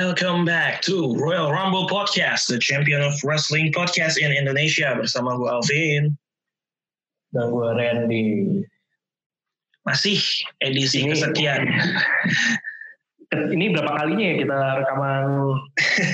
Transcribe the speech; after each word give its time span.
Welcome 0.00 0.48
back 0.48 0.80
to 0.88 1.12
Royal 1.20 1.52
Rumble 1.52 1.84
Podcast, 1.84 2.48
the 2.48 2.56
champion 2.56 3.04
of 3.04 3.12
wrestling 3.20 3.68
podcast 3.68 4.16
in 4.16 4.32
Indonesia 4.32 4.96
bersama 4.96 5.36
gue 5.36 5.44
Alvin. 5.44 6.16
Dan 7.36 7.52
gue 7.52 7.68
Randy. 7.76 8.28
Masih 9.84 10.16
edisi 10.64 11.04
Ini- 11.04 11.12
kesekian. 11.12 11.68
Ini 13.52 13.76
berapa 13.76 13.92
kalinya 14.00 14.24
ya 14.24 14.34
kita 14.40 14.56
rekaman 14.80 15.24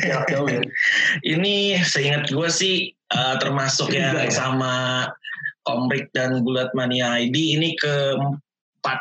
jarak 0.02 0.26
jauh 0.34 0.50
ya? 0.50 0.66
Ini 1.38 1.78
seingat 1.86 2.26
gue 2.26 2.48
sih 2.50 2.90
uh, 3.14 3.38
termasuk 3.38 3.94
yang 3.94 4.18
ya? 4.18 4.34
sama 4.34 5.06
Komrik 5.62 6.10
dan 6.10 6.42
Gulat 6.42 6.74
Mania 6.74 7.22
ID 7.22 7.54
ini 7.54 7.78
keempat. 7.78 8.98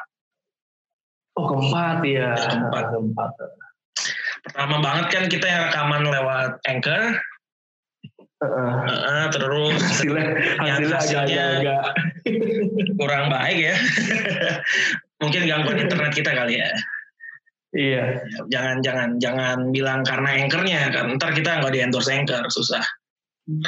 Oh 1.42 1.50
keempat 1.50 2.06
ya. 2.06 2.38
Keempat. 2.38 2.94
Keempat. 2.94 3.65
Pertama 4.46 4.78
banget 4.78 5.06
kan 5.10 5.24
kita 5.26 5.46
yang 5.50 5.64
rekaman 5.70 6.04
lewat 6.06 6.52
Anchor, 6.70 7.18
Heeh. 8.46 8.74
uh, 8.86 9.26
terus 9.34 9.80
hasilnya 9.82 10.26
hasilnya 10.62 10.98
hasilnya- 11.02 11.26
agak-agak 11.26 11.84
kurang 13.00 13.26
baik 13.34 13.74
ya. 13.74 13.76
Mungkin 15.24 15.42
gangguan 15.50 15.82
internet 15.82 16.12
kita 16.14 16.32
kali 16.36 16.62
ya. 16.62 16.70
iya. 17.76 18.22
Jangan 18.54 18.86
jangan 18.86 19.10
jangan 19.18 19.58
bilang 19.74 20.06
karena 20.06 20.30
anchornya 20.46 20.94
kan. 20.94 21.18
Ntar 21.18 21.34
kita 21.34 21.60
nggak 21.64 21.74
di 21.74 21.82
endorse 21.82 22.12
anchor 22.14 22.46
susah. 22.54 22.86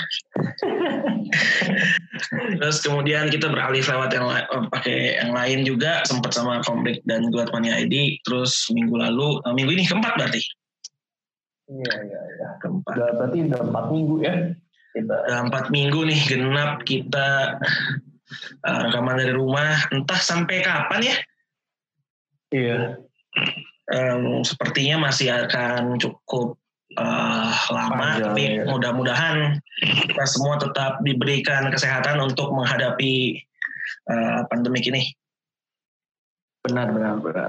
Terus 2.57 2.81
kemudian 2.81 3.29
kita 3.29 3.45
beralih 3.49 3.83
lewat 3.85 4.09
yang 4.09 4.25
eh, 4.31 4.45
pakai 4.73 5.21
yang 5.21 5.31
lain 5.37 5.59
juga 5.65 6.01
sempat 6.05 6.33
sama 6.33 6.61
Komrik 6.65 7.05
dan 7.05 7.29
Gulat 7.29 7.53
Mania 7.53 7.77
ID 7.77 8.17
terus 8.25 8.65
minggu 8.73 8.97
lalu 8.97 9.37
eh, 9.45 9.53
minggu 9.53 9.71
ini 9.77 9.83
keempat 9.85 10.17
berarti 10.17 10.41
iya 11.67 11.91
iya 12.03 12.21
iya. 12.35 12.47
keempat 12.63 12.93
Udah, 12.95 13.09
berarti 13.19 13.37
udah 13.47 13.61
empat 13.67 13.85
minggu 13.91 14.15
ya 14.23 14.35
kita 14.95 15.15
Udah 15.27 15.39
empat 15.45 15.65
minggu 15.69 15.99
nih 16.07 16.19
genap 16.25 16.71
kita 16.87 17.27
eh, 18.65 18.79
rekaman 18.87 19.19
dari 19.19 19.33
rumah 19.35 19.77
entah 19.93 20.19
sampai 20.19 20.63
kapan 20.63 21.01
ya 21.03 21.15
iya 22.55 22.79
Em, 23.87 24.43
sepertinya 24.43 25.07
masih 25.07 25.31
akan 25.31 25.95
cukup 25.95 26.59
eh, 26.91 27.51
lama, 27.71 28.19
Panjang, 28.19 28.35
tapi 28.35 28.43
ya. 28.59 28.63
mudah-mudahan 28.67 29.63
kita 29.79 30.25
semua 30.27 30.59
tetap 30.59 30.99
diberikan 31.07 31.71
kesehatan 31.71 32.19
untuk 32.19 32.51
menghadapi 32.51 33.39
eh, 34.11 34.39
pandemik 34.51 34.83
ini. 34.91 35.07
benar 36.67 36.91
benar 36.91 37.15
benar. 37.23 37.47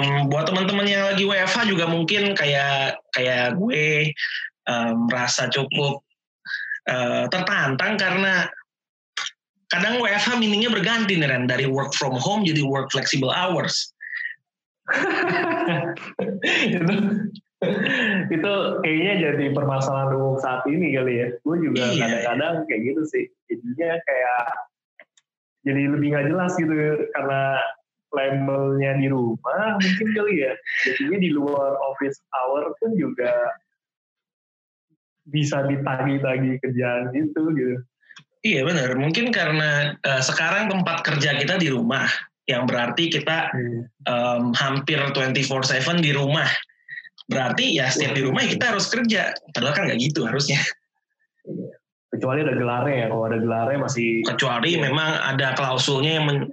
Em, 0.00 0.32
buat 0.32 0.48
teman-teman 0.48 0.88
yang 0.88 1.04
lagi 1.12 1.28
WFH 1.28 1.68
juga 1.68 1.84
mungkin 1.84 2.32
kayak 2.32 2.96
kayak 3.12 3.60
gue 3.60 4.16
em, 4.64 4.94
merasa 5.12 5.52
cukup 5.52 6.00
eh, 6.88 7.28
tertantang 7.28 8.00
karena 8.00 8.48
kadang 9.68 10.00
WFH 10.00 10.40
meaningnya 10.40 10.72
berganti 10.72 11.20
nih 11.20 11.28
Ren 11.28 11.44
dari 11.46 11.68
work 11.68 11.92
from 11.94 12.16
home 12.16 12.42
jadi 12.48 12.64
work 12.64 12.88
flexible 12.90 13.30
hours. 13.30 13.92
itu 16.74 16.94
itu 18.32 18.52
kayaknya 18.82 19.12
jadi 19.20 19.44
permasalahan 19.52 20.16
umum 20.16 20.40
saat 20.40 20.64
ini 20.66 20.96
kali 20.96 21.22
ya. 21.22 21.28
Gue 21.44 21.60
juga 21.60 21.92
Iya. 21.92 22.02
kadang-kadang 22.24 22.54
kayak 22.66 22.82
gitu 22.88 23.02
sih. 23.06 23.24
Jadinya 23.52 23.90
kayak 24.02 24.42
jadi 25.60 25.82
lebih 25.92 26.08
nggak 26.16 26.26
jelas 26.32 26.52
gitu 26.56 26.72
karena 27.12 27.60
labelnya 28.10 28.98
di 28.98 29.06
rumah 29.06 29.78
mungkin 29.78 30.08
kali 30.14 30.34
ya. 30.46 30.52
Jadinya 30.86 31.18
di 31.22 31.30
luar 31.30 31.78
office 31.78 32.18
hour 32.34 32.74
pun 32.82 32.94
juga 32.98 33.32
bisa 35.30 35.62
ditagi-tagi 35.66 36.58
kerjaan 36.58 37.14
gitu 37.14 37.42
gitu. 37.54 37.76
Iya 38.40 38.64
benar, 38.64 38.96
mungkin 38.96 39.28
karena 39.30 40.00
eh, 40.00 40.22
sekarang 40.24 40.72
tempat 40.72 41.04
kerja 41.04 41.36
kita 41.36 41.60
di 41.60 41.68
rumah, 41.68 42.08
yang 42.50 42.66
berarti 42.66 43.06
kita 43.06 43.54
em, 44.10 44.50
hampir 44.58 44.98
24/7 44.98 46.02
di 46.02 46.10
rumah. 46.10 46.50
Berarti 47.30 47.78
ya 47.78 47.86
setiap 47.86 48.18
di 48.18 48.26
rumah 48.26 48.42
ya 48.42 48.58
kita 48.58 48.74
harus 48.74 48.90
kerja. 48.90 49.30
Padahal 49.54 49.74
kan 49.76 49.82
nggak 49.86 50.00
gitu 50.02 50.26
harusnya. 50.26 50.58
Kecuali 52.10 52.42
ada 52.42 52.54
gelarnya 52.58 52.94
ya. 52.94 53.06
Kalau 53.06 53.24
ada 53.30 53.38
gelarnya 53.38 53.78
masih 53.86 54.26
Kecuali 54.26 54.74
memang 54.74 55.10
ada 55.22 55.54
klausulnya 55.54 56.18
yang 56.18 56.26
men- 56.26 56.50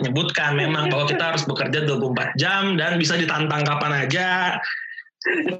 menyebutkan 0.00 0.56
memang 0.56 0.88
bahwa 0.88 1.04
kita 1.04 1.36
harus 1.36 1.44
bekerja 1.44 1.84
24 1.84 2.32
jam 2.40 2.80
dan 2.80 2.96
bisa 2.96 3.20
ditantang 3.20 3.60
kapan 3.68 4.08
aja. 4.08 4.56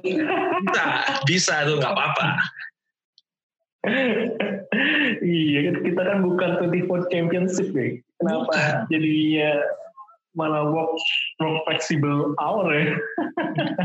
Bisa, 0.01 0.83
bisa 1.29 1.55
tuh 1.69 1.77
nggak 1.77 1.93
apa-apa. 1.93 2.27
iya 5.21 5.59
kita 5.85 6.01
kan 6.01 6.25
bukan 6.25 6.49
24 6.65 7.13
championship 7.13 7.69
deh. 7.77 8.01
Kenapa 8.17 8.89
jadinya 8.89 9.61
malah 10.33 10.65
work, 10.69 10.97
work 11.37 11.57
flexible 11.69 12.33
hour 12.41 12.73
ya? 12.73 12.97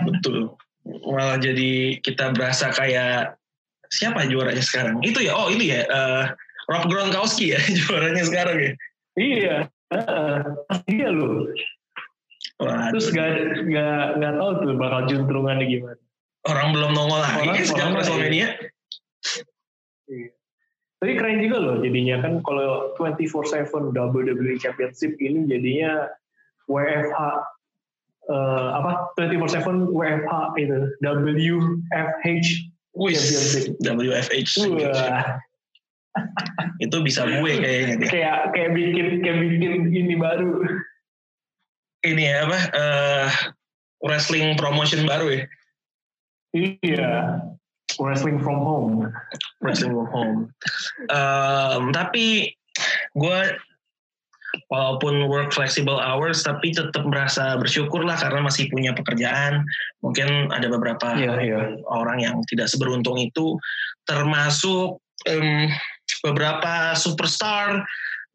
Betul. 0.08 0.56
Malah 0.82 1.36
jadi 1.38 2.00
kita 2.00 2.32
berasa 2.32 2.72
kayak 2.72 3.36
siapa 3.92 4.24
juaranya 4.24 4.64
sekarang? 4.64 5.04
Itu 5.04 5.20
ya, 5.20 5.36
oh 5.36 5.52
ini 5.52 5.68
ya, 5.68 5.84
eh, 5.84 6.24
Rob 6.72 6.88
Gronkowski 6.88 7.52
ya 7.52 7.60
juaranya 7.84 8.24
sekarang 8.24 8.56
ya. 8.56 8.72
Iya. 9.12 9.56
heeh. 9.92 10.36
Iya 10.88 11.08
loh. 11.12 11.44
Terus 12.62 13.12
gak, 13.12 13.28
gak, 13.68 14.06
gak 14.16 14.32
tahu 14.40 14.50
tuh 14.64 14.74
bakal 14.80 15.00
juntrungannya 15.04 15.66
gimana. 15.68 16.00
orang 16.42 16.74
belum 16.74 16.90
nongol 16.96 17.20
lagi 17.22 17.44
Orang- 17.44 17.62
sejak 17.62 17.84
orang- 17.86 17.94
WrestleMania. 18.00 18.48
Tapi 21.02 21.12
keren 21.18 21.42
juga 21.42 21.58
loh 21.58 21.76
jadinya 21.82 22.22
kan 22.22 22.38
kalau 22.46 22.94
24/7 22.94 23.90
WWE 23.94 24.54
Championship 24.58 25.18
ini 25.18 25.50
jadinya 25.50 26.06
WFH 26.70 27.18
eh, 28.30 28.68
apa 28.78 29.10
24/7 29.18 29.90
WFH 29.90 30.32
itu 30.62 30.78
WFH 31.02 32.46
Wih, 32.92 33.16
Championship. 33.16 33.76
WFH. 33.80 34.52
Wah, 34.68 35.24
Itu 36.76 37.00
bisa 37.00 37.24
gue 37.24 37.52
kayaknya 37.56 38.04
deh. 38.04 38.08
kayak 38.12 38.52
kayak 38.52 38.70
bikin 38.76 39.06
kayak 39.24 39.36
bikin 39.40 39.72
ini 39.88 40.14
baru. 40.20 40.60
Ini 42.04 42.22
ya 42.22 42.36
apa? 42.44 42.58
eh, 42.74 43.28
wrestling 44.04 44.58
promotion 44.60 45.08
baru 45.08 45.32
ya. 45.32 45.42
Iya. 46.52 47.12
Wrestling 47.96 48.40
from 48.44 48.60
home. 48.60 49.08
Wrestling 49.64 49.92
from 49.96 50.08
home. 50.12 50.38
Em, 51.08 51.82
tapi 51.96 52.52
gue 53.16 53.40
walaupun 54.68 55.28
work 55.28 55.52
flexible 55.52 55.96
hours 55.96 56.44
tapi 56.44 56.72
tetap 56.72 57.04
merasa 57.08 57.56
bersyukur 57.56 58.04
lah 58.04 58.16
karena 58.20 58.44
masih 58.44 58.68
punya 58.68 58.92
pekerjaan. 58.92 59.64
Mungkin 60.04 60.52
ada 60.52 60.68
beberapa 60.68 61.16
Iya, 61.16 61.32
iya. 61.40 61.60
orang 61.88 62.20
yang 62.20 62.36
tidak 62.48 62.68
seberuntung 62.68 63.16
itu 63.16 63.56
termasuk 64.04 65.00
em, 65.28 65.68
beberapa 66.26 66.92
superstar 66.98 67.84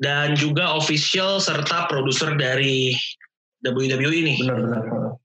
dan 0.02 0.38
juga 0.38 0.74
official 0.78 1.42
serta 1.42 1.90
produser 1.90 2.38
dari 2.38 2.94
WWE 3.66 4.14
ini 4.14 4.36
Benar-benar. 4.42 5.18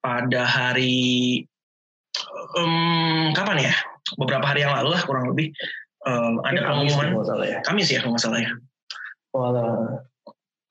pada 0.00 0.42
hari 0.48 1.44
em, 2.56 3.32
kapan 3.36 3.68
ya 3.70 3.74
beberapa 4.16 4.44
hari 4.48 4.64
yang 4.64 4.72
lalu 4.72 4.96
lah 4.96 5.02
kurang 5.04 5.28
lebih 5.34 5.52
em, 6.08 6.34
ada 6.46 6.60
pengumuman 6.64 7.06
kalau 7.12 7.20
nggak 7.20 7.28
salah 7.28 7.46
ya. 7.46 7.58
Kamis 7.66 7.88
ya 7.92 7.98
kalau 8.00 8.12
nggak 8.16 8.24
salah 8.24 8.40
ya 8.42 8.50
Walah. 9.36 10.00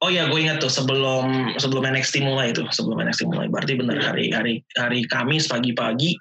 oh 0.02 0.10
ya 0.10 0.28
gue 0.28 0.40
ingat 0.42 0.58
tuh 0.58 0.74
sebelum 0.74 1.56
sebelum 1.62 1.86
NXT 1.86 2.26
mulai 2.26 2.50
itu 2.52 2.66
sebelum 2.74 2.98
NXT 3.06 3.30
mulai 3.30 3.48
berarti 3.48 3.78
benar 3.78 4.02
hari 4.02 4.34
hari 4.34 4.54
hari 4.76 5.06
Kamis 5.08 5.46
pagi-pagi 5.46 6.18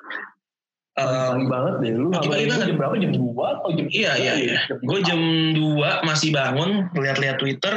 em, 0.95 1.09
Pagi 1.11 1.47
banget 1.51 1.75
deh. 1.83 1.93
Lu 1.99 2.09
pagi-pagi 2.13 2.45
ngapain 2.47 2.49
banget. 2.49 2.67
jam 2.71 2.77
berapa? 2.79 2.95
Jam 3.01 3.13
2 3.13 3.55
atau 3.59 3.69
jam 3.75 3.87
Iya 3.91 4.13
iya 4.15 4.35
iya. 4.39 4.57
Gue 4.87 5.01
jam 5.03 5.21
2 5.57 6.07
masih 6.07 6.31
bangun 6.31 6.87
lihat-lihat 6.95 7.43
Twitter. 7.43 7.75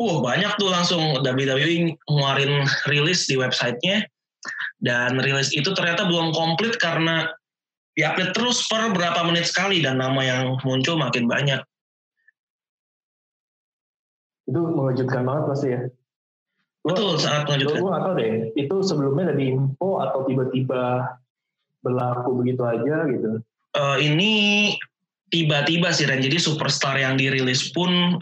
Wah 0.00 0.18
banyak 0.18 0.52
tuh 0.58 0.72
langsung 0.72 1.22
WWE 1.22 1.94
ngeluarin 2.10 2.66
rilis 2.90 3.30
di 3.30 3.38
websitenya. 3.38 4.02
Dan 4.82 5.22
rilis 5.22 5.54
itu 5.54 5.70
ternyata 5.70 6.02
belum 6.10 6.34
komplit 6.34 6.74
karena 6.82 7.30
diupdate 7.94 8.34
terus 8.34 8.66
per 8.66 8.90
berapa 8.90 9.22
menit 9.22 9.46
sekali 9.46 9.78
dan 9.78 10.02
nama 10.02 10.18
yang 10.18 10.58
muncul 10.66 10.98
makin 10.98 11.30
banyak. 11.30 11.62
Itu 14.52 14.60
mengejutkan 14.68 15.24
banget 15.24 15.44
pasti 15.48 15.68
ya. 15.72 15.80
Gua- 16.84 16.92
Betul 16.92 17.14
sangat 17.16 17.42
mengejutkan. 17.48 17.80
Gue 17.80 17.90
gak 17.90 18.04
tau 18.04 18.14
deh, 18.20 18.34
itu 18.52 18.76
sebelumnya 18.84 19.22
ada 19.32 19.36
di 19.40 19.46
info 19.56 19.90
atau 20.04 20.20
tiba-tiba 20.28 20.82
berlaku 21.80 22.30
begitu 22.36 22.62
aja 22.68 23.08
gitu. 23.08 23.40
Eh, 23.72 23.96
ini 24.04 24.32
tiba-tiba 25.32 25.88
sih 25.96 26.04
Ren. 26.04 26.20
Jadi 26.20 26.36
superstar 26.36 27.00
yang 27.00 27.16
dirilis 27.16 27.72
pun 27.72 28.20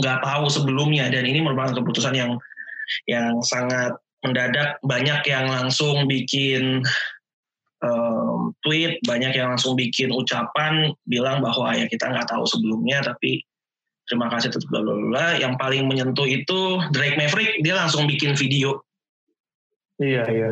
nggak 0.00 0.18
tahu 0.24 0.48
sebelumnya 0.48 1.12
dan 1.12 1.28
ini 1.28 1.44
merupakan 1.44 1.76
keputusan 1.76 2.16
yang 2.16 2.40
yang 3.04 3.38
sangat 3.44 3.94
mendadak 4.24 4.80
banyak 4.80 5.20
yang 5.28 5.46
langsung 5.52 6.08
bikin 6.08 6.80
um, 7.84 8.52
tweet, 8.64 9.00
banyak 9.04 9.36
yang 9.36 9.52
langsung 9.52 9.76
bikin 9.76 10.12
ucapan 10.12 10.92
bilang 11.08 11.44
bahwa 11.44 11.76
ya 11.76 11.84
kita 11.88 12.08
nggak 12.08 12.28
tahu 12.28 12.44
sebelumnya, 12.48 13.04
tapi 13.04 13.44
terima 14.10 14.26
kasih 14.34 14.50
tetap 14.50 14.66
bla 14.74 14.82
bla 14.82 14.98
bla. 14.98 15.26
Yang 15.38 15.54
paling 15.62 15.86
menyentuh 15.86 16.26
itu 16.26 16.82
Drake 16.90 17.14
Maverick, 17.14 17.62
dia 17.62 17.78
langsung 17.78 18.10
bikin 18.10 18.34
video. 18.34 18.82
Iya 20.00 20.24
iya, 20.32 20.48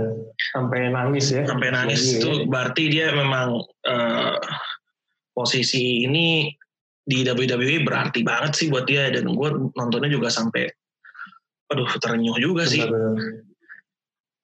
sampai 0.55 0.93
nangis 0.93 1.33
ya. 1.35 1.43
Sampai 1.49 1.75
nangis 1.75 2.05
iya, 2.05 2.21
itu 2.21 2.31
iya. 2.31 2.45
berarti 2.47 2.85
dia 2.93 3.07
memang 3.17 3.65
uh, 3.89 4.37
posisi 5.33 6.05
ini 6.05 6.53
di 7.09 7.25
WWE 7.25 7.89
berarti 7.89 8.21
banget 8.21 8.53
sih 8.53 8.69
buat 8.69 8.85
dia 8.85 9.09
dan 9.09 9.25
gue 9.25 9.49
nontonnya 9.73 10.13
juga 10.13 10.29
sampai 10.29 10.69
aduh 11.73 11.89
terenyuh 11.97 12.37
juga 12.37 12.69
sih. 12.69 12.85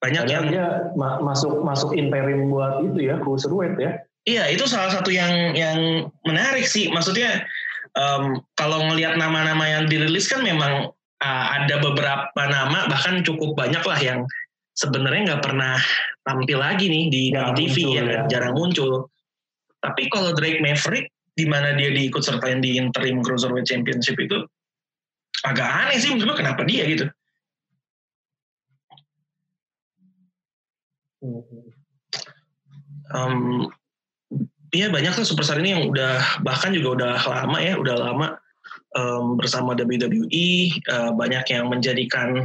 Banyak 0.01 0.25
yang 0.25 0.49
dia 0.49 0.89
ma 0.97 1.21
masuk 1.21 1.61
masuk 1.61 1.93
interim 1.93 2.49
buat 2.49 2.81
itu 2.81 3.05
ya 3.05 3.21
cruiserweight 3.21 3.77
ya. 3.77 4.01
Iya 4.25 4.57
itu 4.57 4.65
salah 4.65 4.89
satu 4.89 5.13
yang 5.13 5.53
yang 5.53 6.09
menarik 6.25 6.65
sih 6.65 6.89
maksudnya 6.89 7.45
um, 7.99 8.43
kalau 8.59 8.79
ngelihat 8.91 9.17
nama-nama 9.19 9.65
yang 9.67 9.85
dirilis 9.87 10.27
kan 10.31 10.43
memang 10.43 10.91
uh, 11.23 11.45
ada 11.61 11.81
beberapa 11.81 12.43
nama 12.47 12.87
bahkan 12.91 13.23
cukup 13.23 13.55
banyak 13.59 13.83
lah 13.83 14.01
yang 14.03 14.21
sebenarnya 14.75 15.35
nggak 15.35 15.45
pernah 15.47 15.79
tampil 16.27 16.59
lagi 16.59 16.91
nih 16.91 17.05
di, 17.11 17.23
di 17.31 17.51
TV 17.55 17.77
muncul, 17.87 17.95
ya, 17.95 18.03
ya 18.03 18.21
jarang 18.31 18.55
muncul. 18.59 18.93
Tapi 19.85 20.09
kalau 20.09 20.33
Drake 20.33 20.65
Maverick 20.65 21.13
di 21.35 21.45
mana 21.51 21.75
dia 21.75 21.91
diikut 21.91 22.23
sertain 22.23 22.63
di 22.63 22.79
interim 22.79 23.21
cruiserweight 23.21 23.67
championship 23.67 24.15
itu 24.19 24.47
agak 25.45 25.67
aneh 25.67 25.99
sih 25.99 26.15
menurut 26.15 26.39
kenapa 26.39 26.63
dia 26.65 26.87
gitu. 26.87 27.07
Um, 33.15 33.69
Iya 34.75 34.91
banyak 34.91 35.15
tuh 35.15 35.23
superstar 35.23 35.63
ini 35.63 35.71
yang 35.71 35.87
udah 35.87 36.43
bahkan 36.43 36.75
juga 36.75 36.99
udah 36.99 37.13
lama 37.23 37.59
ya, 37.63 37.79
udah 37.79 37.95
lama 37.95 38.27
um, 38.99 39.39
bersama 39.39 39.79
WWE. 39.79 40.75
Uh, 40.91 41.15
banyak 41.15 41.47
yang 41.55 41.71
menjadikan 41.71 42.43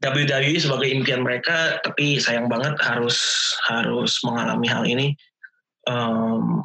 WWE 0.00 0.56
sebagai 0.56 0.88
impian 0.88 1.20
mereka, 1.20 1.76
tapi 1.84 2.16
sayang 2.16 2.48
banget 2.48 2.80
harus 2.80 3.20
harus 3.68 4.16
mengalami 4.24 4.64
hal 4.64 4.88
ini. 4.88 5.12
Um, 5.84 6.64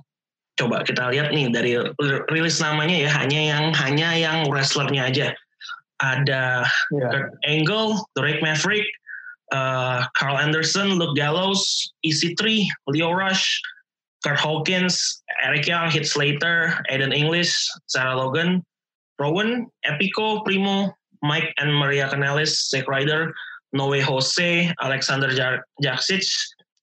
coba 0.56 0.88
kita 0.88 1.12
lihat 1.12 1.36
nih 1.36 1.52
dari 1.52 1.76
rilis 2.32 2.64
namanya 2.64 2.96
ya 2.96 3.12
hanya 3.20 3.40
yang 3.40 3.66
hanya 3.76 4.10
yang 4.16 4.48
wrestlernya 4.48 5.08
aja 5.08 5.28
ada 6.00 6.64
yeah. 6.96 7.12
Kurt 7.12 7.32
Angle, 7.44 8.00
Drake 8.16 8.40
Maverick, 8.40 8.88
uh, 9.52 10.08
Carl 10.16 10.40
Anderson, 10.40 10.96
Luke 10.96 11.16
Gallows, 11.16 11.92
EC3, 12.08 12.68
Leo 12.88 13.12
Rush, 13.12 13.60
Kurt 14.24 14.40
Hawkins, 14.40 15.24
Eric 15.44 15.68
Young, 15.68 15.90
Heath 15.90 16.08
Slater, 16.08 16.76
Aiden 16.92 17.16
English, 17.16 17.56
Sarah 17.88 18.16
Logan, 18.16 18.64
Rowan, 19.20 19.68
Epico, 19.88 20.44
Primo, 20.44 20.92
Mike 21.24 21.52
and 21.60 21.72
Maria 21.72 22.10
Canales, 22.10 22.70
Zack 22.70 22.88
Ryder, 22.88 23.32
Noe 23.72 24.02
Jose, 24.02 24.74
Alexander 24.82 25.30
Jaksic, 25.84 26.26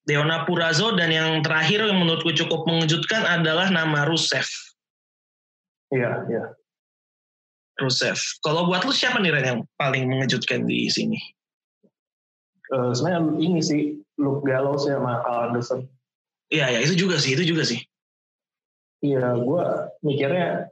Deona 0.07 0.47
Purazo 0.47 0.95
dan 0.95 1.11
yang 1.11 1.43
terakhir 1.43 1.83
yang 1.83 1.99
menurutku 1.99 2.31
cukup 2.31 2.63
mengejutkan 2.63 3.27
adalah 3.27 3.67
nama 3.67 4.07
Rusev. 4.07 4.47
Iya, 5.91 6.23
iya. 6.31 6.45
Rusev. 7.77 8.15
Kalau 8.39 8.71
buat 8.71 8.87
lu 8.87 8.95
siapa 8.95 9.19
nih 9.19 9.35
Ren 9.35 9.45
yang 9.45 9.61
paling 9.75 10.07
mengejutkan 10.07 10.63
di 10.63 10.87
sini? 10.87 11.19
Uh, 12.71 12.95
sebenarnya 12.95 13.35
ini 13.39 13.59
sih 13.59 13.81
Luke 14.15 14.47
Gallows 14.47 14.87
ya 14.87 14.95
sama 14.99 15.23
Carl 15.27 15.51
Anderson. 15.51 15.87
Iya, 16.47 16.65
ya 16.71 16.79
itu 16.83 16.95
juga 17.07 17.19
sih, 17.19 17.35
itu 17.35 17.43
juga 17.43 17.67
sih. 17.67 17.83
Iya, 19.03 19.35
gue 19.35 19.63
mikirnya 20.01 20.71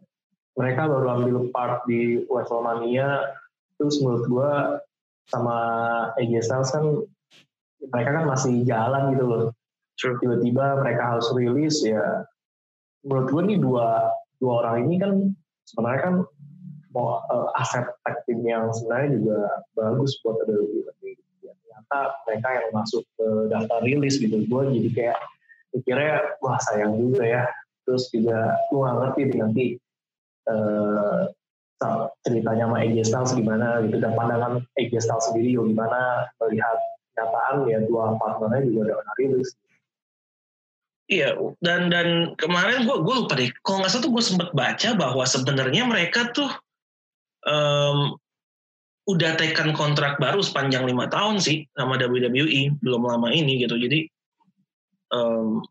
mereka 0.56 0.88
baru 0.88 1.08
ambil 1.20 1.38
part 1.52 1.84
di 1.86 2.24
WrestleMania, 2.32 3.36
terus 3.76 4.00
menurut 4.00 4.26
gue 4.26 4.52
sama 5.28 5.58
AJ 6.16 6.48
Styles 6.48 6.72
kan 6.72 6.86
mereka 7.92 8.10
kan 8.22 8.26
masih 8.26 8.64
jalan 8.64 9.14
gitu 9.14 9.26
loh. 9.28 9.44
Tiba-tiba 9.96 10.80
mereka 10.80 11.04
harus 11.16 11.28
rilis 11.36 11.84
ya. 11.84 12.24
Menurut 13.04 13.28
gue 13.30 13.42
nih 13.52 13.60
dua 13.62 14.10
dua 14.40 14.54
orang 14.64 14.88
ini 14.88 14.96
kan 14.98 15.12
sebenarnya 15.68 16.02
kan 16.02 16.16
mau 16.96 17.20
uh, 17.28 17.52
aset 17.60 17.84
tag 18.08 18.24
team 18.24 18.40
yang 18.48 18.72
sebenarnya 18.72 19.20
juga 19.20 19.40
bagus 19.76 20.16
buat 20.24 20.40
WWE. 20.48 20.88
Tapi 20.88 21.10
ya, 21.44 21.52
ternyata 21.52 22.00
mereka 22.24 22.48
yang 22.56 22.68
masuk 22.72 23.04
ke 23.20 23.28
daftar 23.52 23.80
rilis 23.84 24.16
gitu. 24.18 24.40
Gue 24.48 24.72
jadi 24.72 24.90
kayak 24.96 25.20
mikirnya 25.76 26.40
wah 26.40 26.58
sayang 26.72 26.96
juga 26.96 27.24
ya. 27.28 27.44
Terus 27.86 28.10
juga 28.10 28.56
gue 28.72 28.80
gak 28.82 28.98
ngerti 28.98 29.22
nanti 29.38 29.66
uh, 30.50 31.30
ceritanya 32.26 32.66
sama 32.72 32.82
AJ 32.82 32.98
Styles 33.06 33.32
gimana 33.36 33.84
gitu 33.86 34.00
dan 34.02 34.16
pandangan 34.18 34.64
AJ 34.80 35.06
Styles 35.06 35.26
sendiri 35.30 35.60
gimana 35.60 36.26
melihat 36.42 36.78
kenyataan 37.14 37.56
ya 37.70 37.80
dua 37.86 38.18
partnernya 38.18 38.62
juga 38.66 38.98
udah 38.98 39.16
rilis. 39.20 39.54
Iya, 41.06 41.38
dan 41.62 41.94
dan 41.94 42.34
kemarin 42.34 42.90
gue 42.90 42.98
gue 42.98 43.16
lupa 43.22 43.38
deh, 43.38 43.54
kalau 43.62 43.86
nggak 43.86 43.94
salah 43.94 44.04
tuh 44.10 44.14
gue 44.18 44.24
sempet 44.26 44.50
baca 44.58 44.90
bahwa 44.98 45.22
sebenarnya 45.22 45.86
mereka 45.86 46.34
tuh 46.34 46.50
um, 47.46 48.18
udah 49.06 49.38
tekan 49.38 49.78
kontrak 49.78 50.18
baru 50.18 50.42
sepanjang 50.42 50.82
lima 50.90 51.06
tahun 51.06 51.38
sih 51.38 51.70
sama 51.78 52.02
WWE 52.02 52.74
belum 52.82 53.06
lama 53.06 53.30
ini 53.30 53.62
gitu, 53.62 53.78
jadi 53.78 54.10
um, 55.16 55.64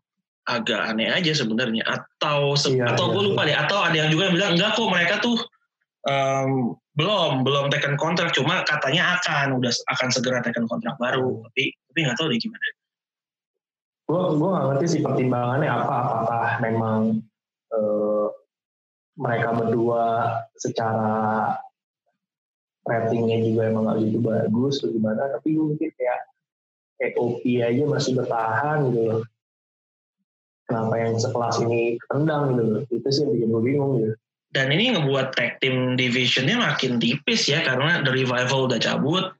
agak 0.45 0.81
aneh 0.93 1.09
aja 1.09 1.33
sebenarnya. 1.33 1.85
Atau 1.85 2.57
se 2.57 2.73
iya, 2.73 2.93
atau 2.93 3.09
iya, 3.09 3.13
gue 3.13 3.23
lupa 3.33 3.41
deh, 3.45 3.57
atau 3.57 3.77
ada 3.81 3.95
yang 3.97 4.09
juga 4.09 4.29
yang 4.29 4.35
bilang 4.37 4.51
enggak 4.57 4.71
kok 4.77 4.89
mereka 4.89 5.15
tuh 5.21 5.37
um, 6.09 6.73
belum 6.97 7.45
belum 7.45 7.65
tekan 7.73 7.97
kontrak. 7.97 8.33
Cuma 8.33 8.65
katanya 8.65 9.19
akan 9.19 9.61
udah 9.61 9.73
akan 9.97 10.09
segera 10.13 10.39
tekan 10.45 10.69
kontrak 10.69 10.95
baru. 10.97 11.41
Tapi 11.51 11.63
tapi 11.91 11.99
nggak 12.05 12.17
tahu 12.17 12.27
deh 12.33 12.39
gimana. 12.39 12.65
Gue 14.05 14.21
gue 14.37 14.49
nggak 14.49 14.65
ngerti 14.69 14.85
sih 14.85 15.01
pertimbangannya 15.01 15.69
apa. 15.69 15.95
Apakah 16.05 16.45
memang 16.61 16.99
uh, 17.73 18.27
mereka 19.17 19.49
berdua 19.55 20.03
secara 20.59 21.55
ratingnya 22.85 23.41
juga 23.41 23.65
emang 23.65 23.89
gak 23.89 23.97
gitu 24.05 24.21
bagus 24.21 24.77
atau 24.77 24.93
gimana. 24.93 25.25
Tapi 25.33 25.57
mungkin 25.57 25.89
kayak 25.97 26.19
kayak 27.01 27.13
OP 27.17 27.41
aja 27.43 27.83
masih 27.89 28.11
bertahan 28.13 28.93
gitu. 28.93 29.01
loh 29.09 29.21
kenapa 30.65 30.93
yang 30.97 31.15
sekelas 31.17 31.61
ini 31.65 32.01
tendang 32.09 32.57
gitu 32.57 32.63
itu 32.89 33.07
sih 33.09 33.21
yang 33.25 33.31
bikin 33.37 33.47
gue 33.53 33.63
bingung 33.63 33.91
gitu 34.01 34.15
dan 34.55 34.71
ini 34.71 34.95
ngebuat 34.95 35.35
tag 35.35 35.59
team 35.59 35.99
divisionnya 35.99 36.55
makin 36.55 36.95
tipis 36.95 37.51
ya 37.51 37.59
karena 37.67 37.99
The 38.07 38.15
Revival 38.15 38.71
udah 38.71 38.79
cabut, 38.79 39.35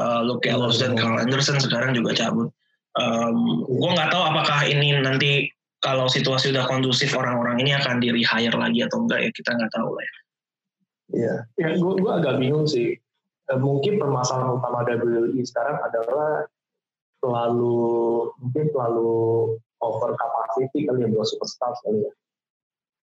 uh, 0.00 0.20
Luke 0.24 0.48
Gallows 0.48 0.80
dan 0.80 0.96
Carl 0.96 1.20
Anderson 1.20 1.60
sekarang 1.60 1.92
juga 1.92 2.16
cabut. 2.16 2.48
Um, 2.96 3.68
gue 3.68 3.90
nggak 3.92 4.08
tahu 4.08 4.24
apakah 4.24 4.64
ini 4.64 4.96
nanti 4.96 5.52
kalau 5.84 6.08
situasi 6.08 6.56
udah 6.56 6.64
kondusif 6.64 7.12
orang-orang 7.12 7.60
ini 7.60 7.76
akan 7.76 8.00
di 8.00 8.08
rehire 8.08 8.56
lagi 8.56 8.80
atau 8.80 9.04
enggak 9.04 9.28
ya 9.28 9.30
kita 9.36 9.50
nggak 9.52 9.72
tahu 9.76 9.90
lah 9.92 10.04
ya. 10.04 10.16
Iya, 11.06 11.34
ya, 11.60 11.68
gue 11.76 11.92
gue 12.00 12.12
agak 12.16 12.40
bingung 12.40 12.64
sih. 12.64 12.96
E, 13.46 13.52
mungkin 13.60 14.00
permasalahan 14.00 14.56
utama 14.56 14.88
WWE 14.88 15.44
sekarang 15.44 15.84
adalah 15.84 16.48
terlalu 17.20 18.32
mungkin 18.40 18.64
terlalu 18.72 19.14
over 19.82 20.16
capacity 20.16 20.88
kali 20.88 21.04
ya 21.04 21.08
buat 21.12 21.28
superstar 21.28 21.72
kali 21.84 22.06
ya. 22.06 22.12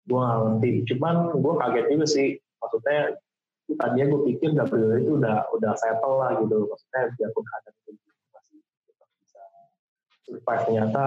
Gue 0.09 0.19
gak 0.19 0.39
ngerti. 0.43 0.71
Cuman 0.95 1.15
gue 1.37 1.55
kaget 1.61 1.87
juga 1.93 2.07
sih. 2.07 2.29
Maksudnya 2.63 3.01
tadinya 3.73 4.07
gue 4.13 4.21
pikir 4.33 4.51
WWE 4.53 4.97
itu 5.01 5.13
udah 5.17 5.37
udah 5.55 5.73
settle 5.79 6.17
lah 6.21 6.31
gitu. 6.41 6.69
Maksudnya 6.69 7.03
biarpun 7.17 7.45
ada 7.61 7.71
itu 7.73 7.91
masih 8.33 8.59
bisa 9.21 9.43
survive 10.27 10.63
ternyata 10.69 11.05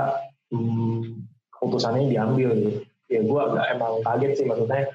hmm, 0.54 1.26
keputusannya 1.54 2.10
diambil 2.10 2.50
gitu 2.58 2.82
ya 3.06 3.22
gue 3.22 3.40
agak 3.40 3.66
emang 3.78 3.94
kaget 4.02 4.32
sih. 4.38 4.46
Maksudnya 4.50 4.90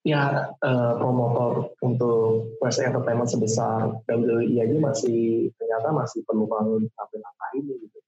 ya 0.00 0.48
uh, 0.64 0.92
promotor 0.96 1.76
untuk 1.84 2.56
wrestling 2.64 2.88
entertainment 2.88 3.28
sebesar 3.28 4.00
WWE 4.08 4.56
aja 4.56 4.76
masih 4.80 5.52
ternyata 5.60 5.92
masih 5.92 6.24
perlu 6.24 6.48
bangun 6.48 6.88
sampai 6.96 7.20
langkah 7.20 7.50
ini 7.60 7.72
gitu 7.84 7.98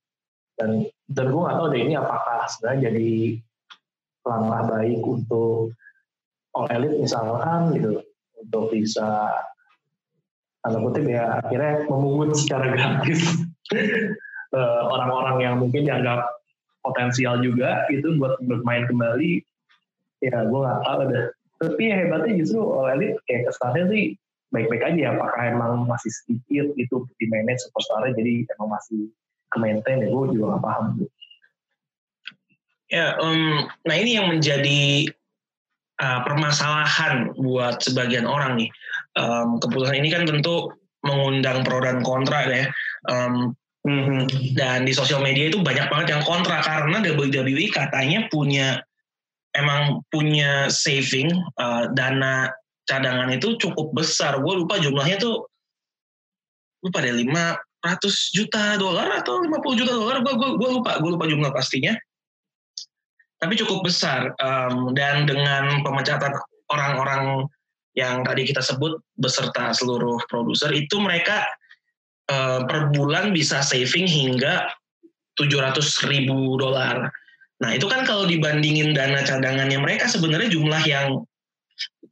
dan 0.63 0.71
dan 1.11 1.27
gue 1.35 1.43
gak 1.43 1.57
tahu 1.59 1.67
deh 1.75 1.81
ini 1.83 1.95
apakah 1.99 2.47
sebenarnya 2.47 2.81
jadi 2.95 3.11
langkah 4.23 4.63
baik 4.71 5.03
untuk 5.03 5.75
all 6.55 6.71
elite 6.71 7.03
misalkan 7.03 7.75
gitu 7.75 7.99
untuk 8.39 8.71
bisa 8.71 9.35
tanda 10.63 10.79
kutip 10.79 11.11
ya 11.11 11.43
akhirnya 11.43 11.91
memungut 11.91 12.39
secara 12.39 12.71
gratis 12.79 13.43
eh, 14.55 14.81
orang-orang 14.87 15.37
yang 15.43 15.55
mungkin 15.59 15.83
dianggap 15.91 16.23
potensial 16.87 17.43
juga 17.43 17.87
itu 17.91 18.19
buat 18.19 18.39
bermain 18.43 18.87
kembali. 18.91 19.43
Ya 20.23 20.47
gue 20.47 20.61
nggak 20.61 20.83
tahu 20.87 21.03
deh. 21.11 21.27
Tapi 21.63 21.83
ya 21.83 21.97
hebatnya 22.07 22.39
justru 22.43 22.63
all 22.63 22.91
elite 22.91 23.19
kayak 23.27 23.51
kesannya 23.51 23.83
sih 23.91 24.05
baik-baik 24.53 24.85
aja 24.85 25.17
apakah 25.17 25.43
emang 25.49 25.73
masih 25.89 26.13
sedikit 26.13 26.77
itu 26.77 27.09
di 27.17 27.25
manage 27.33 27.65
superstar 27.65 28.13
jadi 28.13 28.45
emang 28.59 28.77
masih 28.77 29.09
ke 29.53 29.57
maintain 29.61 30.01
ya 30.01 30.09
gue 30.09 30.25
juga 30.33 30.57
gak 30.57 30.65
paham. 30.65 30.85
Ya, 32.93 33.17
um, 33.25 33.69
nah 33.89 33.95
ini 33.97 34.21
yang 34.21 34.29
menjadi 34.29 35.09
uh, 35.97 36.21
permasalahan 36.29 37.33
buat 37.41 37.81
sebagian 37.81 38.29
orang 38.29 38.61
nih. 38.61 38.71
Um, 39.17 39.57
keputusan 39.61 39.97
ini 39.97 40.13
kan 40.13 40.29
tentu 40.29 40.73
mengundang 41.01 41.65
pro 41.65 41.81
dan 41.81 42.05
kontra 42.05 42.45
ya. 42.49 42.69
Um, 43.09 43.57
mm-hmm. 43.89 44.29
Dan 44.57 44.85
di 44.85 44.93
sosial 44.93 45.25
media 45.25 45.49
itu 45.49 45.65
banyak 45.65 45.89
banget 45.89 46.17
yang 46.17 46.23
kontra 46.29 46.61
karena 46.61 47.01
WWE 47.01 47.67
katanya 47.73 48.29
punya 48.29 48.85
emang 49.57 50.05
punya 50.09 50.69
saving 50.69 51.33
uh, 51.61 51.89
dana 51.97 52.53
cadangan 52.85 53.33
itu 53.33 53.57
cukup 53.57 53.97
besar. 53.97 54.37
Gue 54.41 54.65
lupa 54.65 54.77
jumlahnya 54.77 55.17
tuh 55.17 55.49
lupa 56.83 56.99
deh 57.01 57.15
500 57.83 58.39
juta 58.39 58.79
dolar 58.79 59.21
atau 59.21 59.43
50 59.43 59.81
juta 59.83 59.93
dolar. 59.93 60.23
Gue 60.23 60.35
gue 60.39 60.71
lupa 60.81 61.03
gue 61.03 61.11
lupa 61.11 61.27
jumlah 61.27 61.51
pastinya 61.51 61.93
tapi 63.43 63.59
cukup 63.59 63.83
besar 63.83 64.31
um, 64.39 64.95
dan 64.95 65.27
dengan 65.27 65.83
pemecatan 65.83 66.31
orang-orang 66.71 67.51
yang 67.99 68.23
tadi 68.23 68.47
kita 68.47 68.63
sebut 68.63 69.03
beserta 69.19 69.75
seluruh 69.75 70.23
produser 70.31 70.71
itu 70.71 71.03
mereka 71.03 71.43
uh, 72.31 72.63
per 72.63 72.95
bulan 72.95 73.35
bisa 73.35 73.59
saving 73.59 74.07
hingga 74.07 74.71
700 75.35 75.75
ribu 76.07 76.55
dolar. 76.55 77.11
Nah 77.59 77.71
itu 77.75 77.91
kan 77.91 78.07
kalau 78.07 78.31
dibandingin 78.31 78.95
dana 78.95 79.27
cadangannya 79.27 79.83
mereka 79.83 80.07
sebenarnya 80.07 80.49
jumlah 80.55 80.83
yang 80.87 81.27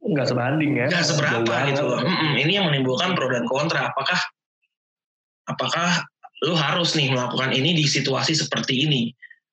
nggak 0.03 0.27
sebanding 0.27 0.83
ya. 0.83 0.91
Nggak 0.91 1.07
seberapa 1.15 1.55
gitu 1.71 1.83
loh. 1.87 1.99
Mm 2.03 2.11
-mm, 2.11 2.31
ini 2.43 2.51
yang 2.59 2.67
menimbulkan 2.67 3.15
pro 3.15 3.31
dan 3.31 3.47
kontra. 3.47 3.95
Apakah 3.95 4.19
apakah 5.51 6.03
lu 6.41 6.57
harus 6.57 6.97
nih 6.97 7.13
melakukan 7.13 7.53
ini 7.53 7.77
di 7.77 7.85
situasi 7.85 8.33
seperti 8.33 8.87
ini? 8.87 9.03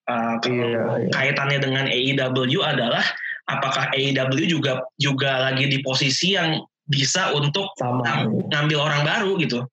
Uh, 0.09 0.41
iya, 0.49 0.65
iya. 1.05 1.11
kaitannya 1.13 1.61
dengan 1.61 1.85
AEW 1.85 2.65
adalah 2.65 3.05
apakah 3.45 3.93
AEW 3.93 4.49
juga 4.49 4.81
juga 4.97 5.53
lagi 5.53 5.69
di 5.69 5.85
posisi 5.85 6.33
yang 6.33 6.65
bisa 6.89 7.37
untuk 7.37 7.69
Sama. 7.77 8.25
ngambil 8.49 8.79
orang 8.81 9.03
baru 9.05 9.37
gitu. 9.37 9.69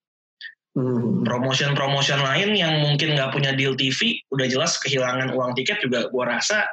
Hmm. 0.75 1.23
Promotion-promotion 1.23 2.19
lain 2.19 2.51
yang 2.51 2.83
mungkin 2.83 3.15
nggak 3.15 3.31
punya 3.31 3.55
deal 3.55 3.79
TV, 3.79 4.19
udah 4.35 4.43
jelas 4.51 4.75
kehilangan 4.83 5.31
uang 5.31 5.55
tiket 5.55 5.79
juga 5.79 6.11
gua 6.11 6.35
rasa 6.35 6.67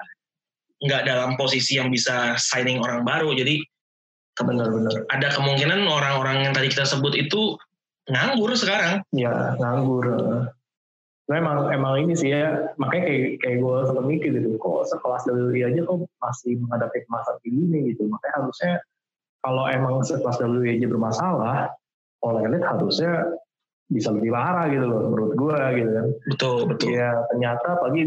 nggak 0.83 1.07
dalam 1.07 1.39
posisi 1.39 1.79
yang 1.79 1.87
bisa 1.95 2.35
signing 2.35 2.83
orang 2.83 3.07
baru. 3.07 3.31
Jadi 3.31 3.63
benar-benar 4.43 5.07
ada 5.15 5.29
kemungkinan 5.39 5.87
orang-orang 5.87 6.51
yang 6.51 6.53
tadi 6.57 6.67
kita 6.67 6.83
sebut 6.83 7.15
itu 7.15 7.55
nganggur 8.09 8.51
sekarang. 8.59 9.03
Ya 9.15 9.55
nganggur. 9.59 10.05
Nah, 11.31 11.39
emang 11.39 11.71
emang 11.71 11.95
ini 12.03 12.13
sih 12.19 12.35
ya 12.35 12.75
makanya 12.77 13.05
kayak 13.09 13.25
kayak 13.41 13.57
gue 13.63 13.77
sempat 13.89 14.05
mikir 14.05 14.31
gitu 14.37 14.59
kok 14.59 14.85
sekelas 14.91 15.23
WWE 15.31 15.65
aja 15.71 15.81
kok 15.87 15.99
masih 16.19 16.53
menghadapi 16.61 16.99
masalah 17.07 17.41
ini 17.47 17.95
gitu 17.95 18.11
makanya 18.11 18.35
harusnya 18.43 18.73
kalau 19.41 19.65
emang 19.71 20.03
sekelas 20.03 20.37
WWE 20.43 20.77
aja 20.77 20.87
bermasalah 20.91 21.59
oleh 22.27 22.43
elit 22.51 22.65
harusnya 22.67 23.39
bisa 23.87 24.09
lebih 24.11 24.35
parah 24.35 24.67
gitu 24.73 24.85
loh 24.89 25.09
menurut 25.15 25.33
gue 25.39 25.59
gitu 25.79 25.91
kan 25.95 26.07
betul 26.27 26.57
betul 26.67 26.89
ya 26.91 27.11
ternyata 27.31 27.69
pagi 27.79 28.01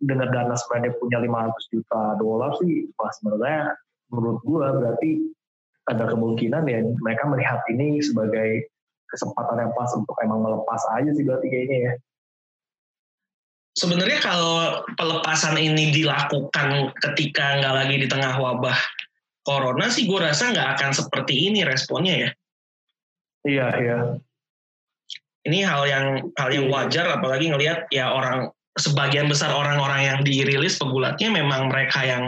dengan 0.00 0.28
dana 0.32 0.54
sebenarnya 0.56 0.92
punya 0.96 1.18
500 1.22 1.72
juta 1.76 2.02
dolar 2.18 2.50
sih 2.58 2.88
pas 2.98 3.12
sebenarnya 3.20 3.72
menurut 4.10 4.40
gue 4.42 4.66
berarti 4.80 5.10
ada 5.86 6.04
kemungkinan 6.08 6.62
ya 6.66 6.80
mereka 6.98 7.24
melihat 7.28 7.60
ini 7.68 8.00
sebagai 8.00 8.69
kesempatan 9.10 9.66
yang 9.66 9.72
pas 9.74 9.90
untuk 9.98 10.14
emang 10.22 10.40
melepas 10.40 10.82
aja 10.96 11.10
sih 11.12 11.26
berarti 11.26 11.46
kayaknya 11.50 11.78
ya 11.90 11.92
sebenarnya 13.80 14.18
kalau 14.20 14.84
pelepasan 14.98 15.54
ini 15.56 15.94
dilakukan 15.94 16.90
ketika 16.98 17.60
nggak 17.62 17.74
lagi 17.74 17.96
di 18.02 18.06
tengah 18.10 18.34
wabah 18.36 18.76
corona 19.46 19.88
sih 19.88 20.04
gue 20.04 20.20
rasa 20.20 20.52
nggak 20.52 20.78
akan 20.78 20.90
seperti 20.92 21.48
ini 21.50 21.64
responnya 21.64 22.14
ya. 22.28 22.30
Iya 23.40 23.66
iya. 23.80 23.98
Ini 25.48 25.64
hal 25.64 25.82
yang 25.88 26.06
hal 26.36 26.50
yang 26.52 26.66
iya. 26.68 26.72
wajar 26.76 27.06
apalagi 27.16 27.48
ngelihat 27.48 27.88
ya 27.88 28.12
orang 28.12 28.52
sebagian 28.76 29.26
besar 29.32 29.50
orang-orang 29.56 30.04
yang 30.04 30.18
dirilis 30.20 30.76
pegulatnya 30.76 31.32
memang 31.32 31.72
mereka 31.72 32.04
yang 32.04 32.24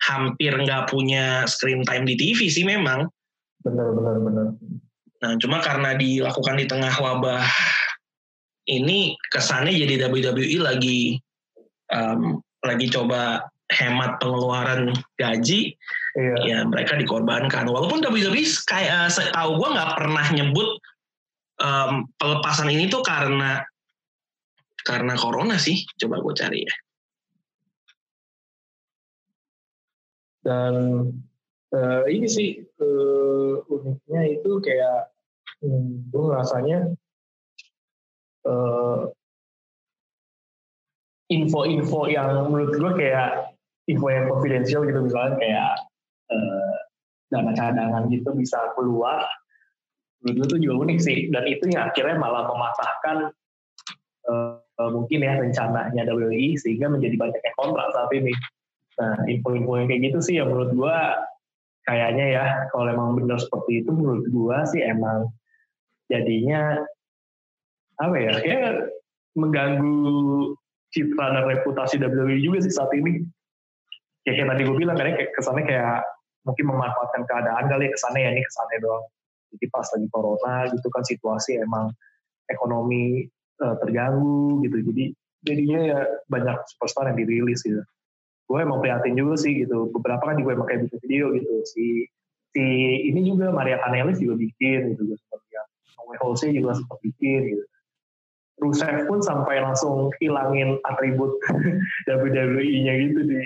hampir 0.00 0.56
nggak 0.56 0.88
punya 0.88 1.44
screen 1.44 1.84
time 1.84 2.08
di 2.08 2.16
TV 2.16 2.48
sih 2.48 2.64
memang. 2.64 3.04
Benar 3.60 3.92
benar 3.92 4.16
benar. 4.24 4.46
Nah 5.20 5.36
cuma 5.36 5.60
karena 5.60 5.92
dilakukan 5.96 6.56
di 6.56 6.66
tengah 6.66 6.94
wabah 6.96 7.44
ini 8.70 9.16
kesannya 9.28 9.72
jadi 9.72 10.08
WWE 10.08 10.58
lagi 10.64 11.20
um, 11.92 12.40
lagi 12.64 12.86
coba 12.92 13.44
hemat 13.70 14.18
pengeluaran 14.18 14.90
gaji, 15.14 15.78
iya. 16.18 16.36
ya 16.42 16.58
mereka 16.66 16.98
dikorbankan. 16.98 17.70
Walaupun 17.70 18.02
WWE 18.02 18.42
kayak 18.66 19.14
uh, 19.14 19.30
tahu 19.30 19.50
gue 19.62 19.68
nggak 19.70 19.92
pernah 19.94 20.26
nyebut 20.34 20.68
um, 21.62 22.10
pelepasan 22.18 22.68
ini 22.68 22.90
tuh 22.90 23.00
karena 23.06 23.62
karena 24.82 25.14
corona 25.14 25.56
sih. 25.56 25.86
Coba 25.96 26.18
gue 26.18 26.34
cari 26.34 26.60
ya. 26.66 26.74
Dan 30.40 30.74
uh, 31.74 32.02
ini 32.06 32.26
sih 32.26 32.50
uh, 32.80 33.62
uniknya 33.66 34.22
itu 34.40 34.50
kayak 34.62 35.10
hmm, 35.62 36.10
gue 36.10 36.24
rasanya 36.30 36.78
info 38.40 38.48
eh, 38.48 39.02
info-info 41.36 42.00
yang 42.08 42.48
menurut 42.48 42.72
gue 42.72 42.92
kayak 42.96 43.52
info 43.84 44.06
yang 44.08 44.26
confidential 44.32 44.80
gitu 44.88 45.04
misalnya 45.04 45.36
kayak 45.36 45.72
uh, 46.32 46.74
dana 47.30 47.52
cadangan 47.52 48.08
gitu 48.08 48.32
bisa 48.32 48.72
keluar 48.74 49.28
menurut 50.20 50.36
gue 50.36 50.46
tuh 50.56 50.60
juga 50.60 50.74
unik 50.88 50.98
sih. 51.00 51.18
Dan 51.32 51.44
itu 51.48 51.64
yang 51.72 51.88
akhirnya 51.88 52.16
malah 52.20 52.44
mematahkan 52.48 53.16
uh, 54.28 54.60
uh, 54.60 54.90
mungkin 54.92 55.24
ya 55.24 55.40
rencananya 55.40 56.02
WWE 56.08 56.56
sehingga 56.60 56.92
menjadi 56.92 57.16
banyak 57.16 57.40
yang 57.40 57.56
kontrak 57.56 57.88
saat 57.96 58.10
ini. 58.12 58.32
Nah 59.00 59.16
info-info 59.28 59.72
yang 59.80 59.88
kayak 59.88 60.02
gitu 60.12 60.18
sih 60.20 60.34
yang 60.40 60.52
menurut 60.52 60.72
gue 60.76 60.96
kayaknya 61.90 62.26
ya 62.38 62.46
kalau 62.70 62.86
emang 62.86 63.18
benar 63.18 63.42
seperti 63.42 63.82
itu 63.82 63.90
menurut 63.90 64.22
gue 64.30 64.58
sih 64.70 64.86
emang 64.86 65.26
jadinya 66.06 66.78
apa 67.98 68.16
ya 68.16 68.32
kayak 68.38 68.94
mengganggu 69.34 70.54
citra 70.90 71.26
dan 71.34 71.44
reputasi 71.46 71.98
WWE 72.02 72.38
juga 72.42 72.58
sih 72.62 72.74
saat 72.74 72.90
ini. 72.94 73.22
Kayak, 74.26 74.34
kayak 74.36 74.48
tadi 74.54 74.62
gue 74.66 74.76
bilang 74.76 74.96
kayak 74.98 75.32
kesannya 75.34 75.64
kayak 75.64 76.02
mungkin 76.44 76.64
memanfaatkan 76.66 77.22
keadaan 77.24 77.64
kali 77.70 77.88
ya 77.88 77.90
kesannya 77.94 78.20
ya 78.20 78.30
ini 78.34 78.42
kesannya 78.42 78.78
doang. 78.82 79.04
Jadi 79.50 79.66
pas 79.70 79.86
lagi 79.86 80.06
corona 80.10 80.54
gitu 80.70 80.88
kan 80.90 81.02
situasi 81.02 81.52
emang 81.58 81.90
ekonomi 82.50 83.26
uh, 83.62 83.74
terganggu 83.82 84.62
gitu. 84.66 84.76
Jadi 84.92 85.04
jadinya 85.46 85.80
ya 85.80 86.00
banyak 86.28 86.58
superstar 86.74 87.10
yang 87.10 87.18
dirilis 87.18 87.64
gitu 87.64 87.80
gue 88.50 88.58
emang 88.58 88.82
prihatin 88.82 89.14
juga 89.14 89.38
sih 89.38 89.62
gitu 89.62 89.94
beberapa 89.94 90.26
kan 90.26 90.34
juga 90.34 90.58
emang 90.58 90.66
kayak 90.66 90.90
bikin 90.90 90.98
video 91.06 91.26
gitu 91.38 91.52
si 91.70 91.84
si 92.50 92.64
ini 93.06 93.22
juga 93.22 93.54
Maria 93.54 93.78
Kanelis 93.78 94.18
juga 94.18 94.34
bikin 94.42 94.98
gitu 94.98 95.14
seperti 95.14 95.48
yang 95.54 95.68
Jose 96.18 96.50
juga 96.50 96.74
sempat 96.74 96.98
bikin 96.98 97.54
gitu 97.54 97.64
Rusev 98.60 99.08
pun 99.08 99.24
sampai 99.24 99.64
langsung 99.64 100.12
hilangin 100.20 100.76
atribut 100.84 101.32
WWE-nya 102.08 102.92
gitu 103.08 103.20
di 103.24 103.40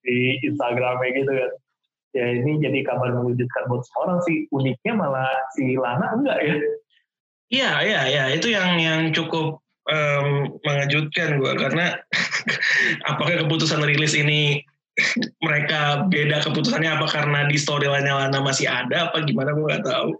di 0.00 0.16
Instagramnya 0.48 1.12
gitu 1.12 1.32
kan. 1.36 1.52
Ya 2.10 2.26
ini 2.40 2.58
jadi 2.58 2.82
kabar 2.82 3.14
mengejutkan 3.20 3.68
buat 3.70 3.84
semua 3.86 4.00
orang 4.08 4.20
sih. 4.26 4.48
Uniknya 4.50 4.96
malah 4.96 5.30
si 5.54 5.76
Lana 5.76 6.16
enggak 6.16 6.38
ya? 6.42 6.54
Iya, 7.50 7.70
iya, 7.86 8.00
iya. 8.08 8.24
Itu 8.34 8.50
yang 8.50 8.80
yang 8.80 9.12
cukup 9.14 9.62
um, 9.90 10.26
mengejutkan 10.62 11.42
gue 11.42 11.52
karena 11.58 11.98
apakah 13.10 13.44
keputusan 13.46 13.82
rilis 13.82 14.14
ini 14.14 14.62
mereka 15.46 16.06
beda 16.08 16.42
keputusannya 16.46 16.90
apa 16.90 17.06
karena 17.10 17.46
di 17.46 17.56
storyline 17.58 18.06
Lana 18.06 18.38
masih 18.42 18.66
ada 18.70 19.10
apa 19.10 19.22
gimana 19.26 19.54
gue 19.54 19.66
nggak 19.66 19.86
tahu. 19.86 20.14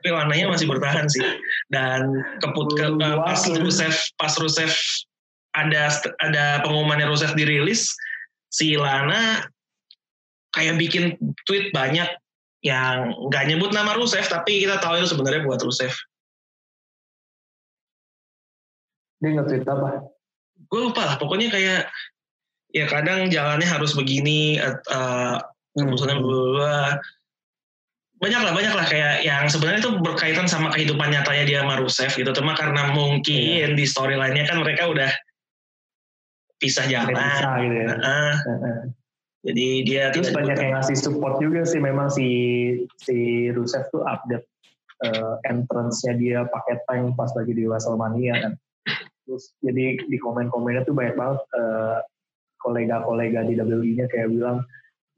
Tapi 0.00 0.16
warnanya 0.16 0.48
masih 0.48 0.64
bertahan 0.64 1.12
sih. 1.12 1.20
Dan 1.68 2.24
keput 2.40 2.72
ke, 2.72 2.88
uh, 2.88 3.20
pas 3.20 3.40
Rusev 3.60 3.92
pas 4.16 4.32
Rusev 4.40 4.72
ada 5.52 5.92
ada 6.24 6.44
pengumumannya 6.64 7.10
Rusev 7.10 7.36
dirilis 7.36 7.92
si 8.50 8.78
Lana 8.78 9.44
kayak 10.56 10.78
bikin 10.78 11.14
tweet 11.46 11.70
banyak 11.70 12.06
yang 12.60 13.12
nggak 13.30 13.44
nyebut 13.48 13.72
nama 13.72 13.96
Rusev 13.96 14.24
tapi 14.28 14.64
kita 14.66 14.82
tahu 14.82 15.00
itu 15.00 15.16
sebenarnya 15.16 15.46
buat 15.46 15.62
Rusev 15.64 15.92
dia 19.20 19.30
nge-tweet 19.36 19.64
apa? 19.68 20.08
Gue 20.68 20.80
lupa 20.88 21.02
lah, 21.04 21.16
pokoknya 21.20 21.48
kayak 21.52 21.82
ya 22.72 22.84
kadang 22.88 23.28
jalannya 23.28 23.68
harus 23.68 23.92
begini, 23.92 24.56
uh, 24.60 25.36
keputusannya 25.76 26.18
hmm 26.18 26.98
banyak 28.20 28.36
lah 28.44 28.52
banyak 28.52 28.74
lah 28.76 28.84
kayak 28.84 29.24
yang 29.24 29.48
sebenarnya 29.48 29.80
itu 29.80 29.96
berkaitan 30.04 30.44
sama 30.44 30.68
kehidupan 30.76 31.08
nyatanya 31.08 31.44
dia 31.48 31.58
sama 31.64 31.80
Rusev 31.80 32.12
gitu 32.12 32.28
cuma 32.36 32.52
karena 32.52 32.92
mungkin 32.92 33.72
Iya. 33.72 33.72
di 33.72 33.84
storyline-nya 33.88 34.44
kan 34.44 34.60
mereka 34.60 34.92
udah 34.92 35.08
pisah 36.60 36.84
jalan 36.84 37.16
Bisa 37.16 37.48
gitu 37.64 37.76
ya. 37.80 37.88
Heeh. 37.96 38.34
Heeh. 38.44 38.78
jadi 39.40 39.68
dia 39.88 40.04
Terus 40.12 40.36
banyak 40.36 40.52
yang 40.52 40.76
ngasih 40.76 41.00
support 41.00 41.40
juga 41.40 41.64
sih 41.64 41.80
memang 41.80 42.12
si 42.12 42.28
si 43.00 43.48
Rusev 43.56 43.88
tuh 43.88 44.04
update 44.04 44.44
eh, 45.00 45.34
entrance-nya 45.48 46.12
dia 46.20 46.38
pakai 46.44 46.84
tank 46.84 47.16
pas 47.16 47.32
lagi 47.32 47.56
di 47.56 47.64
WrestleMania 47.64 48.36
kan. 48.36 48.52
Terus 49.30 49.54
jadi 49.62 49.94
di 50.10 50.18
komen-komennya 50.18 50.82
tuh 50.82 50.98
banyak 50.98 51.14
banget 51.14 51.38
eh, 51.54 51.98
kolega-kolega 52.58 53.46
di 53.46 53.54
WWE-nya 53.54 54.10
kayak 54.10 54.34
bilang 54.34 54.66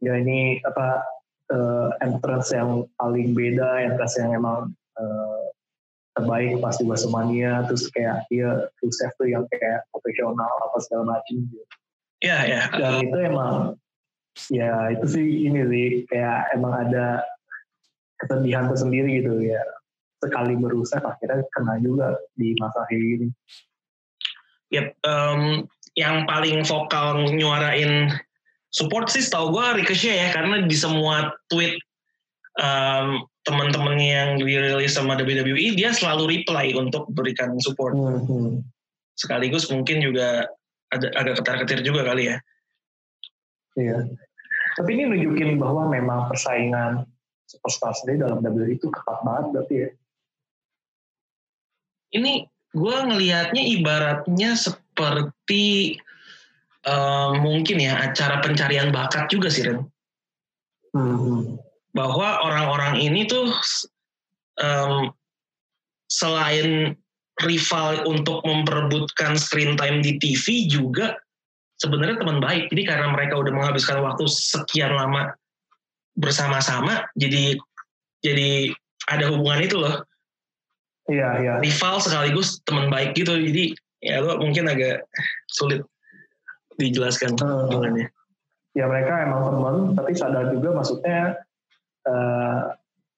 ya 0.04 0.20
ini 0.20 0.60
apa 0.68 1.00
eh, 1.48 1.90
entrance 2.04 2.52
yang 2.52 2.84
paling 3.00 3.32
beda, 3.32 3.88
entrance 3.88 4.20
yang 4.20 4.36
emang 4.36 4.68
eh, 5.00 5.42
terbaik 6.12 6.60
pas 6.60 6.76
di 6.76 6.84
WrestleMania. 6.84 7.64
Terus 7.72 7.88
kayak 7.88 8.28
dia 8.28 8.68
Rusev 8.84 9.16
tuh 9.16 9.32
yang 9.32 9.48
kayak 9.48 9.88
profesional 9.88 10.52
apa 10.60 10.76
segala 10.84 11.16
macam 11.16 11.32
gitu. 11.48 11.64
Ya 12.20 12.44
ya 12.44 12.68
dan 12.68 13.00
itu 13.00 13.16
emang 13.16 13.80
ya 14.52 14.92
itu 14.92 15.06
sih 15.08 15.48
ini 15.48 15.60
sih 15.72 15.86
kayak 16.04 16.52
emang 16.52 16.84
ada 16.84 17.24
kesedihan 18.20 18.68
tersendiri 18.68 19.24
gitu 19.24 19.40
ya. 19.40 19.64
Sekali 20.20 20.52
merusak 20.52 21.00
akhirnya 21.00 21.48
kena 21.48 21.80
juga 21.80 22.20
di 22.36 22.52
masa 22.60 22.84
kayak 22.92 23.00
gini 23.00 23.28
Yep, 24.72 24.86
em, 25.04 25.68
yang 25.92 26.24
paling 26.24 26.64
vokal 26.64 27.28
nyuarain 27.28 28.08
support 28.72 29.12
sih 29.12 29.20
setahu 29.20 29.52
gue 29.52 29.84
Ricochet 29.84 30.16
ya 30.16 30.28
karena 30.32 30.64
di 30.64 30.72
semua 30.72 31.36
tweet 31.52 31.76
em, 32.56 33.20
teman-teman 33.44 33.98
yang 34.00 34.28
dirilis 34.40 34.96
sama 34.96 35.18
WWE 35.18 35.76
dia 35.76 35.92
selalu 35.92 36.40
reply 36.40 36.72
untuk 36.72 37.04
berikan 37.12 37.58
support. 37.60 37.92
Hmm, 37.92 38.62
sekaligus 39.18 39.68
mungkin 39.68 40.00
juga 40.00 40.46
ada 40.94 41.08
agak 41.16 41.42
ketar-ketir 41.42 41.84
juga 41.84 42.06
kali 42.06 42.32
ya. 42.32 42.36
Iya. 43.76 43.98
Tapi 44.76 44.88
ini 44.96 45.02
nunjukin 45.08 45.60
bahwa 45.60 45.88
memang 45.88 46.28
persaingan 46.32 47.04
superstar 47.48 47.92
sendiri 47.92 48.24
dalam 48.24 48.40
WWE 48.40 48.76
itu 48.76 48.88
ketat 48.88 49.18
banget 49.24 49.44
berarti 49.52 49.74
ya? 49.76 49.90
Ini 52.12 52.51
gue 52.72 52.96
ngelihatnya 53.04 53.62
ibaratnya 53.80 54.56
seperti 54.56 55.96
em, 56.84 57.30
mungkin 57.40 57.76
ya 57.80 58.00
acara 58.10 58.40
pencarian 58.40 58.90
bakat 58.90 59.28
juga 59.28 59.48
sih 59.52 59.64
Ren 59.68 59.86
Hmm, 60.92 61.56
bahwa 61.96 62.44
orang-orang 62.44 63.00
ini 63.00 63.24
tuh 63.24 63.48
em, 64.60 65.08
selain 66.12 66.92
rival 67.40 68.04
untuk 68.04 68.44
memperebutkan 68.44 69.40
screen 69.40 69.72
time 69.80 70.04
di 70.04 70.20
TV 70.20 70.68
juga 70.68 71.16
sebenarnya 71.80 72.20
teman 72.20 72.44
baik. 72.44 72.68
Jadi 72.68 72.82
karena 72.84 73.08
mereka 73.08 73.40
udah 73.40 73.52
menghabiskan 73.56 74.04
waktu 74.04 74.28
sekian 74.28 74.92
lama 74.92 75.32
bersama-sama, 76.12 77.08
jadi 77.16 77.56
jadi 78.20 78.68
ada 79.08 79.32
hubungan 79.32 79.64
itu 79.64 79.80
loh. 79.80 80.04
Iya 81.10 81.28
iya 81.42 81.52
Rival 81.58 81.96
sekaligus 81.98 82.62
teman 82.66 82.90
baik 82.90 83.14
gitu. 83.18 83.34
Jadi 83.34 83.74
ya 84.02 84.18
lo 84.22 84.38
mungkin 84.42 84.66
agak 84.66 85.06
sulit 85.50 85.82
dijelaskan 86.76 87.38
Hmm. 87.38 87.70
hubungannya. 87.70 88.08
ya 88.72 88.88
mereka 88.88 89.28
emang 89.28 89.52
teman 89.52 89.76
tapi 89.92 90.16
sadar 90.16 90.48
juga 90.48 90.72
maksudnya 90.72 91.36
eh, 92.08 92.60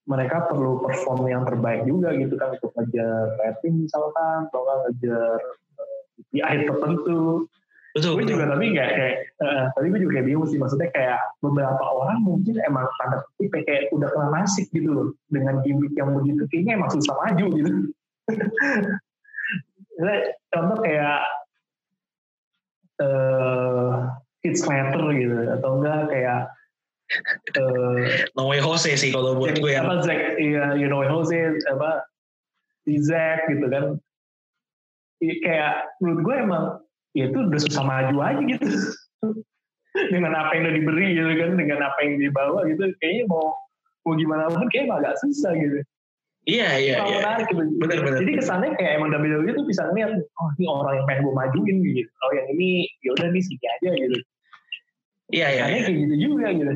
mereka 0.04 0.50
perlu 0.50 0.82
perform 0.84 1.30
yang 1.30 1.46
terbaik 1.46 1.86
juga 1.86 2.10
gitu 2.12 2.34
kan 2.36 2.58
untuk 2.58 2.74
ngejar 2.76 3.38
rating 3.38 3.86
misalkan 3.86 4.50
atau 4.50 4.60
ngejar 4.66 5.38
eh, 5.78 6.00
KPI 6.34 6.56
tertentu 6.68 7.46
Betul, 7.94 8.18
gue 8.18 8.26
betul. 8.26 8.34
juga 8.34 8.44
tapi 8.50 8.74
nggak 8.74 8.90
kayak 8.90 9.16
eh, 9.38 9.64
tapi 9.78 9.86
gue 9.94 10.00
juga 10.02 10.12
kayak 10.18 10.26
bingung 10.26 10.50
sih 10.50 10.58
maksudnya 10.58 10.90
kayak 10.90 11.18
beberapa 11.38 11.78
orang 11.78 12.26
mungkin 12.26 12.58
emang 12.66 12.90
tanda 12.98 13.22
kutip 13.38 13.54
kayak 13.54 13.86
udah 13.94 14.10
kena 14.10 14.28
nasib 14.34 14.66
gitu 14.74 14.90
loh 14.90 15.08
dengan 15.30 15.62
gimmick 15.62 15.94
yang 15.94 16.10
begitu 16.10 16.42
kayaknya 16.50 16.74
emang 16.74 16.90
susah 16.90 17.14
maju 17.14 17.46
gitu. 17.54 17.70
Contoh 20.50 20.78
kayak 20.82 21.22
eh 22.98 23.94
Heath 24.42 24.58
Slater 24.58 25.04
gitu 25.14 25.34
atau 25.54 25.70
enggak 25.78 26.10
kayak 26.10 26.40
way 28.50 28.58
Jose 28.58 28.90
sih 28.98 29.14
kalau 29.14 29.38
buat 29.38 29.54
gue 29.54 29.70
yang 29.70 29.86
apa 29.86 30.02
Zack? 30.02 30.34
Iya 30.42 30.82
you 30.82 30.90
know 30.90 31.06
Jose 31.06 31.62
apa 31.70 32.02
Zack 32.90 33.46
gitu 33.54 33.70
kan. 33.70 34.02
Iya, 35.22 35.34
kayak 35.46 35.74
menurut 36.02 36.20
gue 36.26 36.36
emang 36.42 36.64
ya 37.14 37.30
itu 37.30 37.38
udah 37.38 37.60
susah 37.62 37.84
maju 37.86 38.16
aja 38.20 38.42
gitu 38.42 38.68
dengan 40.14 40.34
apa 40.34 40.50
yang 40.58 40.62
udah 40.66 40.74
diberi 40.74 41.06
gitu 41.14 41.30
kan 41.38 41.50
dengan 41.54 41.78
apa 41.86 41.98
yang 42.02 42.18
dibawa 42.18 42.66
gitu 42.66 42.90
kayaknya 42.98 43.24
mau 43.30 43.54
mau 44.04 44.14
gimana 44.18 44.50
pun 44.50 44.66
kayaknya 44.68 45.00
agak 45.00 45.14
susah 45.22 45.54
gitu 45.56 45.80
Iya, 46.44 46.76
iya, 46.76 46.96
iya. 47.08 47.24
menarik 47.24 47.48
gitu. 47.48 47.64
Bener, 47.80 48.04
bener. 48.04 48.20
Jadi 48.20 48.32
kesannya 48.36 48.76
kayak 48.76 49.00
emang 49.00 49.16
WWE 49.16 49.56
tuh 49.56 49.64
bisa 49.64 49.88
ngeliat, 49.88 50.12
oh 50.12 50.48
ini 50.60 50.68
orang 50.68 51.00
yang 51.00 51.06
pengen 51.08 51.24
gue 51.24 51.34
majuin 51.40 51.76
gitu. 51.80 52.10
Oh 52.20 52.30
yang 52.36 52.46
ini 52.52 52.84
ya 53.00 53.10
udah 53.16 53.32
nih 53.32 53.40
sini 53.40 53.64
aja 53.64 53.90
gitu. 53.96 54.18
Iya, 55.32 55.46
iya, 55.56 55.64
iya. 55.72 55.80
kayak 55.88 55.98
gitu 56.04 56.14
juga 56.20 56.46
gitu. 56.52 56.74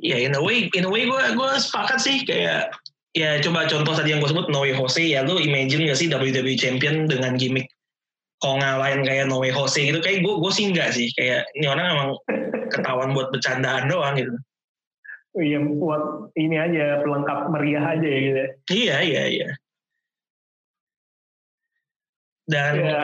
Iya, 0.00 0.16
in 0.16 0.32
a 0.32 0.40
way, 0.40 0.72
in 0.72 0.88
a 0.88 0.90
way 0.90 1.04
gue 1.04 1.22
gue 1.36 1.50
sepakat 1.60 2.00
sih 2.00 2.24
kayak 2.24 2.72
ya 3.14 3.38
coba 3.44 3.70
contoh 3.70 3.94
tadi 3.94 4.10
yang 4.10 4.24
gue 4.24 4.30
sebut 4.32 4.50
No 4.50 4.66
Way 4.66 4.74
Jose 4.74 5.06
ya 5.06 5.22
lu 5.22 5.38
imagine 5.38 5.86
gak 5.86 5.98
sih 6.02 6.10
WWE 6.10 6.58
Champion 6.58 7.06
dengan 7.06 7.38
gimmick 7.38 7.70
konga 8.44 8.76
lain 8.76 9.00
kayak 9.08 9.24
No 9.32 9.40
Way 9.40 9.56
Jose 9.56 9.80
gitu 9.80 10.04
kayak 10.04 10.20
gue 10.20 10.34
gue 10.36 10.52
sih 10.52 10.68
enggak 10.68 10.92
sih 10.92 11.08
kayak 11.16 11.48
ini 11.56 11.64
orang 11.64 11.86
emang 11.96 12.10
ketahuan 12.68 13.16
buat 13.16 13.32
bercandaan 13.32 13.88
doang 13.88 14.20
gitu. 14.20 14.36
Iya 15.34 15.58
buat 15.64 16.30
ini 16.36 16.60
aja 16.60 17.00
pelengkap 17.00 17.48
meriah 17.50 17.84
aja 17.96 18.04
ya 18.06 18.20
gitu. 18.20 18.40
Iya 18.70 18.96
iya 19.02 19.22
iya. 19.32 19.48
Dan 22.44 22.72
Ya, 22.84 23.02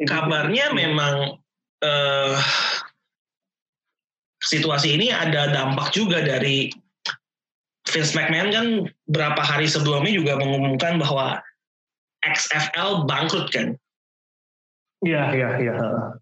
itu- 0.00 0.08
kabarnya 0.08 0.72
memang 0.72 1.36
eh, 1.84 2.34
situasi 4.40 4.96
ini 4.96 5.12
ada 5.12 5.52
dampak 5.52 5.92
juga 5.92 6.24
dari 6.24 6.72
Vince 7.86 8.16
McMahon 8.18 8.50
kan 8.50 8.66
berapa 9.06 9.38
hari 9.38 9.68
sebelumnya 9.70 10.10
juga 10.10 10.40
mengumumkan 10.40 10.98
bahwa 10.98 11.38
XFL 12.26 13.06
bangkrut 13.06 13.52
kan. 13.54 13.78
Iya 15.04 15.22
iya 15.36 15.50
iya. 15.60 15.74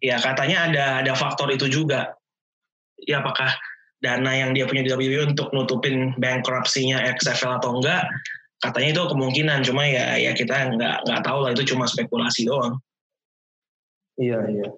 Ya 0.03 0.17
katanya 0.19 0.67
ada 0.67 0.85
ada 1.05 1.13
faktor 1.15 1.53
itu 1.55 1.71
juga. 1.71 2.11
Ya 3.07 3.23
apakah 3.23 3.55
dana 4.03 4.33
yang 4.35 4.51
dia 4.57 4.67
punya 4.67 4.83
di 4.83 4.91
WWE 4.91 5.31
untuk 5.31 5.55
nutupin 5.55 6.17
bankruptcy-nya 6.19 6.99
XFL 7.15 7.63
atau 7.63 7.79
enggak? 7.79 8.03
Katanya 8.59 8.97
itu 8.97 9.03
kemungkinan, 9.13 9.59
cuma 9.63 9.85
ya 9.85 10.17
ya 10.19 10.33
kita 10.33 10.75
nggak 10.75 11.05
nggak 11.05 11.21
tahu 11.23 11.39
lah 11.45 11.51
itu 11.53 11.63
cuma 11.75 11.85
spekulasi 11.87 12.49
doang. 12.49 12.81
Iya 14.19 14.41
iya. 14.51 14.69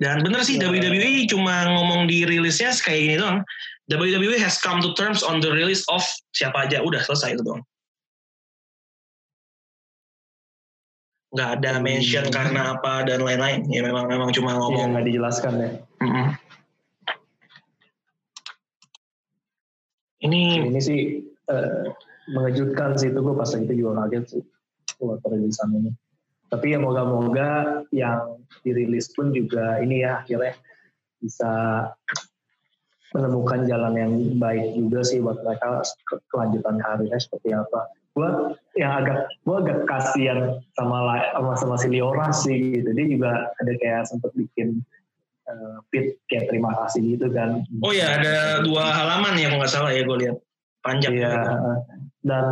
Dan 0.00 0.24
bener 0.24 0.40
sih 0.44 0.56
Ya. 0.56 0.68
WWE 0.68 1.28
cuma 1.28 1.68
ngomong 1.68 2.08
di 2.08 2.24
rilisnya 2.24 2.72
kayak 2.72 3.00
gini 3.04 3.16
doang. 3.20 3.44
WWE 3.90 4.38
has 4.38 4.56
come 4.62 4.80
to 4.80 4.94
terms 4.94 5.20
on 5.20 5.42
the 5.42 5.50
release 5.50 5.82
of 5.90 6.00
siapa 6.32 6.68
aja, 6.68 6.80
udah 6.80 7.02
selesai 7.04 7.36
itu 7.36 7.42
doang. 7.42 7.62
Nggak 11.30 11.50
ada 11.56 11.70
Hmm. 11.78 11.82
mention 11.82 12.26
karena 12.28 12.74
apa 12.74 13.06
dan 13.06 13.22
lain-lain. 13.22 13.62
Ya 13.70 13.86
memang 13.86 14.10
memang 14.10 14.34
cuma 14.34 14.50
Iya 14.50 14.58
ngomong. 14.58 14.86
nggak 14.92 15.06
dijelaskan 15.06 15.52
ya. 15.56 15.70
Mm-mm. 16.02 16.26
Ini 20.20 20.68
Ini 20.68 20.80
sih 20.80 21.00
eh, 21.48 21.82
mengejutkan 22.30 22.94
sih 22.94 23.10
itu 23.10 23.18
gue 23.18 23.34
pas 23.34 23.48
lagi 23.48 23.64
itu 23.64 23.74
juga 23.80 24.04
kaget 24.04 24.24
sih 24.28 24.42
buat 24.98 25.18
perilisan 25.20 25.70
ini. 25.72 25.90
Tapi 26.50 26.74
ya 26.74 26.78
moga-moga 26.78 27.50
yang 27.90 28.42
dirilis 28.60 29.14
pun 29.14 29.30
juga 29.30 29.78
ini 29.78 30.02
ya 30.02 30.20
akhirnya 30.20 30.58
bisa 31.22 31.52
menemukan 33.10 33.66
jalan 33.66 33.94
yang 33.94 34.12
baik 34.36 34.74
juga 34.74 35.00
sih 35.02 35.18
buat 35.18 35.40
mereka 35.40 35.78
ke- 36.04 36.22
kelanjutan 36.28 36.76
karirnya 36.78 37.18
seperti 37.18 37.54
apa. 37.54 37.86
Gue 38.10 38.30
yang 38.74 39.02
agak 39.02 39.30
gue 39.46 39.56
agak 39.66 39.78
kasihan 39.86 40.58
sama 40.74 41.18
sama 41.34 41.52
sama 41.58 41.74
si 41.78 41.88
Liora 41.90 42.28
sih 42.34 42.80
gitu. 42.80 42.90
Dia 42.90 43.06
juga 43.06 43.30
ada 43.54 43.72
kayak 43.78 44.02
sempet 44.10 44.30
bikin 44.34 44.82
eh, 45.46 45.76
feed 45.94 46.18
kayak 46.26 46.50
terima 46.50 46.70
kasih 46.84 47.18
gitu 47.18 47.26
kan. 47.30 47.62
oh 47.82 47.92
ya 47.94 48.18
ada 48.18 48.62
dua 48.66 48.90
halaman 48.90 49.38
ya 49.38 49.50
kalau 49.50 49.60
nggak 49.62 49.72
salah 49.72 49.92
ya 49.94 50.02
gue 50.02 50.16
lihat 50.26 50.36
panjang. 50.82 51.12
Iya. 51.16 51.30
juga. 51.30 51.54
Dan 52.20 52.44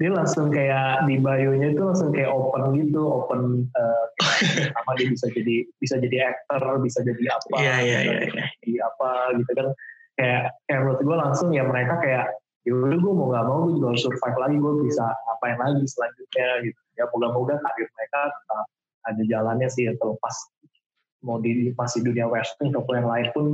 dia 0.00 0.10
langsung 0.16 0.48
kayak 0.48 1.04
di 1.04 1.20
bio-nya 1.20 1.76
itu 1.76 1.82
langsung 1.84 2.08
kayak 2.08 2.32
open 2.32 2.72
gitu, 2.72 3.04
open 3.04 3.68
eh, 3.68 4.04
kayak 4.64 4.72
apa 4.72 4.90
dia 4.96 5.06
bisa 5.12 5.26
jadi 5.28 5.56
bisa 5.76 5.94
jadi 6.00 6.16
aktor, 6.32 6.80
bisa 6.80 6.98
jadi 7.04 7.24
apa, 7.36 7.54
Iya 7.60 7.76
iya 7.84 7.98
bisa 8.00 8.10
iya. 8.10 8.16
iya. 8.24 8.44
jadi 8.64 8.72
apa 8.88 9.10
gitu 9.36 9.52
kan. 9.54 9.66
Kayak 10.16 10.42
kayak 10.68 10.80
menurut 10.84 11.00
gue 11.04 11.16
langsung 11.16 11.48
ya 11.52 11.62
mereka 11.68 11.94
kayak 12.00 12.26
ya 12.68 12.72
udah 12.76 12.98
gue 13.00 13.12
mau 13.16 13.32
gak 13.32 13.44
mau 13.48 13.58
gue 13.64 13.80
juga 13.80 13.86
harus 13.94 14.02
survive 14.04 14.38
lagi 14.38 14.56
gue 14.60 14.72
bisa 14.84 15.04
ngapain 15.26 15.56
lagi 15.56 15.84
selanjutnya 15.88 16.48
gitu. 16.68 16.80
Ya 17.00 17.04
moga-moga 17.08 17.54
karir 17.56 17.88
mereka 17.96 18.20
tetap 18.28 18.66
ada 19.08 19.22
jalannya 19.24 19.68
sih 19.72 19.88
ya 19.88 19.92
terlepas 19.96 20.34
mau 21.24 21.40
di 21.40 21.72
masih 21.76 22.00
dunia 22.04 22.28
wrestling 22.28 22.72
ataupun 22.72 22.94
yang 23.00 23.08
lain 23.08 23.26
pun 23.32 23.46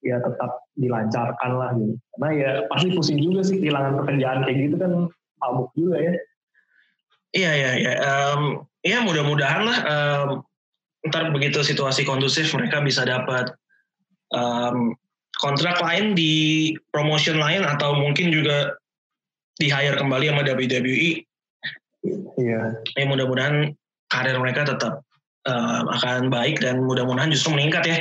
ya 0.00 0.16
tetap 0.24 0.64
dilancarkan 0.76 1.52
lah 1.56 1.70
gitu. 1.76 1.94
Karena 2.16 2.28
ya 2.32 2.50
pasti 2.72 2.88
pusing 2.96 3.20
juga 3.20 3.40
sih 3.44 3.60
kehilangan 3.60 4.00
pekerjaan 4.04 4.38
kayak 4.48 4.58
gitu 4.68 4.76
kan 4.80 4.92
mabuk 5.40 5.68
juga 5.76 5.96
ya. 6.00 6.12
Iya 7.30 7.50
iya 7.54 7.70
iya. 7.78 7.92
Um, 8.00 8.64
ya 8.80 9.04
mudah-mudahan 9.04 9.62
lah 9.68 9.78
um, 9.84 10.28
ntar 11.08 11.32
begitu 11.32 11.64
situasi 11.64 12.04
kondusif 12.04 12.52
mereka 12.52 12.80
bisa 12.84 13.04
dapat 13.04 13.52
um, 14.32 14.96
kontrak 15.40 15.80
lain 15.80 16.12
di 16.12 16.72
promotion 16.92 17.40
lain 17.40 17.64
atau 17.64 17.96
mungkin 17.96 18.28
juga 18.30 18.76
di 19.56 19.72
hire 19.72 19.96
kembali 19.96 20.30
sama 20.30 20.44
WWE. 20.44 21.10
Iya. 22.40 22.62
Ya 22.96 23.04
mudah-mudahan 23.04 23.76
karir 24.08 24.36
mereka 24.40 24.68
tetap 24.68 25.04
uh, 25.48 25.80
akan 26.00 26.28
baik 26.32 26.60
dan 26.60 26.84
mudah-mudahan 26.84 27.32
justru 27.32 27.56
meningkat 27.56 27.84
ya. 27.88 27.98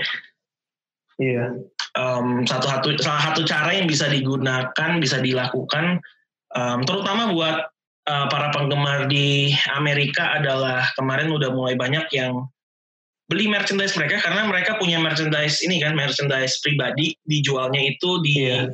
Iya. 1.20 1.46
Um, 2.00 2.48
satu 2.48 2.68
satu 2.70 2.88
salah 3.02 3.32
satu 3.32 3.44
cara 3.44 3.76
yang 3.76 3.90
bisa 3.90 4.08
digunakan 4.08 4.90
bisa 5.04 5.20
dilakukan 5.20 6.00
um, 6.56 6.80
terutama 6.88 7.36
buat 7.36 7.68
uh, 8.08 8.26
para 8.32 8.56
penggemar 8.56 9.12
di 9.12 9.52
Amerika 9.76 10.40
adalah 10.40 10.88
kemarin 10.96 11.34
udah 11.34 11.52
mulai 11.52 11.76
banyak 11.76 12.08
yang 12.16 12.48
beli 13.30 13.46
merchandise 13.46 13.94
mereka 13.94 14.26
karena 14.26 14.50
mereka 14.50 14.76
punya 14.82 14.98
merchandise 14.98 15.62
ini 15.62 15.78
kan 15.78 15.94
merchandise 15.94 16.58
pribadi 16.66 17.14
dijualnya 17.30 17.78
itu 17.78 18.20
di 18.26 18.36
yeah. 18.50 18.66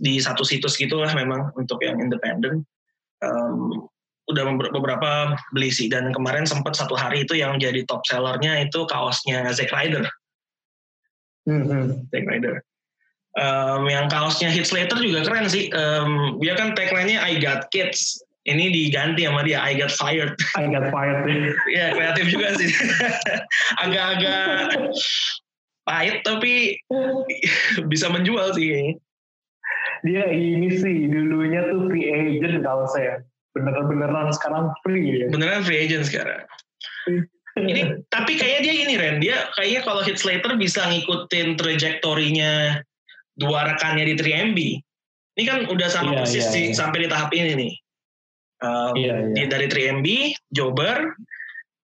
di 0.00 0.18
satu 0.18 0.42
situs 0.42 0.74
gitulah 0.74 1.12
memang 1.12 1.52
untuk 1.54 1.78
yang 1.84 2.00
independen. 2.00 2.64
Um, 3.20 3.86
udah 4.28 4.44
beberapa 4.72 5.36
beli 5.56 5.72
sih. 5.72 5.88
Dan 5.88 6.12
kemarin 6.12 6.44
sempat 6.44 6.76
satu 6.76 6.94
hari 6.96 7.24
itu 7.24 7.36
yang 7.36 7.56
jadi 7.56 7.84
top 7.88 8.04
sellernya 8.04 8.68
itu 8.68 8.84
kaosnya 8.88 9.48
Zack 9.52 9.72
Ryder. 9.72 10.04
Mm-hmm. 11.48 12.12
Zack 12.12 12.24
Ryder. 12.28 12.56
Um, 13.38 13.86
yang 13.86 14.10
kaosnya 14.10 14.50
Hit 14.50 14.66
Slater 14.66 14.98
juga 14.98 15.24
keren 15.24 15.46
sih. 15.46 15.70
Um, 15.70 16.42
dia 16.42 16.58
kan 16.58 16.74
tagline-nya 16.74 17.22
I 17.22 17.38
got 17.38 17.70
kids 17.70 18.18
ini 18.48 18.72
diganti 18.72 19.28
sama 19.28 19.44
dia 19.44 19.60
I 19.60 19.76
got 19.76 19.92
fired. 19.92 20.32
I 20.56 20.64
got 20.72 20.88
fired. 20.88 21.28
ya 21.68 21.92
kreatif 21.96 22.26
juga 22.32 22.56
sih. 22.56 22.72
Agak-agak 23.84 24.88
pahit 25.84 26.24
tapi 26.24 26.80
bisa 27.92 28.08
menjual 28.08 28.56
sih. 28.56 28.96
Dia 30.06 30.24
ini 30.32 30.72
sih 30.72 31.12
dulunya 31.12 31.68
tuh 31.68 31.92
free 31.92 32.08
agent 32.08 32.64
kalau 32.64 32.88
saya. 32.88 33.20
Beneran-beneran 33.52 34.32
sekarang 34.32 34.72
free 34.80 35.24
ya. 35.24 35.26
Beneran 35.28 35.60
free 35.62 35.84
agent 35.84 36.08
sekarang. 36.08 36.48
ini 37.58 38.06
tapi 38.14 38.38
kayaknya 38.38 38.60
dia 38.62 38.74
ini 38.86 38.94
Ren, 38.94 39.16
dia 39.18 39.50
kayaknya 39.58 39.82
kalau 39.82 40.06
Hit 40.06 40.22
Slater 40.22 40.54
bisa 40.54 40.86
ngikutin 40.86 41.58
trajektorinya 41.58 42.78
dua 43.34 43.74
rekannya 43.74 44.06
di 44.06 44.14
3MB. 44.14 44.58
Ini 45.34 45.42
kan 45.42 45.58
udah 45.66 45.88
sama 45.90 46.14
yeah, 46.14 46.18
persis 46.22 46.46
yeah, 46.54 46.70
yeah. 46.70 46.76
sampai 46.78 47.02
di 47.02 47.08
tahap 47.10 47.34
ini 47.34 47.58
nih 47.58 47.72
um, 48.62 48.92
iya, 48.94 49.32
iya. 49.34 49.46
dari 49.46 49.66
3MB 49.66 50.06
Jober 50.54 51.14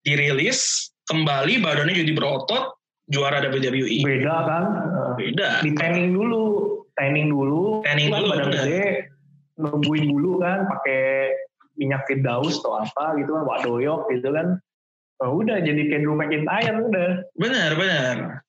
dirilis 0.06 0.90
kembali 1.10 1.60
badannya 1.60 1.94
jadi 2.04 2.12
berotot 2.14 2.78
juara 3.10 3.42
WWE 3.42 4.06
beda 4.06 4.36
kan? 4.46 4.64
Beda. 5.18 5.60
Di 5.60 5.70
training 5.74 6.14
dulu 6.14 6.42
training 6.94 7.26
dulu. 7.30 7.82
Training 7.82 8.08
dulu 8.14 8.26
badan 8.30 8.48
gede 8.54 8.84
nungguin 9.60 10.04
dulu 10.08 10.40
kan 10.40 10.64
pakai 10.64 11.36
minyak 11.76 12.08
firdaus 12.08 12.60
atau 12.64 12.80
apa 12.80 13.18
gitu 13.20 13.36
kan 13.36 13.42
wak 13.44 13.58
doyok 13.66 14.08
gitu 14.14 14.30
kan. 14.32 14.56
Oh, 15.20 15.44
udah 15.44 15.60
jadi 15.60 16.00
Drew 16.00 16.16
McIntyre 16.16 16.80
udah. 16.80 17.10
Benar 17.36 17.70
benar 17.76 18.40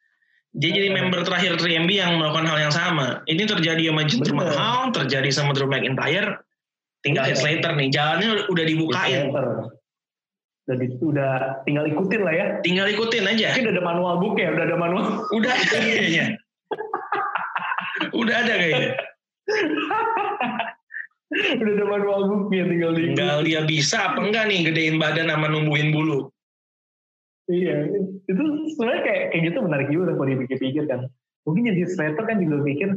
dia 0.51 0.71
jadi 0.75 0.91
member 0.91 1.23
terakhir 1.23 1.55
3MB 1.63 1.91
yang 1.95 2.19
melakukan 2.19 2.43
hal 2.43 2.59
yang 2.59 2.73
sama. 2.75 3.23
Ini 3.23 3.47
terjadi 3.47 3.87
sama 3.87 4.03
Jinder 4.03 4.35
Mahal, 4.35 4.91
terjadi 4.91 5.29
sama 5.31 5.55
Drew 5.55 5.71
McIntyre, 5.71 6.43
Tinggal 7.01 7.23
Heath 7.33 7.41
Slater 7.41 7.73
nih, 7.73 7.89
jalannya 7.89 8.45
udah 8.45 8.65
dibukain. 8.65 9.33
Jadi 10.69 10.85
udah 11.01 11.65
tinggal 11.65 11.89
ikutin 11.89 12.21
lah 12.21 12.33
ya. 12.37 12.45
Tinggal 12.61 12.87
ikutin 12.93 13.25
aja. 13.25 13.49
Mungkin 13.57 13.65
udah 13.65 13.73
ada 13.73 13.83
manual 13.83 14.15
book 14.21 14.35
ya, 14.37 14.53
udah 14.53 14.65
ada 14.69 14.77
manual. 14.77 15.05
Udah 15.33 15.51
ada 15.51 15.77
kayaknya. 15.81 16.25
udah 18.21 18.35
ada 18.45 18.53
kayaknya. 18.61 18.91
udah 21.41 21.73
ada 21.73 21.85
manual 21.89 22.21
booknya 22.29 22.63
tinggal 22.69 22.91
diikutin. 22.93 23.17
Tinggal 23.17 23.39
dia 23.41 23.61
bisa 23.65 23.97
apa 24.13 24.19
enggak 24.21 24.45
nih 24.45 24.59
gedein 24.69 25.01
badan 25.01 25.33
sama 25.33 25.49
numbuhin 25.49 25.89
bulu. 25.89 26.29
Iya, 27.49 27.89
itu 28.29 28.43
sebenarnya 28.77 29.01
kayak 29.03 29.23
kayak 29.33 29.43
gitu 29.49 29.57
menarik 29.65 29.89
juga 29.89 30.13
kalau 30.13 30.29
dipikir-pikir 30.29 30.85
kan. 30.87 31.09
Mungkin 31.43 31.73
jadi 31.73 31.89
Slater 31.89 32.23
kan 32.23 32.37
juga 32.37 32.61
mikir, 32.61 32.95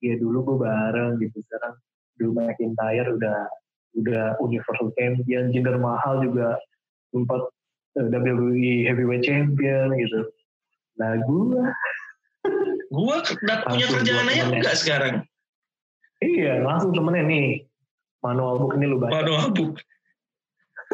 ya 0.00 0.14
dulu 0.16 0.42
gue 0.42 0.56
bareng 0.64 1.20
gitu 1.20 1.38
sekarang 1.44 1.76
Drew 2.16 2.32
McIntyre 2.32 3.08
udah 3.16 3.38
udah 3.96 4.40
Universal 4.40 4.92
Champion, 4.96 5.52
Jinder 5.52 5.76
Mahal 5.76 6.24
juga 6.24 6.56
sempat 7.12 7.40
uh, 8.00 8.00
eh, 8.00 8.06
WWE 8.08 8.88
Heavyweight 8.88 9.24
Champion 9.24 9.92
gitu. 9.96 10.20
Nah 10.96 11.20
gue 11.20 11.60
gue 12.96 13.16
punya 13.68 13.86
kerjaan 13.88 14.28
aja 14.32 14.44
enggak 14.48 14.76
sekarang. 14.76 15.14
Iya, 16.22 16.62
langsung 16.62 16.94
temennya 16.94 17.26
nih. 17.26 17.48
Manual 18.22 18.62
book 18.62 18.78
ini 18.78 18.86
lu 18.86 19.02
baca. 19.02 19.10
Manual 19.10 19.50
book. 19.50 19.74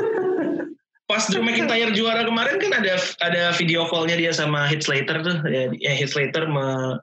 Pas 1.08 1.24
Drew 1.28 1.44
McIntyre 1.44 1.92
juara 1.92 2.24
kemarin 2.24 2.60
kan 2.60 2.72
ada 2.84 3.00
ada 3.24 3.52
video 3.56 3.88
callnya 3.88 4.16
dia 4.16 4.32
sama 4.32 4.68
Heath 4.68 4.88
Slater 4.88 5.20
tuh. 5.20 5.36
Ya, 5.48 5.72
ya 5.76 5.92
Heath 5.96 6.16
Slater 6.16 6.48
me, 6.48 7.00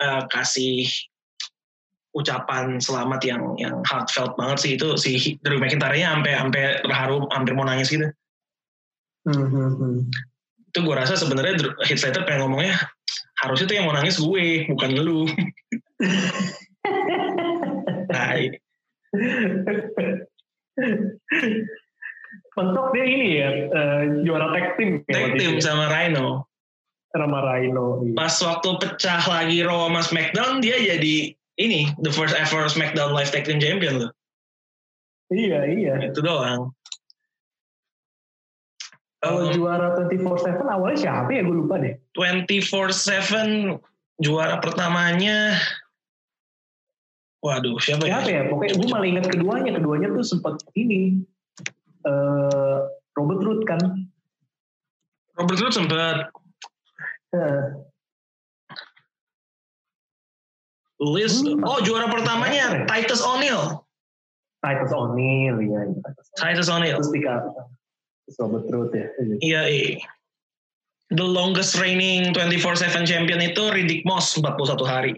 uh, 0.00 0.22
kasih 0.32 0.88
ucapan 2.14 2.78
selamat 2.78 3.20
yang 3.26 3.42
yang 3.58 3.82
heartfelt 3.82 4.38
banget 4.38 4.58
sih 4.62 4.70
itu 4.78 4.94
si 4.94 5.34
Drew 5.42 5.58
McIntyre-nya 5.58 6.14
sampai 6.14 6.32
sampai 6.38 6.62
terharu 6.86 7.26
hampir 7.34 7.52
mau 7.58 7.66
nangis 7.66 7.90
gitu. 7.90 8.06
Mm-hmm. 9.26 10.10
Itu 10.70 10.78
gue 10.82 10.94
rasa 10.94 11.18
sebenarnya 11.18 11.58
Heath 11.86 12.00
Slater 12.00 12.22
pengen 12.22 12.46
ngomongnya 12.46 12.78
harusnya 13.42 13.66
tuh 13.66 13.76
yang 13.76 13.86
mau 13.90 13.96
nangis 13.98 14.22
gue 14.22 14.70
bukan 14.70 14.90
lu. 14.94 15.26
nah, 18.14 18.38
Mentok 22.54 22.86
dia 22.94 23.04
ini 23.06 23.26
ya 23.42 23.50
uh, 23.74 24.02
juara 24.22 24.54
tag 24.54 24.78
team. 24.78 25.02
Tag 25.10 25.34
team 25.34 25.58
sama 25.58 25.90
Rhino. 25.90 26.46
Sama 27.10 27.42
Rhino. 27.42 28.06
Iya. 28.06 28.14
Pas 28.14 28.34
waktu 28.42 28.68
pecah 28.78 29.22
lagi 29.26 29.58
Raw 29.66 29.90
sama 29.90 30.00
SmackDown 30.02 30.62
dia 30.62 30.78
jadi 30.78 31.34
ini 31.58 31.90
the 32.02 32.10
first 32.10 32.34
ever 32.34 32.66
SmackDown 32.66 33.14
Live 33.14 33.30
Tag 33.30 33.46
Team 33.46 33.62
Champion 33.62 34.06
loh. 34.06 34.10
Iya 35.30 35.66
iya. 35.70 35.94
Itu 36.10 36.20
doang. 36.20 36.74
Kalau 39.24 39.48
um, 39.48 39.52
juara 39.56 39.96
24/7 39.96 40.68
awalnya 40.68 40.98
siapa 41.00 41.30
ya 41.32 41.40
gue 41.40 41.56
lupa 41.56 41.80
deh. 41.80 41.96
24/7 42.12 43.80
juara 44.20 44.60
pertamanya 44.60 45.56
Waduh, 47.44 47.76
siapa, 47.76 48.08
ya? 48.08 48.24
siapa 48.24 48.28
ya? 48.32 48.40
ya? 48.40 48.42
Pokoknya 48.48 48.72
gue 48.80 48.88
malah 48.88 49.04
ingat 49.04 49.24
keduanya. 49.28 49.70
Keduanya 49.76 50.08
tuh 50.16 50.24
sempat 50.24 50.64
ini. 50.80 51.20
Uh, 52.08 52.88
Robert 53.20 53.44
Root 53.44 53.68
kan. 53.68 54.08
Robert 55.36 55.60
Root 55.60 55.76
sempat. 55.76 56.32
Uh, 57.36 57.84
List. 61.02 61.42
Hmm. 61.42 61.62
Oh 61.66 61.82
juara 61.82 62.06
pertamanya 62.06 62.86
Titus 62.86 63.22
O'Neil. 63.24 63.82
Titus 64.62 64.92
O'Neil 64.94 65.56
ya. 65.60 65.80
Titus 66.38 66.68
O'Neil. 66.70 66.98
Terus 67.02 67.12
tiga. 67.12 67.34
Sobat 68.30 68.64
Truth 68.70 68.94
ya. 68.96 69.06
Iya. 69.42 69.62
iya. 69.68 70.00
The 71.12 71.26
longest 71.26 71.76
reigning 71.76 72.32
24/7 72.32 73.04
champion 73.04 73.38
itu 73.44 73.62
Riddick 73.70 74.02
Moss 74.08 74.32
41 74.40 74.80
hari. 74.88 75.12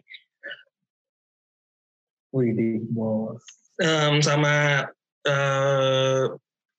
Riddick 2.34 2.82
Moss. 2.90 3.40
Um, 3.78 4.24
sama 4.24 4.88
uh, 5.28 6.22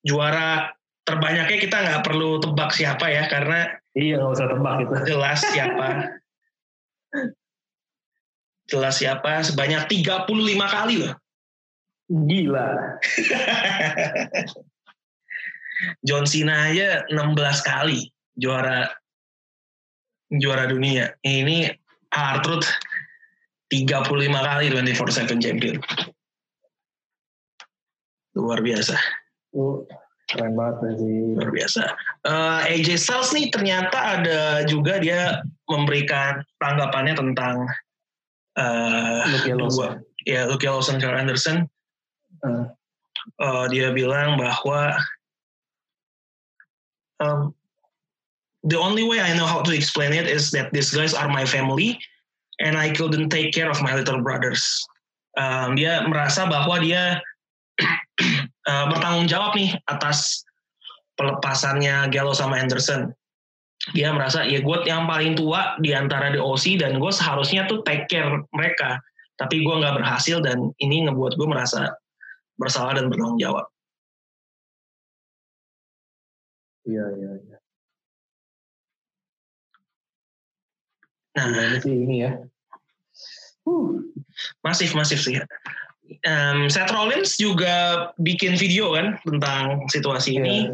juara 0.02 0.74
terbanyaknya 1.08 1.58
kita 1.62 1.76
nggak 1.80 2.02
perlu 2.04 2.36
tebak 2.42 2.70
siapa 2.76 3.08
ya 3.08 3.24
karena 3.32 3.72
iya 3.96 4.20
nggak 4.20 4.34
usah 4.36 4.48
tebak 4.52 4.74
itu 4.84 4.94
jelas 5.08 5.40
siapa 5.40 6.17
jelas 8.68 9.00
siapa 9.00 9.42
sebanyak 9.42 9.88
35 9.88 10.28
kali 10.68 10.94
loh. 11.02 11.14
Gila. 12.08 12.68
John 16.06 16.26
Cena 16.26 16.70
aja 16.70 17.04
16 17.08 17.36
kali 17.64 18.12
juara 18.36 18.88
juara 20.32 20.68
dunia. 20.68 21.16
Ini 21.24 21.72
Artruth 22.12 22.68
35 23.72 24.04
kali 24.32 24.66
24/7 24.72 25.40
champion. 25.40 25.80
luar 28.38 28.62
biasa. 28.62 28.94
Uh, 29.50 29.82
keren 30.30 30.54
banget 30.54 30.94
sih. 31.02 31.34
Luar 31.34 31.50
biasa. 31.50 31.82
Uh, 32.22 32.62
eh, 32.70 32.78
AJ 32.78 33.02
Styles 33.02 33.34
nih 33.34 33.50
ternyata 33.50 33.98
ada 33.98 34.62
juga 34.62 35.02
dia 35.02 35.42
memberikan 35.66 36.46
tanggapannya 36.62 37.18
tentang 37.18 37.66
uh, 38.58 39.22
Luke 39.30 39.54
Lawson. 39.54 40.02
ya 40.26 40.44
Luke 40.50 40.66
Lawson 40.66 41.00
Carl 41.00 41.16
Anderson. 41.16 41.70
Uh. 42.42 42.68
Uh, 43.38 43.64
dia 43.70 43.92
bilang 43.92 44.40
bahwa 44.40 44.96
um, 47.20 47.54
the 48.64 48.78
only 48.78 49.04
way 49.04 49.20
I 49.20 49.36
know 49.36 49.46
how 49.46 49.62
to 49.62 49.72
explain 49.74 50.12
it 50.12 50.26
is 50.26 50.50
that 50.52 50.72
these 50.72 50.90
guys 50.90 51.14
are 51.14 51.28
my 51.28 51.44
family 51.44 51.98
and 52.58 52.76
I 52.76 52.90
couldn't 52.90 53.30
take 53.30 53.54
care 53.54 53.70
of 53.70 53.82
my 53.82 53.94
little 53.94 54.22
brothers. 54.22 54.64
Um, 55.38 55.78
dia 55.78 56.02
merasa 56.08 56.50
bahwa 56.50 56.82
dia 56.82 57.22
uh, 58.70 58.84
bertanggung 58.90 59.30
jawab 59.30 59.54
nih 59.54 59.78
atas 59.86 60.42
pelepasannya 61.14 62.10
Gallo 62.10 62.34
sama 62.34 62.58
Anderson. 62.58 63.14
Dia 63.96 64.12
merasa 64.12 64.44
ya 64.44 64.60
gue 64.60 64.76
yang 64.84 65.08
paling 65.08 65.38
tua 65.38 65.76
di 65.80 65.96
antara 65.96 66.32
di 66.32 66.40
OC 66.40 66.80
dan 66.80 67.00
gue 67.00 67.12
seharusnya 67.12 67.64
tuh 67.70 67.80
take 67.86 68.08
care 68.10 68.28
mereka. 68.52 69.00
Tapi 69.38 69.62
gue 69.62 69.74
nggak 69.80 70.02
berhasil 70.02 70.42
dan 70.42 70.74
ini 70.82 71.06
ngebuat 71.06 71.38
gue 71.38 71.48
merasa 71.48 71.94
bersalah 72.58 72.98
dan 72.98 73.08
bertanggung 73.08 73.38
jawab. 73.38 73.64
Iya, 76.88 77.04
iya, 77.20 77.32
iya. 77.44 77.58
Nah, 81.38 81.46
ini 81.54 81.78
sih 81.78 81.94
ini 81.94 82.16
ya. 82.26 82.32
Uh. 83.68 84.00
Masif, 84.64 84.96
masif 84.96 85.20
sih. 85.22 85.38
Um, 86.24 86.72
Seth 86.72 86.88
Rollins 86.88 87.36
juga 87.36 88.08
bikin 88.16 88.56
video 88.56 88.96
kan 88.96 89.20
tentang 89.28 89.84
situasi 89.92 90.40
ini, 90.40 90.72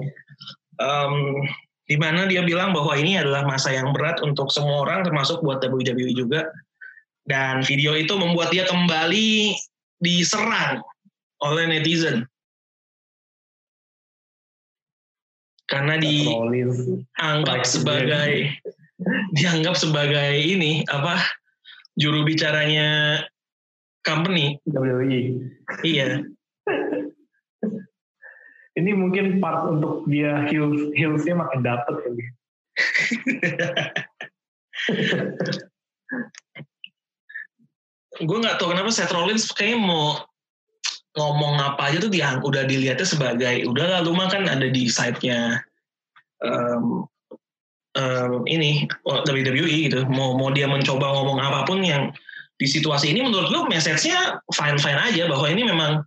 um, 0.79 1.43
di 1.85 1.97
mana 2.01 2.25
dia 2.25 2.41
bilang 2.41 2.73
bahwa 2.73 2.97
ini 2.97 3.21
adalah 3.21 3.45
masa 3.45 3.73
yang 3.77 3.93
berat 3.93 4.21
untuk 4.25 4.49
semua 4.49 4.89
orang, 4.89 5.05
termasuk 5.05 5.45
buat 5.45 5.61
WWE 5.61 6.17
juga. 6.17 6.49
Dan 7.25 7.65
video 7.65 7.97
itu 7.97 8.13
membuat 8.17 8.53
dia 8.53 8.69
kembali 8.69 9.57
diserang 10.01 10.81
oleh 11.45 11.65
netizen. 11.69 12.25
Karena 15.65 15.97
dianggap 15.97 17.65
sebagai 17.65 18.53
dianggap 19.37 19.75
sebagai 19.77 20.37
ini 20.37 20.85
apa 20.93 21.21
juru 21.97 22.25
bicaranya 22.29 23.21
company 24.05 24.61
WWE. 24.69 25.41
Iya. 25.81 26.29
Ini 28.75 28.91
mungkin 28.91 29.39
part 29.39 29.71
untuk 29.71 30.03
dia 30.11 30.51
heels 30.51 30.91
heelsnya 30.99 31.39
makin 31.39 31.63
dapet 31.63 31.95
kali. 31.95 32.27
gue 38.23 38.39
nggak 38.39 38.63
tahu 38.63 38.71
kenapa 38.71 38.91
Seth 38.95 39.11
Rollins 39.11 39.51
kayaknya 39.51 39.83
mau 39.83 40.23
ngomong 41.15 41.59
apa 41.59 41.91
aja 41.91 41.99
tuh 42.03 42.11
dia 42.11 42.39
udah 42.39 42.63
dilihatnya 42.67 43.07
sebagai 43.07 43.67
udah 43.67 44.03
lalu 44.03 44.11
mah 44.15 44.29
kan 44.31 44.47
ada 44.47 44.67
di 44.71 44.87
site-nya 44.87 45.63
um, 46.43 47.07
um, 47.99 48.33
ini 48.47 48.87
WWE 49.07 49.91
gitu 49.91 50.07
mau 50.11 50.39
mau 50.39 50.51
dia 50.51 50.67
mencoba 50.67 51.11
ngomong 51.11 51.39
apa 51.43 51.67
pun 51.67 51.83
yang 51.83 52.11
di 52.59 52.67
situasi 52.71 53.11
ini 53.11 53.27
menurut 53.27 53.51
gue 53.51 53.63
message-nya 53.67 54.39
fine 54.55 54.79
fine 54.79 54.99
aja 54.99 55.27
bahwa 55.27 55.47
ini 55.51 55.63
memang 55.67 56.07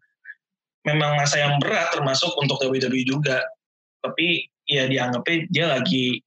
memang 0.87 1.19
masa 1.19 1.43
yang 1.43 1.59
berat 1.59 1.91
termasuk 1.91 2.31
untuk 2.39 2.55
WWE 2.63 3.03
juga 3.03 3.43
tapi 3.99 4.47
ya 4.63 4.87
dianggapnya 4.87 5.37
dia 5.51 5.65
lagi 5.75 6.23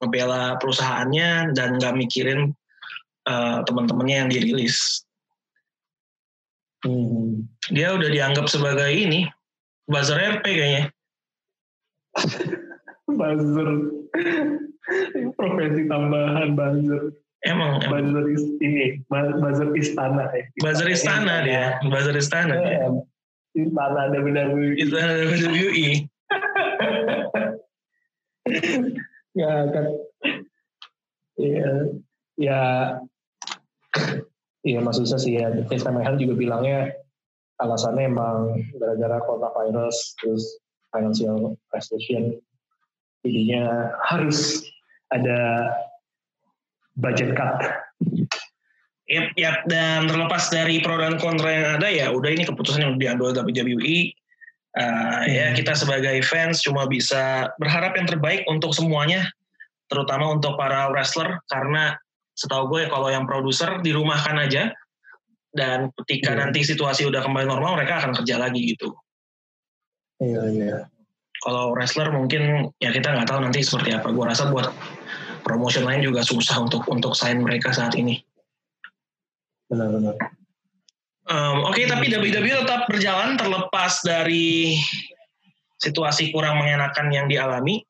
membela 0.00 0.56
perusahaannya 0.56 1.52
dan 1.52 1.76
nggak 1.76 1.94
mikirin 2.00 2.56
uh, 3.28 3.60
teman-temannya 3.68 4.16
yang 4.24 4.30
dirilis 4.32 5.04
hmm. 6.88 7.44
dia 7.68 7.92
udah 7.92 8.08
dianggap 8.08 8.48
sebagai 8.48 8.88
ini 8.88 9.28
buzzer 9.84 10.16
RP 10.16 10.44
kayaknya 10.48 10.84
buzzer 13.20 13.68
profesi 15.36 15.82
tambahan 15.84 16.56
buzzer 16.56 17.12
Emang, 17.40 17.80
emang. 17.80 18.04
Buzzer 18.04 18.24
is, 18.36 18.44
ini, 18.60 19.00
buzzer 19.08 19.72
istana 19.72 20.28
ya. 20.28 20.44
Buzzer 20.60 20.88
istana 20.92 21.34
dia, 21.40 21.80
buzzer 21.88 22.12
istana. 22.12 22.52
Ya, 22.52 22.92
istana 23.54 24.10
WWE. 24.12 24.78
WWE. 24.88 25.88
ya 29.30 29.52
kan, 29.70 29.86
ya, 31.38 31.70
ya, 32.34 32.60
ya 34.66 34.78
maksudnya 34.82 35.18
sih 35.22 35.38
ya, 35.38 35.54
Vince 35.70 35.86
McMahon 35.86 36.18
juga 36.18 36.34
bilangnya 36.34 36.90
alasannya 37.60 38.08
emang 38.08 38.64
gara-gara 38.80 39.20
coronavirus 39.28 40.16
terus 40.18 40.44
financial 40.90 41.54
recession 41.70 42.40
jadinya 43.20 43.94
harus 44.08 44.64
ada 45.12 45.70
budget 46.96 47.36
cut. 47.36 47.60
Yap, 49.10 49.34
yap. 49.34 49.56
Dan 49.66 50.06
terlepas 50.06 50.54
dari 50.54 50.78
pro 50.78 50.94
dan 51.02 51.18
kontra 51.18 51.50
yang 51.50 51.66
ada 51.82 51.88
ya, 51.90 52.06
udah 52.14 52.30
ini 52.30 52.46
keputusan 52.46 52.86
yang 52.86 52.94
diambil 52.96 53.34
WWE. 53.34 54.14
Uh, 54.70 55.26
ya 55.26 55.50
hmm. 55.50 55.58
kita 55.58 55.74
sebagai 55.74 56.22
fans 56.22 56.62
cuma 56.62 56.86
bisa 56.86 57.50
berharap 57.58 57.98
yang 57.98 58.06
terbaik 58.06 58.46
untuk 58.46 58.70
semuanya, 58.70 59.26
terutama 59.90 60.30
untuk 60.30 60.54
para 60.54 60.86
wrestler 60.94 61.42
karena 61.50 61.98
setahu 62.38 62.70
gue 62.70 62.86
kalau 62.86 63.10
yang 63.10 63.26
produser 63.26 63.82
dirumahkan 63.82 64.38
aja 64.38 64.70
dan 65.50 65.90
ketika 66.02 66.30
hmm. 66.30 66.38
nanti 66.46 66.62
situasi 66.62 67.02
udah 67.02 67.18
kembali 67.18 67.50
normal 67.50 67.82
mereka 67.82 67.98
akan 67.98 68.14
kerja 68.22 68.38
lagi 68.38 68.62
gitu. 68.78 68.94
Iya 70.22 70.42
iya. 70.54 70.76
Kalau 71.42 71.74
wrestler 71.74 72.14
mungkin 72.14 72.70
ya 72.78 72.94
kita 72.94 73.10
nggak 73.10 73.26
tahu 73.26 73.42
nanti 73.42 73.66
seperti 73.66 73.90
apa. 73.90 74.14
Gue 74.14 74.22
rasa 74.22 74.54
buat 74.54 74.70
promotion 75.42 75.82
lain 75.82 76.06
juga 76.06 76.22
susah 76.22 76.62
untuk 76.62 76.86
untuk 76.86 77.18
sign 77.18 77.42
mereka 77.42 77.74
saat 77.74 77.98
ini. 77.98 78.22
Benar-benar. 79.70 80.18
Um, 81.30 81.62
Oke, 81.70 81.82
okay, 81.82 81.84
tapi 81.86 82.10
WWE 82.10 82.66
tetap 82.66 82.90
berjalan 82.90 83.38
terlepas 83.38 84.02
dari 84.02 84.74
situasi 85.78 86.34
kurang 86.34 86.58
mengenakan 86.58 87.06
yang 87.14 87.30
dialami. 87.30 87.86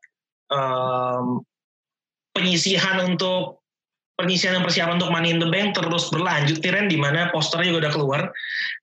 Um, 0.53 1.41
penyisihan 2.37 3.01
untuk 3.09 3.65
penyisihan 4.21 4.61
dan 4.61 4.65
persiapan 4.69 5.01
untuk 5.01 5.09
Money 5.09 5.33
in 5.33 5.41
the 5.41 5.49
Bank 5.49 5.73
terus 5.73 6.13
berlanjut 6.13 6.61
nih 6.61 6.73
Ren, 6.77 6.93
di 6.93 7.01
mana 7.01 7.33
posternya 7.33 7.73
juga 7.73 7.89
udah 7.89 7.93
keluar 7.97 8.21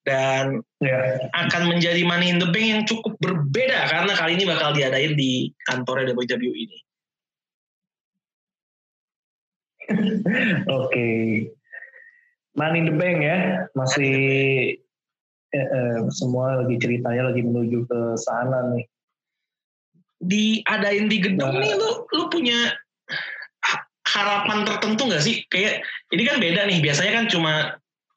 dan 0.10 0.66
yeah. 0.82 1.22
akan 1.38 1.70
menjadi 1.70 2.02
Money 2.02 2.34
in 2.34 2.42
the 2.42 2.50
Bank 2.50 2.66
yang 2.66 2.84
cukup 2.90 3.14
berbeda 3.22 3.94
karena 3.94 4.18
kali 4.18 4.42
ini 4.42 4.50
bakal 4.50 4.74
diadain 4.74 5.14
di 5.14 5.54
kantornya 5.70 6.18
WWE 6.18 6.58
ini. 6.58 6.80
Oke. 10.66 10.90
Okay. 10.90 11.57
Money 12.58 12.82
in 12.82 12.89
the 12.89 12.96
Bank 12.98 13.22
ya, 13.22 13.70
masih 13.78 14.15
eh, 15.54 15.67
eh, 15.70 15.98
semua 16.10 16.65
lagi 16.65 16.82
ceritanya 16.82 17.30
lagi 17.30 17.46
menuju 17.46 17.86
ke 17.86 18.00
sana 18.17 18.74
nih. 18.74 18.86
Diadain 20.17 21.06
di 21.06 21.22
gedung 21.22 21.54
nah. 21.54 21.62
nih 21.62 21.78
lu 21.78 22.10
lu 22.10 22.24
punya 22.34 22.74
harapan 24.10 24.65
tertentu 24.65 25.06
nggak 25.06 25.22
sih? 25.22 25.46
Kayak 25.54 25.86
ini 26.10 26.24
kan 26.26 26.41
beda 26.41 26.62
nih, 26.65 26.82
biasanya 26.82 27.12
kan 27.22 27.26
cuma 27.30 27.54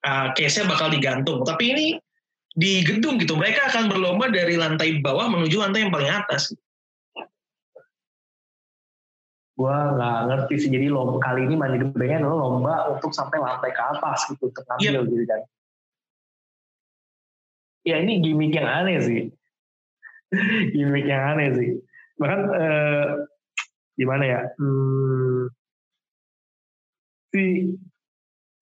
uh, 0.08 0.26
case-nya 0.32 0.64
bakal 0.64 0.88
digantung, 0.88 1.44
tapi 1.44 1.76
ini 1.76 1.86
di 2.56 2.80
gedung 2.80 3.20
gitu. 3.20 3.36
Mereka 3.36 3.68
akan 3.68 3.92
berlomba 3.92 4.32
dari 4.32 4.56
lantai 4.56 5.04
bawah 5.04 5.28
menuju 5.28 5.60
lantai 5.60 5.84
yang 5.84 5.92
paling 5.92 6.08
atas 6.08 6.56
gue 9.60 9.76
nggak 9.96 10.18
ngerti 10.32 10.54
sih. 10.56 10.70
Jadi 10.72 10.86
lomba 10.88 11.20
kali 11.20 11.44
ini 11.44 11.54
mandi 11.60 11.76
gembengnya 11.76 12.24
adalah 12.24 12.38
lomba 12.48 12.74
untuk 12.96 13.12
sampai 13.12 13.36
lantai 13.36 13.70
ke 13.76 13.82
atas 13.84 14.24
gitu 14.32 14.48
untuk 14.48 14.64
ngambil 14.64 15.04
yep. 15.04 15.10
gitu 15.12 15.24
kan. 15.28 15.40
Ya 17.84 17.96
ini 18.00 18.24
gimmick 18.24 18.56
yang 18.56 18.68
aneh 18.68 18.96
sih. 19.04 19.20
Gimmick 20.76 21.08
yang 21.08 21.36
aneh 21.36 21.48
sih. 21.56 21.70
Bahkan 22.20 22.40
eh, 22.56 23.06
gimana 24.00 24.24
ya 24.24 24.40
hmm, 24.56 25.52
si 27.28 27.76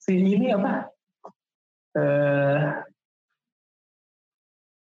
si 0.02 0.12
ini 0.18 0.50
apa 0.50 0.90
eh, 1.94 2.58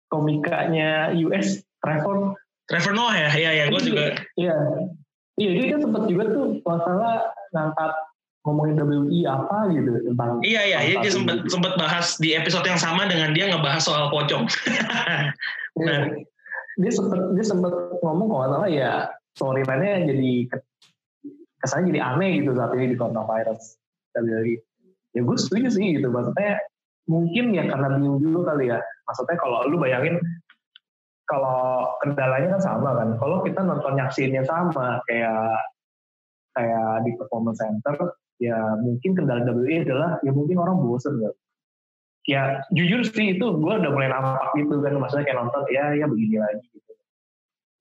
komikanya 0.08 1.12
US 1.28 1.60
Trevor? 1.80 2.40
Trevor 2.66 2.92
Noah 2.98 3.14
ya, 3.14 3.30
ya, 3.38 3.50
ya, 3.52 3.64
gue 3.70 3.78
juga. 3.78 4.04
Iya, 4.34 4.56
Iya, 5.36 5.50
dia 5.52 5.66
kan 5.76 5.80
sempat 5.84 6.02
juga 6.08 6.24
tuh 6.32 6.46
masalah 6.64 7.28
ngangkat 7.52 7.92
ngomongin 8.46 8.78
WI 8.78 9.26
apa 9.26 9.74
gitu 9.74 9.90
tentang 10.06 10.38
iya 10.46 10.62
iya 10.62 10.78
iya 10.86 10.96
dia 11.02 11.10
sempat 11.10 11.42
gitu. 11.42 11.58
sempat 11.58 11.74
bahas 11.74 12.14
di 12.22 12.30
episode 12.30 12.62
yang 12.62 12.78
sama 12.78 13.10
dengan 13.10 13.34
dia 13.34 13.50
ngebahas 13.50 13.82
soal 13.82 14.06
pocong 14.06 14.46
nah. 15.82 16.02
dia 16.78 16.92
sempat 16.94 17.34
dia 17.34 17.42
sempat 17.42 17.74
ngomong 18.06 18.30
kalau 18.30 18.46
salah 18.46 18.70
ya 18.70 19.10
storyline-nya 19.34 20.06
jadi 20.14 20.32
kesannya 21.58 21.90
jadi 21.90 22.00
aneh 22.06 22.30
gitu 22.46 22.54
saat 22.54 22.70
ini 22.78 22.94
di 22.94 22.96
coronavirus 22.96 23.62
WWE 24.14 24.54
ya 25.18 25.20
gue 25.26 25.36
setuju 25.42 25.68
sih 25.74 25.98
gitu 25.98 26.06
maksudnya 26.14 26.62
mungkin 27.10 27.50
ya 27.50 27.66
karena 27.66 27.98
bingung 27.98 28.22
juga 28.22 28.54
kali 28.54 28.70
ya 28.70 28.78
maksudnya 29.10 29.36
kalau 29.42 29.66
lu 29.66 29.82
bayangin 29.82 30.22
kalau 31.26 31.90
kendalanya 32.02 32.56
kan 32.56 32.62
sama 32.62 32.90
kan 32.94 33.18
kalau 33.18 33.42
kita 33.42 33.60
nonton 33.66 33.98
nyaksiinnya 33.98 34.46
sama 34.46 35.02
kayak 35.10 35.58
kayak 36.54 37.04
di 37.04 37.10
performance 37.18 37.60
center 37.60 38.14
ya 38.40 38.56
mungkin 38.80 39.12
kendala 39.16 39.44
WWE 39.44 39.84
adalah 39.84 40.20
ya 40.22 40.32
mungkin 40.32 40.56
orang 40.60 40.80
bosen 40.80 41.20
ya. 41.20 41.32
Ya 42.26 42.42
jujur 42.74 43.06
sih 43.06 43.38
itu 43.38 43.46
gue 43.46 43.74
udah 43.78 43.90
mulai 43.94 44.10
nampak 44.10 44.50
gitu 44.58 44.82
kan 44.82 44.98
maksudnya 44.98 45.30
kayak 45.30 45.38
nonton 45.46 45.62
ya 45.70 45.94
ya 45.94 46.06
begini 46.10 46.42
lagi 46.42 46.66
gitu. 46.74 46.92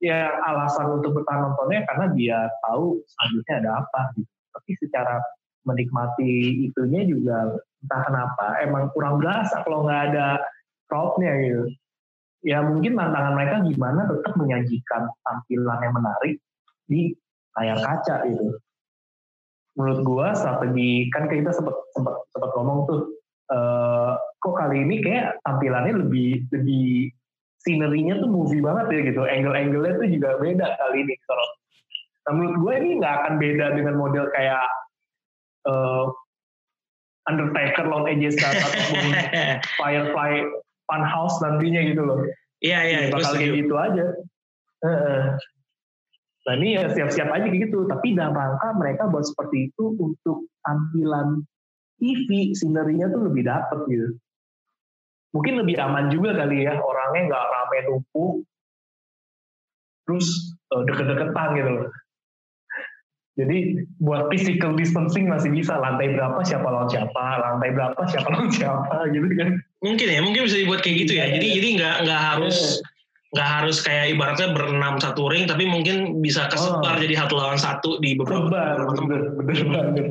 Ya 0.06 0.30
alasan 0.46 1.02
untuk 1.02 1.18
bertahan 1.18 1.50
nontonnya 1.50 1.82
karena 1.90 2.06
dia 2.14 2.40
tahu 2.62 3.02
selanjutnya 3.10 3.56
ada 3.66 3.72
apa 3.82 4.02
gitu. 4.14 4.34
Tapi 4.54 4.72
secara 4.86 5.16
menikmati 5.66 6.62
itunya 6.70 7.10
juga 7.10 7.58
entah 7.58 8.02
kenapa 8.06 8.46
emang 8.62 8.94
kurang 8.94 9.18
berasa 9.18 9.66
kalau 9.66 9.90
nggak 9.90 10.14
ada 10.14 10.28
crowdnya 10.86 11.34
gitu. 11.42 11.66
Ya 12.44 12.62
mungkin 12.62 12.98
tantangan 13.00 13.34
mereka 13.38 13.56
gimana 13.66 14.06
tetap 14.10 14.34
menyajikan 14.38 15.08
tampilan 15.24 15.80
yang 15.82 15.96
menarik 15.96 16.36
di 16.86 17.16
layar 17.56 17.80
kaca 17.82 18.28
gitu. 18.28 18.60
Menurut 19.76 20.00
gua 20.08 20.28
strategi 20.36 21.10
kan 21.12 21.28
kita 21.28 21.52
sempat 21.52 21.76
sempat 21.96 22.16
sempat 22.32 22.52
ngomong 22.56 22.80
tuh 22.88 23.02
uh, 23.52 24.14
kok 24.40 24.56
kali 24.56 24.84
ini 24.84 25.02
kayak 25.02 25.42
tampilannya 25.42 26.06
lebih 26.06 26.46
lebih 26.54 27.10
scenery-nya 27.66 28.22
tuh 28.22 28.30
movie 28.30 28.62
banget 28.62 28.86
ya 28.94 29.00
gitu. 29.10 29.22
Angle-angle-nya 29.26 29.94
tuh 29.98 30.08
juga 30.12 30.30
beda 30.38 30.68
kali 30.80 30.98
ini 31.02 31.16
kalau 31.26 31.48
nah, 32.26 32.32
menurut 32.38 32.56
gue 32.62 32.74
ini 32.78 32.90
nggak 33.02 33.16
akan 33.22 33.34
beda 33.42 33.66
dengan 33.74 33.96
model 33.98 34.26
kayak 34.34 34.66
uh, 35.66 36.14
Undertaker 37.26 37.90
lawan 37.90 38.06
AJ 38.06 38.38
Styles 38.38 38.62
ataupun 38.62 39.06
Firefly 39.82 40.34
Funhouse 40.86 41.38
nantinya 41.42 41.82
gitu 41.86 42.02
loh 42.06 42.20
iya 42.62 42.80
iya 42.86 43.00
bakal 43.14 43.36
kayak 43.38 43.54
gitu 43.66 43.76
aja 43.78 44.06
Nah 46.46 46.54
ini 46.62 46.78
ya 46.78 46.86
siap-siap 46.94 47.30
aja 47.34 47.50
kayak 47.50 47.70
gitu. 47.70 47.90
Tapi 47.90 48.14
dalam 48.14 48.38
rangka 48.38 48.70
mereka 48.78 49.10
buat 49.10 49.26
seperti 49.26 49.74
itu 49.74 49.98
untuk 49.98 50.46
tampilan 50.62 51.42
TV, 51.98 52.54
sinerinya 52.54 53.10
tuh 53.10 53.26
lebih 53.26 53.50
dapet 53.50 53.80
gitu. 53.90 54.14
Mungkin 55.34 55.66
lebih 55.66 55.76
aman 55.82 56.14
juga 56.14 56.38
kali 56.38 56.64
ya, 56.64 56.80
orangnya 56.80 57.34
nggak 57.34 57.46
rame 57.50 57.78
numpuk, 57.92 58.34
terus 60.08 60.28
uh, 60.72 60.86
deket-deketan 60.88 61.50
gitu 61.60 61.72
loh. 61.76 61.88
Jadi 63.36 63.58
buat 64.00 64.32
physical 64.32 64.80
distancing 64.80 65.28
masih 65.28 65.52
bisa 65.52 65.76
lantai 65.76 66.16
berapa 66.16 66.40
siapa 66.40 66.72
lawan 66.72 66.88
siapa, 66.88 67.26
lantai 67.42 67.76
berapa 67.76 68.00
siapa 68.08 68.28
lawan 68.32 68.48
siapa 68.48 69.12
gitu 69.12 69.28
kan. 69.36 69.60
Mungkin 69.86 70.08
ya, 70.10 70.20
mungkin 70.26 70.50
bisa 70.50 70.58
dibuat 70.58 70.82
kayak 70.82 71.06
gitu 71.06 71.14
ya. 71.22 71.30
Jadi 71.30 71.48
jadi 71.62 71.68
nggak 71.78 71.96
nggak 72.10 72.22
harus 72.34 72.82
iya 72.82 72.94
nggak 73.36 73.50
harus 73.52 73.84
kayak 73.84 74.16
ibaratnya 74.16 74.56
berenam 74.56 74.96
satu 74.96 75.28
ring 75.28 75.44
tapi 75.44 75.68
mungkin 75.68 76.24
bisa 76.24 76.48
kesebar 76.48 76.96
oh. 76.96 77.02
jadi 77.04 77.20
satu 77.20 77.36
lawan 77.36 77.60
satu 77.60 78.00
di 78.00 78.16
beberapa 78.16 78.48
tempat. 78.48 78.96
Bener, 78.96 79.22
bener 79.36 79.60
banget. 79.68 80.08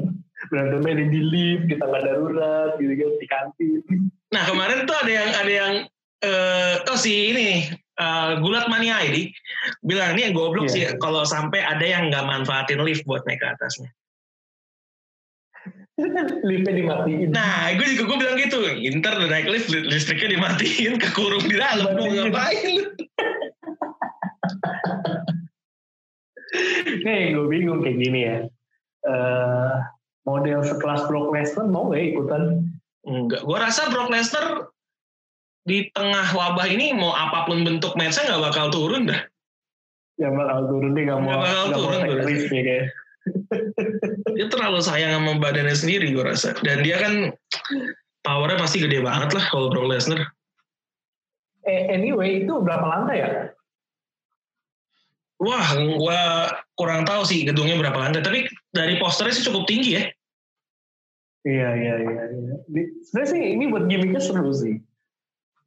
Berantemnya 0.52 1.08
di 1.08 1.20
lift, 1.24 1.72
kita 1.72 1.88
nggak 1.88 2.04
darurat, 2.04 2.76
gitu 2.76 2.92
kan 3.00 3.10
di 3.16 3.26
kantin. 3.32 3.80
Nah 4.28 4.42
kemarin 4.44 4.84
tuh 4.84 4.96
ada 5.00 5.12
yang 5.16 5.30
ada 5.40 5.52
yang 5.52 5.74
uh, 6.20 6.92
oh 6.92 6.98
si 7.00 7.32
ini 7.32 7.64
uh, 7.96 8.36
gulat 8.44 8.68
mania 8.68 9.00
ini 9.00 9.32
bilang 9.80 10.12
ini 10.20 10.28
yang 10.28 10.34
goblok 10.36 10.68
yeah. 10.68 10.92
sih 10.92 11.00
kalau 11.00 11.24
sampai 11.24 11.64
ada 11.64 11.80
yang 11.80 12.12
nggak 12.12 12.28
manfaatin 12.28 12.84
lift 12.84 13.08
buat 13.08 13.24
naik 13.24 13.40
ke 13.40 13.48
atasnya. 13.56 13.88
liftnya 16.48 16.74
dimatiin. 16.74 17.30
Nah, 17.30 17.70
gue 17.78 17.86
juga 17.94 18.02
gue 18.10 18.18
bilang 18.18 18.36
gitu, 18.38 18.58
inter 18.66 19.14
udah 19.14 19.30
naik 19.30 19.46
lift, 19.46 19.70
listriknya 19.70 20.34
dimatiin, 20.34 20.98
kekurung 20.98 21.46
di 21.46 21.54
dalam, 21.54 21.94
mau 21.94 22.10
ngapain 22.10 22.82
Nih, 27.04 27.34
gue 27.34 27.46
bingung 27.50 27.82
kayak 27.82 27.98
gini 27.98 28.20
ya. 28.26 28.46
Uh, 29.04 29.82
model 30.24 30.64
sekelas 30.64 31.04
Brock 31.10 31.34
Lesnar 31.34 31.66
mau 31.68 31.90
gak 31.90 32.14
ikutan? 32.14 32.42
Enggak, 33.04 33.42
gue 33.44 33.58
rasa 33.58 33.90
Brock 33.92 34.08
Lesnar 34.08 34.70
di 35.64 35.90
tengah 35.92 36.32
wabah 36.36 36.68
ini 36.68 36.92
mau 36.92 37.12
apa 37.12 37.48
pun 37.48 37.64
bentuk 37.64 37.96
matchnya 37.96 38.28
nggak 38.28 38.42
bakal 38.52 38.66
turun 38.72 39.08
dah. 39.08 39.20
Ya 40.20 40.30
bakal 40.30 40.68
turun 40.70 40.94
deh, 40.94 41.02
nggak 41.08 41.20
mau. 41.20 41.30
Gak 41.36 41.42
bakal 41.42 41.64
gak 41.64 41.76
turun. 41.76 42.00
Mau. 42.06 43.03
dia 44.36 44.46
terlalu 44.52 44.80
sayang 44.84 45.16
sama 45.16 45.40
badannya 45.40 45.76
sendiri 45.76 46.12
gue 46.12 46.24
rasa. 46.24 46.56
Dan 46.60 46.84
dia 46.84 47.00
kan 47.00 47.32
powernya 48.24 48.60
pasti 48.60 48.80
gede 48.84 49.00
banget 49.00 49.32
lah 49.32 49.44
kalau 49.48 49.72
Brock 49.72 49.88
Lesnar. 49.88 50.20
Eh, 51.64 51.88
anyway, 51.88 52.44
itu 52.44 52.52
berapa 52.60 52.84
lantai 52.84 53.16
ya? 53.24 53.30
Wah, 55.40 55.68
gue 55.76 56.20
kurang 56.76 57.08
tahu 57.08 57.24
sih 57.24 57.44
gedungnya 57.48 57.80
berapa 57.80 57.96
lantai. 57.96 58.20
Tapi 58.20 58.48
dari 58.72 59.00
posternya 59.00 59.34
sih 59.36 59.44
cukup 59.48 59.64
tinggi 59.64 59.96
ya. 59.96 60.04
Iya, 61.44 61.68
iya, 61.76 61.94
iya. 62.00 62.22
iya. 62.32 62.56
Sebenarnya 63.04 63.28
sih 63.32 63.42
ini 63.56 63.64
buat 63.68 63.84
gimmicknya 63.88 64.20
seru 64.20 64.48
sih. 64.52 64.80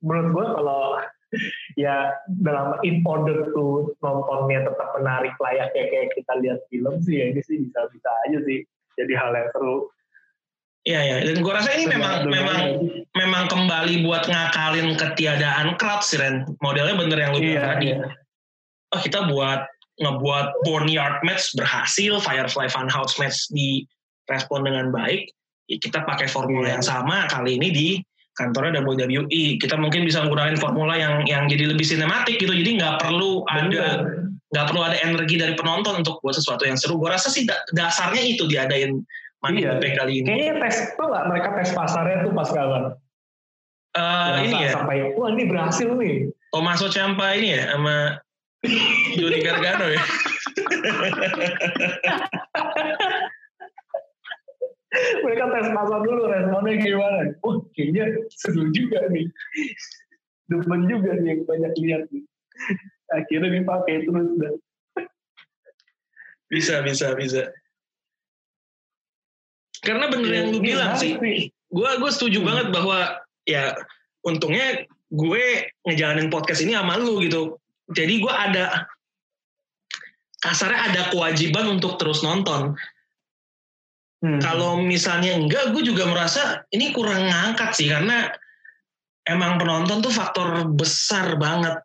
Menurut 0.02 0.30
gue 0.34 0.46
kalau 0.58 0.82
ya 1.84 2.13
dalam 2.42 2.80
in 2.88 3.04
order 3.04 3.52
to 3.52 3.92
nontonnya 4.00 4.68
tetap 4.68 4.90
menarik 4.96 5.34
layaknya 5.40 5.84
kayak 5.92 6.10
kita 6.16 6.34
lihat 6.40 6.60
film 6.72 6.96
sih 7.04 7.20
ya 7.20 7.26
ini 7.32 7.42
sih 7.44 7.58
bisa-bisa 7.68 8.10
aja 8.28 8.40
sih 8.46 8.63
jadi 8.98 9.13
hal 9.13 9.32
yang 9.36 9.50
seru. 9.54 9.78
Iya 10.88 11.04
ya, 11.04 11.16
dan 11.20 11.44
gue 11.44 11.52
rasa 11.52 11.76
ini 11.76 11.86
memang 11.92 12.32
memang 12.32 12.60
memang 13.12 13.44
kembali 13.52 14.08
buat 14.08 14.24
ngakalin 14.24 14.96
ketiadaan 14.96 15.76
crowd 15.76 16.00
sih 16.00 16.16
Ren. 16.16 16.48
Modelnya 16.63 16.96
bener 16.96 17.18
yang 17.20 17.32
lu 17.36 17.44
bilang 17.44 17.60
iya, 17.60 17.68
tadi. 17.76 17.88
Iya 17.92 18.08
oh 18.94 19.00
kita 19.02 19.28
buat 19.32 19.68
ngebuat 19.98 20.48
Yard 20.88 21.26
match 21.26 21.58
berhasil, 21.58 22.22
Firefly 22.22 22.70
Funhouse 22.70 23.18
match 23.18 23.50
di 23.50 23.84
respon 24.30 24.63
dengan 24.63 24.94
baik, 24.94 25.34
ya 25.66 25.78
kita 25.82 26.06
pakai 26.06 26.30
formula 26.30 26.70
yang 26.70 26.86
sama 26.86 27.26
kali 27.32 27.58
ini 27.58 27.70
di 27.74 27.90
kantornya 28.38 28.86
WWE. 28.86 29.58
Kita 29.58 29.76
mungkin 29.76 30.06
bisa 30.06 30.23
menggunakan 30.23 30.62
formula 30.62 30.93
yang 30.95 31.26
yang 31.26 31.50
jadi 31.50 31.73
lebih 31.73 31.84
sinematik 31.84 32.38
gitu. 32.38 32.54
Jadi 32.54 32.80
nggak 32.80 33.04
perlu 33.04 33.43
ada 33.50 34.06
nggak 34.47 34.65
perlu 34.71 34.82
ada 34.86 34.95
energi 35.04 35.36
dari 35.36 35.58
penonton 35.60 36.06
untuk 36.06 36.23
buat 36.23 36.38
sesuatu 36.38 36.63
yang 36.63 36.80
seru. 36.80 37.02
Gue 37.02 37.12
rasa 37.12 37.34
sih 37.34 37.43
dasarnya 37.76 38.23
itu 38.23 38.47
diadain 38.47 39.04
Money 39.45 39.62
iya. 39.62 39.78
kali 39.78 40.26
ini. 40.26 40.34
Kayaknya 40.34 40.65
tes 40.65 40.97
tuh 40.97 41.13
nggak 41.13 41.30
mereka 41.30 41.54
tes 41.62 41.69
pasarnya 41.69 42.26
tuh 42.26 42.34
pas 42.34 42.50
kapan? 42.50 42.97
Uh, 43.93 44.41
ini 44.41 44.65
ya. 44.65 44.82
Sampai 44.82 45.13
wah 45.13 45.30
ini 45.30 45.45
berhasil 45.45 45.93
nih. 45.93 46.34
Tommaso 46.50 46.89
Ciampa 46.89 47.38
ini 47.38 47.54
ya 47.54 47.78
sama 47.78 48.17
Juni 49.13 49.38
Gargano 49.45 49.93
ya. 49.93 50.02
Mereka 55.24 55.43
tes 55.52 55.67
pasar 55.72 56.00
dulu 56.04 56.22
responnya 56.28 56.74
gimana. 56.80 57.22
Oh 57.43 57.63
kayaknya 57.76 58.06
seru 58.34 58.70
juga 58.72 59.08
nih. 59.12 59.27
Demen 60.48 60.81
juga 60.88 61.12
nih 61.19 61.27
yang 61.36 61.42
banyak 61.44 61.73
lihat 61.84 62.04
nih. 62.12 62.23
Akhirnya 63.13 63.50
dipakai 63.62 63.96
terus 64.08 64.29
dah. 64.40 64.54
Bisa, 66.48 66.79
bisa, 66.79 67.12
bisa. 67.19 67.52
Karena 69.84 70.08
bener 70.08 70.31
yang 70.31 70.48
lu 70.56 70.60
bilang 70.63 70.96
sih. 70.96 71.19
Gue 71.67 71.90
gue 72.00 72.12
setuju 72.12 72.40
hmm. 72.40 72.48
banget 72.48 72.67
bahwa 72.71 73.00
ya 73.44 73.75
untungnya 74.23 74.88
gue 75.08 75.71
ngejalanin 75.88 76.27
podcast 76.27 76.63
ini 76.63 76.75
sama 76.75 77.00
lu 77.00 77.23
gitu 77.23 77.56
jadi 77.88 78.19
gue 78.19 78.34
ada 78.34 78.84
kasarnya 80.44 80.79
ada 80.92 81.02
kewajiban 81.12 81.79
untuk 81.79 81.96
terus 81.96 82.19
nonton. 82.19 82.75
Hmm. 84.18 84.42
Kalau 84.42 84.82
misalnya 84.82 85.38
enggak, 85.38 85.78
gue 85.78 85.84
juga 85.86 86.10
merasa 86.10 86.65
ini 86.74 86.90
kurang 86.90 87.30
ngangkat 87.30 87.70
sih 87.78 87.86
karena 87.86 88.34
emang 89.30 89.62
penonton 89.62 90.02
tuh 90.02 90.10
faktor 90.10 90.65
besar 90.74 91.38
banget. 91.38 91.78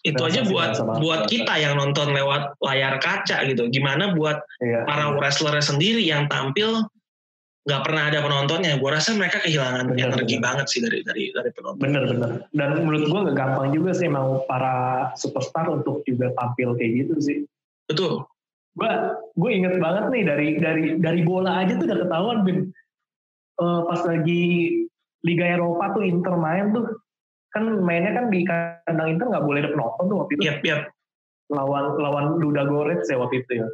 Itu 0.00 0.24
aja 0.24 0.46
buat 0.46 0.78
buat 1.02 1.28
kita 1.28 1.58
yang 1.58 1.76
nonton 1.76 2.16
lewat 2.16 2.56
layar 2.64 2.96
kaca 2.96 3.44
gitu. 3.44 3.68
Gimana 3.68 4.16
buat 4.16 4.40
iya, 4.62 4.86
para 4.88 5.12
iya. 5.12 5.16
wrestler 5.20 5.58
sendiri 5.60 6.00
yang 6.00 6.30
tampil 6.30 6.86
nggak 7.68 7.82
pernah 7.84 8.08
ada 8.08 8.24
penontonnya. 8.24 8.80
Gue 8.80 8.88
rasa 8.88 9.12
mereka 9.12 9.44
kehilangan 9.44 9.92
bener, 9.92 10.08
energi 10.08 10.40
bener. 10.40 10.46
banget 10.48 10.66
sih 10.72 10.80
dari 10.80 11.04
dari 11.04 11.28
dari 11.34 11.50
penonton. 11.52 11.82
Bener 11.82 12.02
bener. 12.08 12.30
Dan 12.56 12.68
menurut 12.88 13.04
gue 13.04 13.20
nggak 13.28 13.36
gampang 13.36 13.68
juga 13.76 13.90
sih 13.92 14.08
emang 14.08 14.48
para 14.48 15.10
superstar 15.12 15.68
untuk 15.68 16.00
juga 16.08 16.32
tampil 16.32 16.72
kayak 16.78 16.92
gitu 17.04 17.14
sih. 17.20 17.38
Betul. 17.84 18.24
Gue 18.78 18.92
gue 19.34 19.50
inget 19.50 19.74
banget 19.82 20.04
nih 20.14 20.22
dari 20.22 20.48
dari 20.62 20.84
dari 21.02 21.20
bola 21.26 21.66
aja 21.66 21.74
tuh 21.74 21.86
udah 21.90 21.98
ketahuan 22.06 22.38
bin. 22.46 22.58
Uh, 23.58 23.82
pas 23.90 23.98
lagi 24.06 24.70
Liga 25.26 25.58
Eropa 25.58 25.98
tuh 25.98 26.06
Inter 26.06 26.38
main 26.38 26.70
tuh. 26.70 26.86
Kan 27.50 27.82
mainnya 27.82 28.14
kan 28.14 28.30
di 28.30 28.46
kandang 28.46 29.18
Inter 29.18 29.26
nggak 29.34 29.44
boleh 29.44 29.58
ada 29.66 29.74
penonton 29.74 30.04
tuh 30.06 30.16
waktu 30.22 30.32
itu. 30.38 30.42
Yap, 30.46 30.62
yap. 30.62 30.82
lawan 31.48 31.96
lawan 31.96 32.36
Ludogorets 32.38 33.08
ya 33.10 33.18
waktu 33.18 33.42
itu 33.42 33.64
ya. 33.64 33.66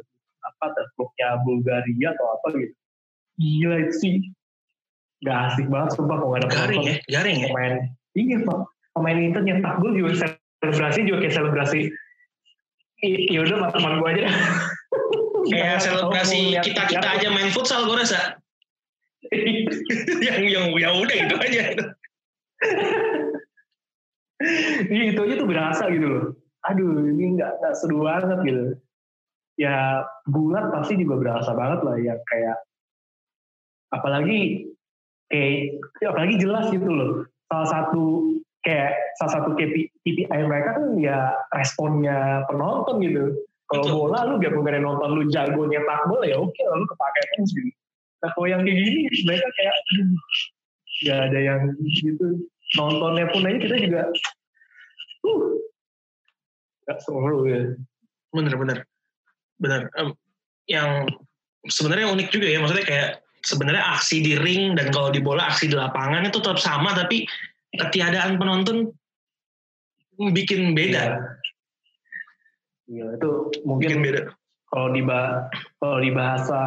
Apa 0.47 0.73
tuh 0.73 0.85
klubnya 0.97 1.37
Bulgaria 1.43 2.09
atau 2.15 2.25
apa 2.39 2.47
gitu. 2.57 2.73
Gila 3.37 3.75
itu 3.85 3.93
sih. 3.99 4.13
Gak 5.27 5.37
asik 5.53 5.67
banget 5.67 5.95
sumpah 5.97 6.17
kalau 6.21 6.33
gak 6.33 6.41
ada 6.45 6.49
Garing 6.49 6.81
penonton. 6.81 6.91
ya, 6.91 6.95
garing 7.19 7.37
ya. 7.43 7.47
pemain 7.51 7.73
iya 8.15 8.37
pak. 8.41 8.59
Pemain 8.95 9.19
Inter 9.19 9.41
nyetak 9.43 9.73
gol 9.83 9.93
juga 9.93 10.11
selebrasi 10.63 10.99
juga 11.03 11.17
kayak 11.19 11.35
selebrasi. 11.35 11.79
I- 13.03 13.27
ya 13.27 13.43
udah 13.43 13.69
teman 13.75 13.99
gue 13.99 14.07
aja 14.07 14.23
Kayak 15.45 15.77
selebrasi 15.85 16.57
kita 16.65 16.83
kita 16.89 17.07
aja 17.19 17.27
main 17.29 17.53
futsal 17.53 17.85
gue 17.85 17.97
rasa. 18.01 18.41
yang 20.25 20.41
yang 20.45 20.65
ya 20.77 20.89
udah 20.93 21.17
itu 21.17 21.35
aja. 21.37 21.63
Iya 24.89 25.03
itu 25.15 25.19
aja 25.21 25.33
tuh 25.39 25.47
berasa 25.49 25.83
gitu 25.93 26.07
loh. 26.07 26.25
Aduh 26.65 27.07
ini 27.13 27.37
nggak 27.39 27.61
nggak 27.61 27.75
seru 27.77 28.03
banget 28.03 28.39
gitu. 28.45 28.65
Ya 29.55 30.03
bulat 30.27 30.73
pasti 30.75 30.99
juga 30.99 31.15
berasa 31.21 31.55
banget 31.55 31.79
lah 31.87 31.95
ya 32.01 32.15
kayak 32.27 32.57
apalagi 33.95 34.67
kayak 35.31 35.79
ya 36.01 36.07
apalagi 36.11 36.35
jelas 36.41 36.67
gitu 36.73 36.89
loh. 36.89 37.11
Salah 37.47 37.69
satu 37.69 38.03
kayak 38.65 38.97
salah 39.21 39.31
satu 39.39 39.53
KPI, 39.53 39.93
KPI 40.03 40.43
mereka 40.49 40.81
kan 40.81 40.85
ya 40.97 41.31
responnya 41.53 42.43
penonton 42.49 42.99
gitu. 43.05 43.25
Kalau 43.65 43.85
bola 43.89 44.29
lu 44.29 44.37
gak 44.37 44.53
ada 44.53 44.77
nonton 44.77 45.09
lu 45.17 45.23
jago 45.33 45.65
nyetak 45.65 46.05
bola 46.05 46.25
ya 46.29 46.37
oke 46.37 46.61
lalu 46.69 46.85
kepake 46.85 47.21
terus 47.33 47.51
gitu. 47.57 47.71
Nah 48.21 48.29
kalau 48.37 48.47
yang 48.49 48.61
kayak 48.61 48.77
gini 48.77 48.99
mereka 49.25 49.47
kayak 49.57 49.75
gak 51.05 51.19
ada 51.31 51.39
yang 51.41 51.61
gitu. 51.81 52.27
Nontonnya 52.77 53.25
pun 53.33 53.45
aja 53.45 53.57
kita 53.57 53.75
juga 53.81 54.01
uh 55.25 55.43
gak 56.85 56.99
seru 57.01 57.49
ya. 57.49 57.61
Bener 58.29 58.53
bener. 58.53 58.77
Bener. 59.57 59.81
Em, 59.97 60.13
yang 60.69 61.09
sebenarnya 61.65 62.13
unik 62.13 62.29
juga 62.29 62.47
ya 62.49 62.57
maksudnya 62.61 62.85
kayak 62.85 63.09
sebenarnya 63.45 63.83
aksi 63.97 64.21
di 64.21 64.33
ring 64.37 64.73
dan 64.77 64.89
kalau 64.89 65.09
di 65.13 65.21
bola 65.21 65.49
aksi 65.49 65.69
di 65.69 65.77
lapangan 65.77 66.25
itu 66.25 66.41
tetap 66.41 66.57
sama 66.57 66.93
tapi 66.97 67.25
ketiadaan 67.77 68.41
penonton 68.41 68.89
bikin 70.33 70.73
beda, 70.73 71.21
Iya, 72.85 73.17
itu 73.17 73.29
bikin 73.49 73.65
mungkin 73.65 73.91
beda. 74.05 74.21
kalau 74.69 74.89
di 74.93 75.01
kalau 75.81 75.97
di 76.03 76.11
bahasa 76.13 76.61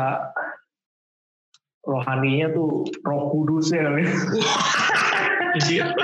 rohaninya 1.86 2.50
tuh 2.52 2.84
roh 3.06 3.30
kudus 3.30 3.70
ya. 3.70 3.86
Iya. 5.58 5.94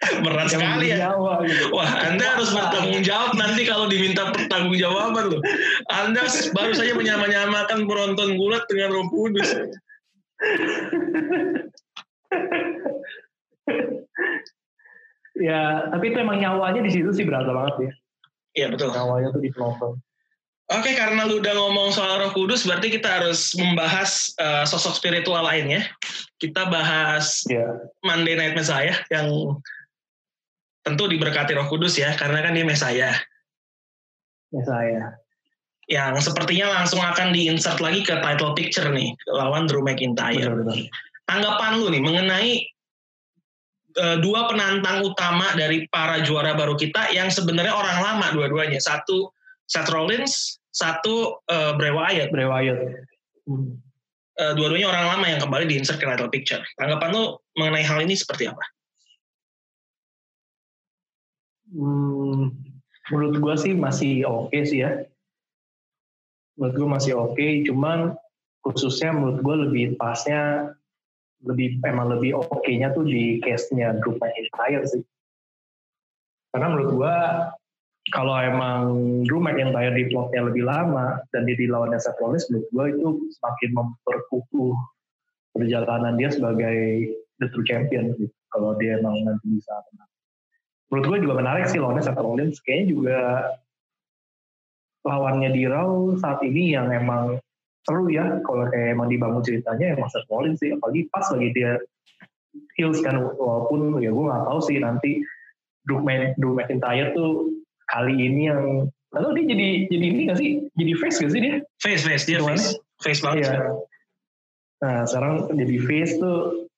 Berat 0.00 0.48
Yang 0.48 0.56
sekali 0.56 0.86
ya. 0.90 1.12
Jawa 1.12 1.44
gitu. 1.44 1.64
Wah, 1.76 1.90
Anda 2.08 2.24
harus 2.36 2.50
bertanggung 2.56 3.04
jawab 3.04 3.36
nanti 3.36 3.68
kalau 3.68 3.86
diminta 3.86 4.32
pertanggungjawaban 4.32 5.36
loh. 5.36 5.42
Anda 5.92 6.24
baru 6.56 6.72
saja 6.72 6.96
menyama-nyamakan 6.96 7.84
penonton 7.84 8.40
gulat 8.40 8.64
dengan 8.72 8.96
Roh 8.96 9.06
Kudus. 9.12 9.48
Ya, 15.38 15.90
tapi 15.92 16.10
itu 16.10 16.18
emang 16.18 16.40
nyawanya 16.40 16.80
di 16.82 16.90
situ 16.90 17.10
sih 17.14 17.26
berasa 17.26 17.50
banget 17.50 17.74
ya. 17.78 17.92
Iya 18.50 18.66
betul. 18.74 18.90
Nyawanya 18.90 19.28
tuh 19.30 19.42
di 19.42 19.50
penonton. 19.54 19.92
Oke, 20.70 20.94
karena 20.94 21.26
lu 21.26 21.42
udah 21.42 21.50
ngomong 21.50 21.90
soal 21.90 22.22
Roh 22.22 22.30
Kudus, 22.30 22.62
berarti 22.62 22.94
kita 22.94 23.18
harus 23.18 23.58
membahas 23.58 24.30
eh, 24.38 24.62
sosok 24.62 24.94
spiritual 24.94 25.42
lainnya. 25.42 25.82
Kita 26.38 26.70
bahas 26.70 27.42
Iya. 27.50 27.90
Monday 28.06 28.38
Night 28.38 28.54
Messiah 28.54 28.94
yang 29.10 29.58
tentu 30.86 31.10
diberkati 31.10 31.58
Roh 31.58 31.66
Kudus 31.66 31.98
ya, 31.98 32.14
karena 32.14 32.46
kan 32.46 32.54
dia 32.54 32.62
Messiah. 32.62 33.18
Saya. 34.62 35.18
Yang 35.90 36.30
sepertinya 36.30 36.70
langsung 36.70 37.02
akan 37.02 37.34
di-insert 37.34 37.82
lagi 37.82 38.06
ke 38.06 38.14
title 38.22 38.54
picture 38.54 38.86
nih, 38.94 39.10
lawan 39.26 39.66
Drew 39.66 39.82
McIntyre. 39.82 40.54
Benar-benar. 40.54 40.86
tanggapan 41.30 41.78
lu 41.78 41.86
nih 41.94 42.02
mengenai 42.02 42.50
dua 44.22 44.46
penantang 44.46 45.02
utama 45.02 45.50
dari 45.58 45.86
para 45.90 46.22
juara 46.22 46.54
baru 46.54 46.78
kita 46.78 47.10
yang 47.10 47.26
sebenarnya 47.26 47.74
orang 47.74 47.98
lama 47.98 48.26
dua-duanya. 48.30 48.78
Satu 48.78 49.30
Seth 49.70 49.90
Rollins, 49.90 50.58
satu 50.74 51.38
eh, 51.46 51.72
Bray 51.78 51.94
Wyatt. 51.94 52.30
Bray 52.34 52.46
Wyatt. 52.46 52.78
Hmm. 53.46 53.78
Eh, 54.40 54.52
dua-duanya 54.56 54.88
orang 54.88 55.04
lama 55.14 55.26
yang 55.28 55.40
kembali 55.42 55.64
di 55.68 55.76
insert 55.76 56.00
ke 56.00 56.06
title 56.08 56.32
picture. 56.32 56.64
Tanggapan 56.80 57.12
lu 57.12 57.36
mengenai 57.60 57.84
hal 57.84 58.00
ini 58.00 58.16
seperti 58.16 58.48
apa? 58.48 58.64
Hmm, 61.70 62.50
menurut 63.14 63.36
gua 63.38 63.54
sih 63.54 63.76
masih 63.76 64.26
oke 64.26 64.58
sih 64.64 64.82
ya. 64.82 65.06
Menurut 66.58 66.74
gua 66.74 66.88
masih 66.96 67.12
oke, 67.20 67.46
cuman 67.68 68.16
khususnya 68.64 69.12
menurut 69.12 69.38
gua 69.44 69.56
lebih 69.68 69.94
pasnya 70.00 70.72
lebih 71.44 71.80
emang 71.84 72.12
lebih 72.12 72.36
oke-nya 72.36 72.92
tuh 72.92 73.04
di 73.04 73.40
case-nya 73.40 73.96
Drew 74.00 74.16
McIntyre 74.20 74.84
sih. 74.88 75.02
Karena 76.52 76.72
menurut 76.72 76.90
gua 76.96 77.14
kalau 78.10 78.34
emang 78.36 78.82
Drew 79.24 79.40
McIntyre 79.40 79.94
di 79.94 80.10
plotnya 80.10 80.48
lebih 80.48 80.66
lama 80.66 81.22
dan 81.32 81.46
dia 81.46 81.56
dilawannya 81.56 82.00
Seth 82.00 82.18
Rollins 82.18 82.48
menurut 82.50 82.68
gua 82.74 82.84
itu 82.90 83.08
semakin 83.40 83.70
memperkukuh 83.76 84.76
perjalanan 85.56 86.14
dia 86.20 86.30
sebagai 86.30 87.10
the 87.40 87.46
true 87.50 87.64
champion 87.64 88.12
gitu. 88.18 88.28
Kalau 88.50 88.74
dia 88.76 88.98
emang 88.98 89.14
nanti 89.22 89.46
bisa 89.46 89.72
menang 89.90 90.10
menurut 90.90 91.06
gue 91.06 91.18
juga 91.22 91.34
menarik 91.38 91.70
sih 91.70 91.78
lawannya 91.78 92.02
Seth 92.02 92.18
Rollins 92.18 92.58
kayaknya 92.66 92.86
juga 92.90 93.18
lawannya 95.06 95.50
di 95.54 95.62
Raw 95.64 96.18
saat 96.18 96.42
ini 96.42 96.74
yang 96.74 96.90
emang 96.90 97.38
seru 97.88 98.06
ya 98.12 98.40
kalau 98.44 98.68
kayak 98.68 98.92
emang 98.96 99.08
dibangun 99.08 99.42
ceritanya 99.44 99.96
emang 99.96 100.08
Seth 100.12 100.28
Rollins 100.28 100.60
sih 100.60 100.76
apalagi 100.76 101.08
pas 101.08 101.24
lagi 101.32 101.48
dia 101.56 101.80
heels 102.76 103.00
kan 103.00 103.16
walaupun 103.16 103.96
ya 104.02 104.10
gue 104.12 104.24
nggak 104.26 104.44
tahu 104.46 104.60
sih 104.64 104.76
nanti 104.82 105.24
Drew, 105.88 106.02
Mc- 106.04 106.36
Drew 106.36 106.52
McIntyre 106.52 107.16
tuh 107.16 107.48
kali 107.88 108.14
ini 108.20 108.52
yang 108.52 108.86
lalu 109.10 109.28
dia 109.42 109.44
jadi 109.56 109.68
jadi 109.90 110.06
ini 110.06 110.20
gak 110.28 110.38
sih 110.38 110.50
jadi 110.76 110.92
face 111.00 111.18
gak 111.18 111.32
sih 111.34 111.40
dia 111.40 111.54
Face, 111.80 112.02
face, 112.04 112.24
dia 112.28 112.38
Gimana? 112.38 112.54
face. 112.60 112.68
Face 113.00 113.20
banget. 113.24 113.48
Sekarang. 113.48 113.76
Nah 114.84 114.98
sekarang 115.08 115.34
jadi 115.56 115.76
face 115.88 116.14
tuh 116.20 116.68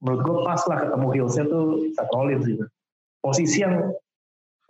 menurut 0.00 0.20
gue 0.24 0.36
pas 0.48 0.60
lah 0.64 0.78
ketemu 0.88 1.06
heelsnya 1.12 1.44
tuh 1.46 1.64
Seth 1.92 2.10
Rollins 2.16 2.44
gitu. 2.48 2.64
Posisi 3.20 3.60
yang 3.60 3.92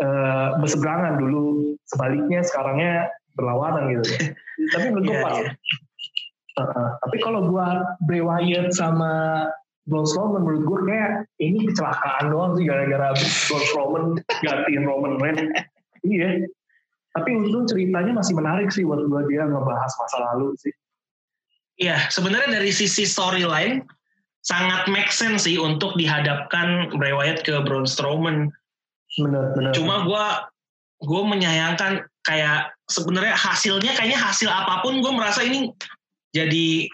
eh, 0.03 0.49
berseberangan 0.59 1.22
dulu, 1.22 1.74
sebaliknya 1.87 2.43
sekarangnya 2.43 3.14
berlawanan 3.39 3.95
gitu. 3.95 4.03
Tapi 4.74 4.86
menurut 4.91 5.07
gue 5.07 5.18
pas. 5.22 5.39
iya. 5.39 5.53
Heeh. 6.59 6.89
tapi 7.07 7.22
kalau 7.22 7.55
buat 7.55 8.03
Bray 8.11 8.18
Wyatt 8.18 8.74
sama 8.74 9.47
Braun 9.86 10.03
Strowman 10.03 10.43
menurut 10.43 10.66
gue 10.66 10.78
kayak 10.91 11.30
ini 11.39 11.70
kecelakaan 11.70 12.34
doang 12.34 12.59
sih 12.59 12.66
gara-gara 12.66 13.14
Braun 13.14 13.62
Strowman 13.70 14.05
gantiin 14.43 14.82
Roman 14.82 15.22
Reigns. 15.22 15.55
iya. 16.18 16.51
Tapi 17.14 17.30
untung 17.39 17.64
ceritanya 17.70 18.11
masih 18.11 18.34
menarik 18.34 18.74
sih 18.74 18.82
buat 18.82 19.07
gue 19.07 19.20
dia 19.30 19.47
ngebahas 19.47 19.93
masa 20.03 20.18
lalu 20.34 20.51
sih. 20.59 20.74
Iya, 21.78 22.11
sebenarnya 22.11 22.59
dari 22.59 22.74
sisi 22.74 23.07
storyline 23.07 23.86
sangat 24.43 24.91
make 24.91 25.14
sense 25.14 25.47
sih 25.47 25.62
untuk 25.62 25.95
dihadapkan 25.95 26.91
Bray 26.99 27.14
Wyatt 27.14 27.47
ke 27.47 27.55
Braun 27.62 27.86
Strowman. 27.86 28.51
Bener-bener. 29.14 29.72
Cuma 29.78 30.03
gue 30.03 30.26
gue 31.07 31.22
menyayangkan 31.22 32.03
kayak 32.26 32.74
sebenarnya 32.89 33.36
hasilnya 33.36 33.93
kayaknya 33.95 34.18
hasil 34.18 34.49
apa 34.49 34.80
pun 34.80 35.05
gue 35.05 35.12
merasa 35.12 35.45
ini 35.45 35.72
jadi 36.32 36.89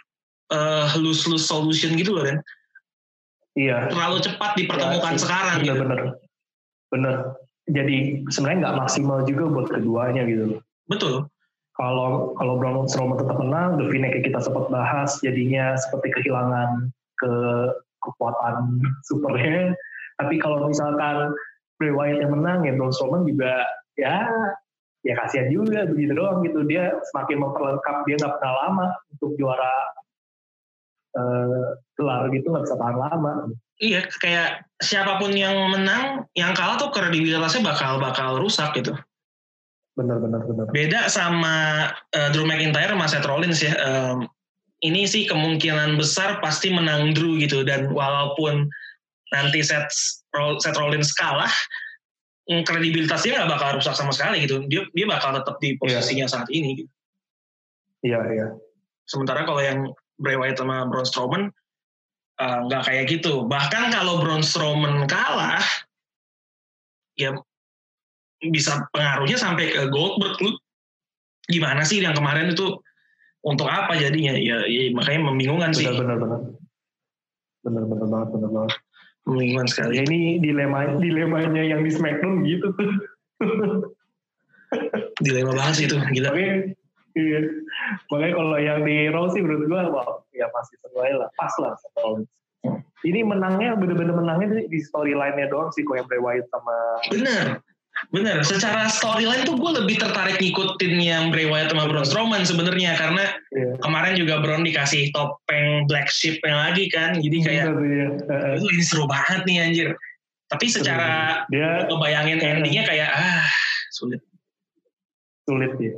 eh, 0.50 0.86
lose 0.98 1.26
lose 1.30 1.46
solution 1.46 1.94
gitu 1.94 2.14
loh 2.14 2.26
kan. 2.26 2.38
Iya. 3.54 3.86
Terlalu 3.90 4.18
cepat 4.22 4.50
dipertemukan 4.58 5.14
Ya, 5.14 5.20
sekarang 5.20 5.56
gitu. 5.62 5.70
Bener-bener. 5.78 6.18
Bener. 6.90 7.14
Jadi 7.70 8.26
sebenarnya 8.28 8.58
nggak 8.68 8.78
maksimal 8.82 9.18
juga 9.24 9.44
buat 9.48 9.68
keduanya 9.70 10.26
gitu. 10.26 10.60
Betul. 10.90 11.30
Kalau 11.74 12.36
kalau 12.38 12.54
Braun 12.60 12.86
Strowman 12.86 13.18
tetap 13.18 13.34
menang, 13.40 13.82
The 13.82 13.90
yang 13.90 14.22
kita 14.22 14.38
sempat 14.38 14.70
bahas 14.70 15.18
jadinya 15.26 15.74
seperti 15.74 16.14
kehilangan 16.14 16.94
ke 17.18 17.34
kekuatan 18.04 18.78
supernya. 19.06 19.74
Tapi 20.22 20.38
kalau 20.38 20.70
misalkan 20.70 21.34
Bray 21.80 21.90
Wyatt 21.90 22.22
yang 22.22 22.32
menang, 22.36 22.62
ya 22.62 22.78
Braun 22.78 22.94
Strowman 22.94 23.26
juga 23.26 23.66
ya 23.98 24.22
ya 25.04 25.14
kasihan 25.20 25.52
juga 25.52 25.84
begitu 25.84 26.16
doang 26.16 26.40
gitu. 26.42 26.64
Dia 26.64 26.96
semakin 27.12 27.36
memperlengkap 27.44 27.96
dia 28.08 28.16
nggak 28.18 28.34
pernah 28.40 28.54
lama 28.64 28.86
untuk 29.12 29.30
juara 29.36 29.74
eh, 31.14 31.68
gelar 31.94 32.22
gitu 32.32 32.46
nggak 32.48 32.64
bisa 32.64 32.76
tahan 32.80 32.96
lama. 32.98 33.32
Iya, 33.82 34.06
kayak 34.22 34.70
siapa 34.78 35.18
pun 35.18 35.34
yang 35.34 35.54
menang, 35.74 36.30
yang 36.38 36.54
kalah 36.54 36.78
tuh 36.78 36.94
kredibilitasnya 36.94 37.66
bakal 37.66 37.98
bakal 37.98 38.38
rusak 38.38 38.70
gitu. 38.78 38.94
Benar, 39.98 40.22
benar, 40.22 40.42
benar. 40.46 40.66
Beda 40.74 41.06
sama 41.06 41.90
uh, 42.14 42.28
Drew 42.34 42.46
McIntyre 42.46 42.94
sama 42.94 43.06
Seth 43.06 43.26
Rollins 43.26 43.62
ya. 43.62 43.74
Um, 43.82 44.26
ini 44.82 45.06
sih 45.06 45.26
kemungkinan 45.26 45.98
besar 45.98 46.38
pasti 46.42 46.70
menang 46.70 47.14
Drew 47.14 47.38
gitu 47.38 47.62
dan 47.66 47.90
walaupun 47.90 48.66
nanti 49.34 49.62
Seth, 49.62 49.90
Seth 50.62 50.78
Rollins 50.78 51.14
kalah, 51.14 51.50
mm, 52.50 52.62
kredibilitasnya 52.64 53.40
nggak 53.40 53.50
bakal 53.56 53.68
rusak 53.78 53.94
sama 53.96 54.12
sekali 54.12 54.44
gitu. 54.44 54.64
Dia 54.68 54.84
dia 54.92 55.06
bakal 55.08 55.36
tetap 55.36 55.56
di 55.60 55.76
posisinya 55.80 56.26
yeah. 56.28 56.32
saat 56.32 56.48
ini. 56.52 56.70
Gitu. 56.82 56.90
Iya 58.04 58.20
iya. 58.32 58.46
Sementara 59.08 59.44
kalau 59.48 59.60
yang 59.60 59.92
Bray 60.20 60.36
Wyatt 60.36 60.60
sama 60.60 60.86
Braun 60.88 61.08
Strowman 61.08 61.42
nggak 62.40 62.82
uh, 62.82 62.86
kayak 62.86 63.04
gitu. 63.08 63.46
Bahkan 63.46 63.94
kalau 63.94 64.20
Braun 64.20 64.42
Strowman 64.42 65.06
kalah, 65.06 65.62
ya 67.14 67.32
bisa 68.52 68.84
pengaruhnya 68.92 69.38
sampai 69.40 69.72
ke 69.72 69.82
Goldberg 69.88 70.36
lu 70.42 70.52
gimana 71.48 71.84
sih 71.84 72.00
yang 72.00 72.16
kemarin 72.16 72.52
itu 72.52 72.76
untuk 73.44 73.68
apa 73.68 73.96
jadinya 74.00 74.32
ya, 74.32 74.64
ya 74.64 74.88
makanya 74.96 75.32
membingungkan 75.32 75.72
sih 75.76 75.84
benar 75.84 76.16
benar 76.16 76.40
benar 77.64 77.84
benar 77.88 78.06
banget 78.08 78.28
benar 78.32 78.50
banget 78.52 78.72
membingungkan 79.24 79.68
sekali. 79.68 80.00
Ya 80.00 80.02
ini 80.04 80.38
dilema 80.40 81.00
dilemanya 81.00 81.62
yang 81.64 81.80
di 81.84 81.90
Smackdown 81.92 82.44
gitu. 82.44 82.68
Tuh 82.76 83.88
dilema 85.22 85.52
banget 85.54 85.74
sih 85.74 85.84
itu 85.86 85.96
gila. 85.96 86.28
Makanya, 86.34 86.56
iya. 87.14 87.38
makanya 88.10 88.32
kalau 88.34 88.58
yang 88.58 88.80
di 88.82 88.96
Raw 89.08 89.30
sih 89.30 89.40
menurut 89.40 89.64
gua 89.70 89.82
wow, 89.88 90.10
ya 90.34 90.50
pasti 90.50 90.74
sesuai 90.82 91.14
lah. 91.14 91.28
Pas 91.38 91.54
lah 91.62 91.72
sama 91.78 92.26
ini 93.04 93.20
menangnya 93.20 93.76
bener-bener 93.76 94.16
menangnya 94.16 94.64
di 94.64 94.80
storyline-nya 94.80 95.52
doang 95.52 95.68
sih 95.76 95.84
kok 95.84 96.00
yang 96.00 96.08
Bray 96.08 96.20
Wyatt 96.20 96.48
sama 96.48 96.76
bener 97.12 97.60
Bener, 98.10 98.44
secara 98.44 98.90
storyline 98.90 99.46
tuh 99.48 99.56
gue 99.56 99.70
lebih 99.80 99.96
tertarik 99.96 100.36
ngikutin 100.42 100.94
yang 101.00 101.32
Bray 101.32 101.48
Wyatt 101.48 101.72
sama 101.72 101.88
Braun 101.88 102.06
Strowman 102.06 102.42
sebenarnya 102.44 102.98
karena 102.98 103.24
yeah. 103.54 103.74
kemarin 103.80 104.14
juga 104.18 104.42
Braun 104.44 104.66
dikasih 104.66 105.14
topeng 105.14 105.88
Black 105.88 106.12
Sheep 106.12 106.42
yang 106.44 106.58
lagi 106.58 106.90
kan, 106.92 107.16
jadi 107.18 107.36
kayak 107.40 107.64
yeah. 108.28 108.56
itu 108.58 108.66
ini 108.68 108.84
seru 108.84 109.08
banget 109.08 109.46
nih 109.48 109.56
anjir. 109.62 109.88
Tapi 110.52 110.66
secara 110.68 111.42
dia 111.48 111.88
kebayangin 111.88 112.38
yeah. 112.42 112.52
endingnya 112.58 112.84
kayak 112.84 113.10
ah 113.14 113.46
sulit. 113.94 114.20
Sulit 115.48 115.72
ya. 115.80 115.96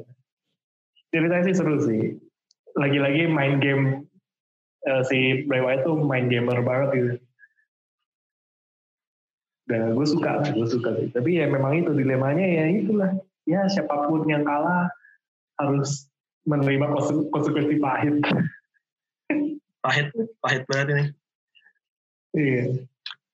Ceritanya 1.10 1.44
sih 1.48 1.54
seru 1.56 1.76
sih. 1.82 2.20
Lagi-lagi 2.76 3.26
main 3.26 3.58
game 3.58 4.04
uh, 4.86 5.02
si 5.04 5.44
Bray 5.48 5.64
Wyatt 5.64 5.88
tuh 5.88 5.96
main 6.00 6.28
gamer 6.28 6.60
banget 6.62 6.88
gitu 6.92 7.25
dan 9.66 9.98
gue 9.98 10.06
suka 10.06 10.42
lah 10.42 10.48
gue 10.50 10.66
suka 10.66 10.94
tapi 11.10 11.42
ya 11.42 11.50
memang 11.50 11.82
itu 11.82 11.90
dilemanya 11.90 12.42
ya 12.42 12.64
itulah. 12.70 13.10
Ya 13.46 13.66
siapa 13.70 14.10
pun 14.10 14.26
yang 14.26 14.42
kalah 14.42 14.90
harus 15.58 16.10
menerima 16.46 16.86
konsekuensi 17.30 17.78
pahit. 17.82 18.14
Pahit 19.86 20.10
pahit 20.42 20.66
banget 20.66 20.86
ini. 20.90 21.04
Iya. 22.34 22.64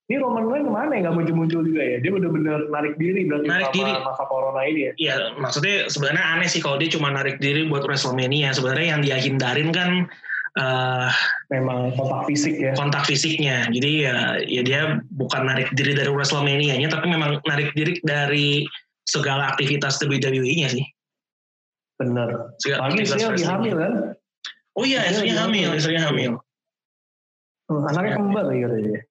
Ini 0.05 0.21
Roman 0.21 0.45
Reigns 0.45 0.69
ke 0.69 0.71
mana 0.73 0.93
ya? 0.93 0.99
Nggak 1.09 1.15
muncul-muncul 1.17 1.61
juga 1.65 1.81
ya? 1.81 1.97
Dia 1.97 2.11
benar-benar 2.13 2.69
narik 2.69 2.93
diri 3.01 3.25
berarti 3.25 3.47
narik 3.49 3.73
diri. 3.73 3.89
masa 3.89 4.23
corona 4.29 4.61
ini 4.61 4.79
ya? 4.85 4.91
Iya 5.01 5.15
maksudnya 5.41 5.89
sebenarnya 5.89 6.25
aneh 6.37 6.45
sih 6.45 6.61
kalau 6.61 6.77
dia 6.77 6.93
cuma 6.93 7.09
narik 7.09 7.41
diri 7.41 7.65
buat 7.65 7.89
WrestleMania. 7.89 8.53
Sebenarnya 8.53 8.87
yang 8.93 9.01
dia 9.01 9.17
hindarin 9.17 9.73
kan 9.73 10.05
uh, 10.59 11.09
memang 11.49 11.93
kontak 11.97 12.29
fisik 12.29 12.55
ya. 12.59 12.73
kontak 12.77 13.03
fisiknya. 13.07 13.69
Jadi 13.69 13.91
ya 14.05 14.15
ya 14.43 14.61
dia 14.61 14.81
bukan 15.15 15.49
narik 15.49 15.69
diri 15.77 15.97
dari 15.97 16.11
Wrestlemania 16.11 16.75
nya 16.77 16.89
tapi 16.89 17.09
memang 17.09 17.41
narik 17.47 17.73
diri 17.73 17.97
dari 18.05 18.67
segala 19.07 19.53
aktivitas 19.53 20.01
WWE-nya 20.03 20.69
sih. 20.73 20.85
Benar. 21.99 22.57
Lagi 22.57 22.97
istrinya 23.05 23.27
lagi 23.33 23.45
hamil 23.45 23.75
kan? 23.77 23.93
Oh 24.73 24.85
iya 24.85 25.05
istrinya 25.09 25.45
hamil 25.45 25.69
istrinya 25.77 26.09
hamil. 26.09 26.41
Hmm, 27.69 27.87
anaknya 27.89 28.19
kembar 28.19 28.45
ya 28.51 28.67
katanya 28.67 29.01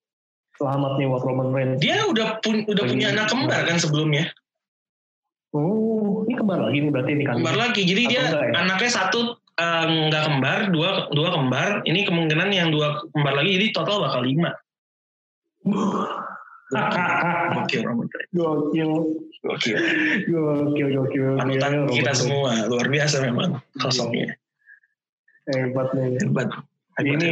selamat 0.63 0.93
nih 1.01 1.07
buat 1.11 1.23
Roman 1.27 1.49
Reigns. 1.51 1.79
Dia 1.83 1.97
udah 2.07 2.39
pun 2.39 2.63
udah 2.71 2.85
punya 2.87 3.11
anak 3.11 3.27
kembar 3.33 3.61
kan 3.67 3.83
sebelumnya? 3.83 4.31
Oh, 5.53 6.25
ini 6.25 6.35
kembar 6.39 6.65
lagi 6.65 6.79
nih 6.81 6.91
berarti 6.95 7.11
ini 7.13 7.25
kan? 7.29 7.35
Kembar 7.43 7.57
lagi, 7.59 7.83
jadi 7.85 8.03
dia 8.09 8.23
ya? 8.25 8.57
anaknya 8.57 8.89
satu 8.89 9.42
nggak 10.09 10.23
uh, 10.23 10.27
kembar, 10.29 10.61
dua 10.71 10.91
dua 11.13 11.29
kembar. 11.35 11.71
Ini 11.87 12.07
kemungkinan 12.07 12.51
yang 12.51 12.69
dua 12.71 13.03
kembar 13.13 13.35
lagi, 13.39 13.59
jadi 13.59 13.67
total 13.75 14.05
bakal 14.05 14.23
lima. 14.25 14.51
Gokil, 16.73 17.85
gokil, 18.33 18.91
gokil, 19.45 19.79
gokil, 20.27 20.89
gokil. 20.97 21.25
Panutan 21.37 21.73
kita 21.93 22.13
semua 22.17 22.67
luar 22.67 22.87
biasa 22.89 23.23
memang 23.23 23.61
sosoknya. 23.79 24.35
Hebat 25.53 25.89
nih. 25.93 26.17
Hebat. 26.23 26.49
Ini 27.03 27.31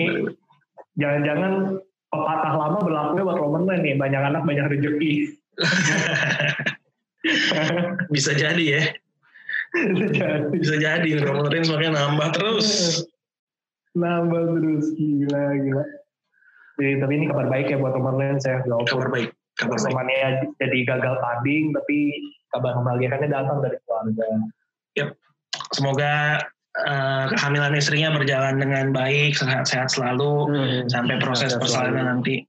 jangan-jangan 0.98 1.78
pepatah 2.10 2.54
lama 2.58 2.78
berlaku 2.82 3.22
buat 3.22 3.38
Roman 3.38 3.62
Reigns 3.70 3.82
nih, 3.86 3.94
banyak 3.96 4.22
anak 4.22 4.42
banyak 4.44 4.66
rezeki. 4.66 5.14
Bisa 8.14 8.32
jadi 8.32 8.64
ya 8.64 8.82
bisa 10.54 10.74
jadi. 10.78 11.08
Roman 11.22 11.50
Reigns 11.50 11.70
makanya 11.70 11.92
nambah 12.02 12.28
terus. 12.34 12.68
Nambah 13.94 14.42
terus. 14.58 14.86
Gila 14.98 15.44
gila. 15.62 15.84
Jadi, 16.80 16.96
tapi 16.96 17.12
ini 17.12 17.24
kabar 17.28 17.46
baik 17.52 17.66
ya 17.70 17.76
buat 17.76 17.94
Roman 17.94 18.16
Reigns 18.18 18.48
ya. 18.48 18.62
Kabar 18.64 19.08
baik 19.12 19.30
kabar 19.60 19.78
baik. 19.78 20.56
Jadi 20.56 20.78
gagal 20.88 21.14
tanding 21.20 21.64
tapi 21.76 21.98
kabar 22.50 22.72
membahagiakannya 22.80 23.28
datang 23.28 23.58
dari 23.60 23.76
keluarga. 23.84 24.26
Yep. 24.98 25.10
semoga 25.70 26.42
uh, 26.82 27.24
kehamilan 27.30 27.78
istrinya 27.78 28.10
berjalan 28.10 28.58
dengan 28.58 28.90
baik 28.90 29.38
sehat-sehat 29.38 29.86
selalu 29.86 30.50
hmm, 30.50 30.90
sampai 30.90 31.14
proses 31.22 31.54
persalinan 31.54 32.18
nanti. 32.18 32.42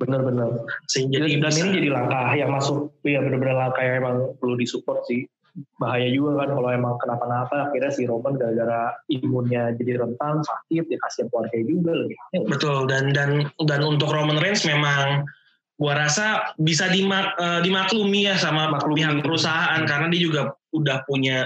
Benar-benar 0.00 0.66
jadi 0.88 1.38
dan 1.38 1.52
ini 1.52 1.70
jadi 1.78 1.88
langkah 1.92 2.32
yang 2.34 2.50
masuk 2.50 2.90
ya 3.06 3.22
benar-benar 3.22 3.68
langkah 3.68 3.82
yang 3.86 4.02
emang 4.02 4.16
perlu 4.40 4.58
disupport 4.58 5.04
sih 5.06 5.28
bahaya 5.76 6.08
juga 6.08 6.44
kan 6.44 6.56
kalau 6.56 6.70
emang 6.72 6.96
kenapa-napa 6.96 7.68
akhirnya 7.68 7.92
si 7.92 8.08
Roman 8.08 8.40
gara-gara 8.40 8.96
imunnya 9.12 9.76
jadi 9.76 10.00
rentan 10.00 10.40
sakit 10.40 10.84
ya 10.88 10.96
kasihan 11.04 11.28
keluarga 11.28 11.58
juga 11.60 11.92
lebih 11.92 12.16
betul 12.48 12.88
dan 12.88 13.12
dan 13.12 13.52
dan 13.68 13.80
untuk 13.84 14.08
Roman 14.08 14.40
Reigns 14.40 14.64
memang 14.64 15.28
gua 15.76 15.98
rasa 16.08 16.56
bisa 16.56 16.88
dimak, 16.88 17.36
uh, 17.36 17.60
dimaklumi 17.60 18.32
ya 18.32 18.40
sama 18.40 18.72
Maklumi. 18.72 19.04
pihak 19.04 19.20
perusahaan 19.20 19.80
karena 19.84 20.06
dia 20.08 20.22
juga 20.24 20.42
udah 20.72 21.04
punya 21.04 21.44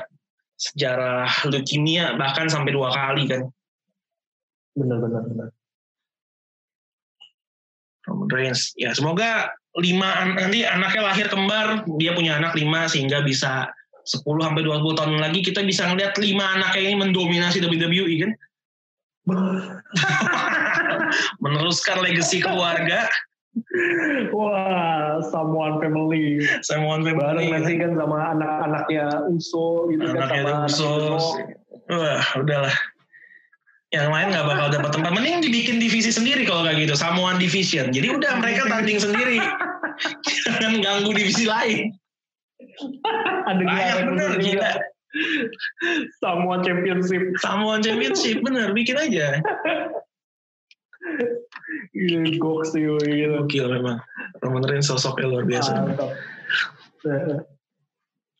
sejarah 0.54 1.26
leukemia 1.50 2.14
bahkan 2.14 2.46
sampai 2.46 2.70
dua 2.70 2.94
kali 2.94 3.26
kan. 3.26 3.42
Benar-benar 4.78 5.22
benar 5.26 5.48
Roman 8.06 8.30
Reigns 8.30 8.70
ya 8.78 8.94
semoga 8.94 9.50
lima 9.76 10.38
nanti 10.38 10.62
anaknya 10.62 11.02
lahir 11.02 11.26
kembar 11.26 11.84
dia 11.98 12.14
punya 12.14 12.38
anak 12.38 12.54
lima 12.54 12.86
sehingga 12.86 13.20
bisa 13.26 13.66
10 14.06 14.22
sampai 14.22 14.62
20 14.62 14.94
tahun 14.94 15.18
lagi 15.18 15.42
kita 15.42 15.66
bisa 15.66 15.90
ngeliat 15.90 16.14
lima 16.22 16.46
anak 16.54 16.78
ini 16.78 16.94
mendominasi 16.94 17.58
WWE 17.58 18.14
kan. 18.22 18.30
Meneruskan 21.42 22.06
legacy 22.06 22.38
keluarga. 22.38 23.10
Wah, 24.30 25.18
someone 25.26 25.82
family. 25.82 26.46
Someone 26.62 27.02
family. 27.02 27.18
Bareng 27.18 27.48
nanti 27.50 27.74
kan 27.82 27.98
sama 27.98 28.30
anak-anaknya 28.36 29.26
Uso 29.26 29.90
gitu 29.90 30.06
kan. 30.14 30.30
Anaknya 30.30 30.70
Uso. 30.70 30.94
Wah, 31.90 32.22
udahlah. 32.38 32.74
Yang 33.90 34.08
lain 34.12 34.26
nggak 34.34 34.46
bakal 34.46 34.66
dapat 34.70 34.90
tempat. 34.94 35.10
Mending 35.14 35.42
dibikin 35.42 35.82
divisi 35.82 36.14
sendiri 36.14 36.46
kalau 36.46 36.62
kayak 36.62 36.86
gitu. 36.86 36.94
Samoan 36.94 37.42
Division. 37.42 37.90
Jadi 37.90 38.06
udah 38.12 38.38
mereka 38.38 38.70
tanding 38.70 39.02
sendiri. 39.02 39.42
Jangan 40.46 40.84
ganggu 40.84 41.10
divisi 41.16 41.48
lain. 41.48 41.96
ada 43.50 43.62
Banyak 43.62 43.96
bener 44.12 44.30
gila. 44.40 44.72
Samuan 46.22 46.60
Championship. 46.60 47.22
Samuan 47.40 47.80
Championship 47.80 48.42
bener 48.44 48.72
bikin 48.76 48.96
aja. 49.00 49.40
Gila 51.96 52.30
goks 52.36 52.74
sih 52.74 52.82
gila. 52.84 53.46
Gila 53.46 53.68
memang. 53.78 53.98
Roman 54.42 54.64
Reigns 54.66 54.90
sosoknya 54.90 55.26
luar 55.30 55.44
biasa. 55.48 55.72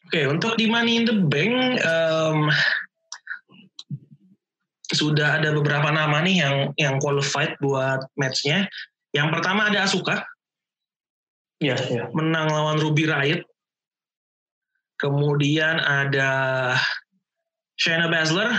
Oke, 0.07 0.23
okay, 0.23 0.25
untuk 0.31 0.55
di 0.55 0.71
Money 0.71 1.03
in 1.03 1.05
the 1.07 1.17
Bank 1.19 1.83
um, 1.83 2.51
sudah 4.91 5.43
ada 5.43 5.51
beberapa 5.51 5.91
nama 5.91 6.23
nih 6.23 6.37
yang 6.43 6.57
yang 6.79 6.95
qualified 7.03 7.59
buat 7.59 8.07
matchnya. 8.15 8.71
Yang 9.11 9.29
pertama 9.39 9.71
ada 9.71 9.83
Asuka. 9.87 10.23
Yeah, 11.59 11.81
yeah. 11.89 12.07
Menang 12.13 12.53
lawan 12.53 12.79
Ruby 12.79 13.09
Riot. 13.09 13.43
Kemudian 14.97 15.77
ada 15.83 16.33
Shayna 17.77 18.09
Baszler 18.09 18.57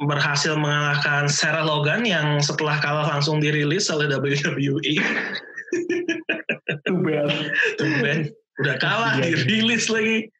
berhasil 0.00 0.56
mengalahkan 0.56 1.28
Sarah 1.28 1.66
Logan 1.66 2.06
yang 2.06 2.40
setelah 2.40 2.80
kalah 2.80 3.06
langsung 3.10 3.42
dirilis 3.42 3.90
oleh 3.92 4.08
WWE. 4.08 4.94
Too 6.86 6.98
bad. 7.04 7.28
Too 7.76 7.92
bad. 8.00 8.20
Udah 8.62 8.76
kalah 8.80 9.18
dirilis 9.20 9.90
lagi. 9.92 10.30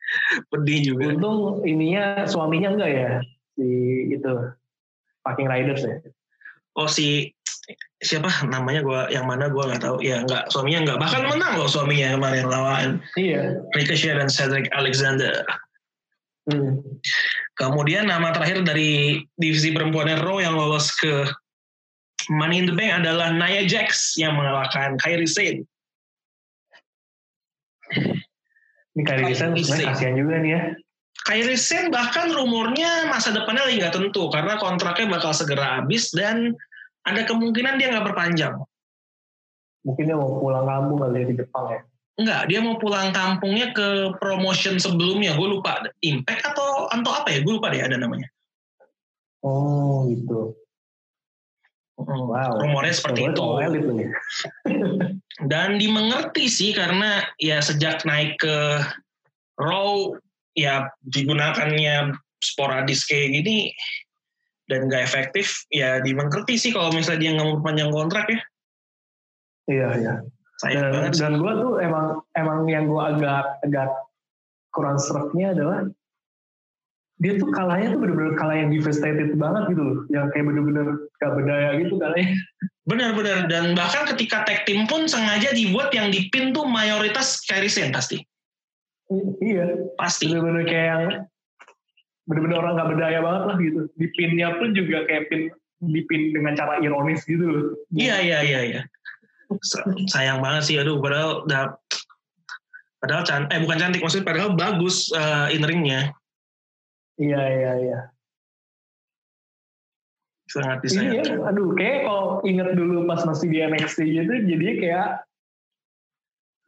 Pedih 0.48 0.94
juga. 0.94 1.14
Untung 1.14 1.62
ininya 1.66 2.26
suaminya 2.26 2.74
enggak 2.74 2.90
ya 2.90 3.10
si 3.54 3.68
itu 4.10 4.32
Fucking 5.26 5.48
Riders 5.48 5.84
ya. 5.84 5.96
Oh 6.78 6.88
si 6.88 7.34
siapa 8.00 8.28
namanya 8.48 8.80
gua 8.80 9.00
yang 9.12 9.28
mana 9.28 9.52
gua 9.52 9.68
nggak 9.70 9.82
tahu 9.84 10.00
ya 10.00 10.24
nggak 10.24 10.48
suaminya 10.48 10.80
nggak 10.88 10.98
bahkan 10.98 11.22
menang 11.28 11.52
loh 11.60 11.68
suaminya 11.68 12.16
kemarin 12.16 12.46
lawan 12.48 12.88
Iya. 13.14 13.60
Ricochet 13.76 14.16
dan 14.16 14.28
Cedric 14.28 14.66
Alexander 14.72 15.44
Hmm. 16.48 16.80
kemudian 17.54 18.08
nama 18.08 18.32
terakhir 18.32 18.64
dari 18.64 19.22
divisi 19.36 19.70
perempuan 19.76 20.08
Raw 20.24 20.40
yang 20.40 20.56
lolos 20.56 20.88
ke 20.96 21.28
Money 22.32 22.64
in 22.64 22.66
the 22.66 22.74
Bank 22.74 23.04
adalah 23.04 23.28
Nia 23.30 23.68
Jax 23.68 24.16
yang 24.16 24.34
mengalahkan 24.34 24.96
Kairi 24.98 25.28
Sane 25.28 25.68
Ini 28.96 29.02
Kyrie 29.06 29.36
Sen 29.36 29.52
Kyrie 29.54 29.62
sebenarnya 29.62 29.84
Sane. 29.86 29.92
kasihan 29.94 30.14
juga 30.18 30.34
nih 30.42 30.50
ya. 30.50 30.62
Kairi 31.28 31.56
Sane 31.60 31.88
bahkan 31.92 32.32
rumornya 32.32 33.06
masa 33.06 33.30
depannya 33.30 33.68
lagi 33.68 33.76
nggak 33.78 33.94
tentu 33.94 34.22
karena 34.32 34.56
kontraknya 34.58 35.06
bakal 35.12 35.30
segera 35.36 35.78
habis 35.78 36.10
dan 36.10 36.56
ada 37.06 37.22
kemungkinan 37.24 37.80
dia 37.80 37.92
nggak 37.92 38.06
perpanjang 38.12 38.54
Mungkin 39.80 40.04
dia 40.12 40.16
mau 40.16 40.36
pulang 40.36 40.68
kampung 40.68 40.98
kali 41.00 41.24
ya 41.24 41.26
di 41.32 41.34
Jepang 41.40 41.66
ya. 41.72 41.80
Enggak, 42.20 42.42
dia 42.52 42.60
mau 42.60 42.76
pulang 42.76 43.08
kampungnya 43.16 43.72
ke 43.72 44.12
promotion 44.20 44.76
sebelumnya. 44.76 45.32
Gue 45.40 45.56
lupa. 45.56 45.80
Impact 46.04 46.52
atau 46.52 46.84
atau 46.92 47.12
apa 47.16 47.32
ya? 47.32 47.40
Gue 47.40 47.56
lupa 47.56 47.72
deh 47.72 47.80
ada 47.80 47.96
namanya. 47.96 48.28
Oh 49.40 50.04
gitu. 50.04 50.52
Wow. 51.96 52.60
Rumornya 52.60 52.92
seperti 52.92 53.32
itu. 53.32 53.44
Dan 55.50 55.80
dimengerti 55.80 56.44
sih 56.52 56.76
karena 56.76 57.24
ya 57.40 57.64
sejak 57.64 58.04
naik 58.04 58.36
ke 58.36 58.84
Raw 59.56 60.12
ya 60.56 60.92
digunakannya 61.04 62.16
sporadis 62.40 63.04
kayak 63.04 63.40
gini 63.40 63.72
dan 64.70 64.86
gak 64.86 65.02
efektif 65.02 65.66
ya 65.74 65.98
dimengerti 65.98 66.54
sih 66.54 66.70
kalau 66.70 66.94
misalnya 66.94 67.20
dia 67.26 67.30
nggak 67.34 67.48
mau 67.50 67.58
panjang 67.58 67.90
kontrak 67.90 68.30
ya. 68.30 68.40
Iya 69.66 69.88
iya. 69.98 70.14
Sayang 70.62 70.82
Dan, 70.86 70.92
banget 70.94 71.12
dan 71.18 71.32
gue 71.42 71.52
tuh 71.58 71.72
emang 71.82 72.06
emang 72.38 72.58
yang 72.70 72.84
gue 72.86 73.02
agak 73.02 73.44
agak 73.66 73.90
kurang 74.70 75.02
seretnya 75.02 75.56
adalah 75.56 75.90
dia 77.20 77.36
tuh 77.36 77.52
kalahnya 77.52 77.92
tuh 77.92 78.00
bener-bener 78.00 78.32
kalah 78.32 78.56
yang 78.56 78.72
devastated 78.72 79.36
banget 79.36 79.76
gitu 79.76 79.82
loh. 79.84 79.98
Yang 80.08 80.26
kayak 80.32 80.44
bener-bener 80.48 80.86
gak 81.20 81.32
berdaya 81.36 81.68
gitu 81.76 81.94
kalahnya. 82.00 82.28
Benar-benar 82.88 83.38
dan 83.52 83.64
bahkan 83.76 84.08
ketika 84.14 84.48
tag 84.48 84.64
team 84.64 84.88
pun 84.88 85.04
sengaja 85.04 85.52
dibuat 85.52 85.92
yang 85.92 86.08
dipin 86.08 86.56
tuh 86.56 86.64
mayoritas 86.64 87.44
Sane 87.44 87.92
pasti. 87.92 88.24
iya. 89.44 89.68
Pasti. 90.00 90.32
Bener-bener 90.32 90.64
kayak 90.64 90.86
yang 90.88 91.04
bener-bener 92.30 92.62
orang 92.62 92.78
gak 92.78 92.90
berdaya 92.94 93.18
banget 93.18 93.42
lah 93.42 93.56
gitu. 93.58 93.80
Di 93.98 94.06
pinnya 94.14 94.54
pun 94.54 94.70
juga 94.70 95.02
kayak 95.10 95.26
pin 95.26 95.50
dipin 95.82 96.30
dengan 96.30 96.54
cara 96.54 96.78
ironis 96.78 97.26
gitu 97.26 97.42
loh. 97.42 97.64
Iya 97.90 98.22
iya 98.22 98.38
iya 98.46 98.60
iya. 98.62 98.80
Sa- 99.66 99.82
Sayang 100.06 100.38
banget 100.38 100.62
sih 100.70 100.76
aduh 100.78 101.02
padahal 101.02 101.42
udah 101.42 101.74
padahal 103.02 103.24
cantik 103.26 103.50
eh 103.50 103.60
bukan 103.64 103.78
cantik 103.80 103.98
maksudnya 103.98 104.28
padahal 104.28 104.50
bagus 104.54 105.10
eh, 105.10 105.56
in 105.56 105.64
ringnya 105.66 106.14
Iya 107.18 107.40
iya 107.42 107.72
iya. 107.82 107.98
sangat 110.46 110.82
Ini 110.82 110.84
disayangkan. 110.86 111.26
ya, 111.30 111.46
aduh, 111.46 111.68
kayak 111.78 111.98
kalau 112.04 112.26
inget 112.42 112.68
dulu 112.74 113.06
pas 113.06 113.22
masih 113.22 113.46
di 113.46 113.58
NXT 113.62 113.98
gitu, 114.02 114.32
jadinya 114.50 114.74
kayak 114.82 115.08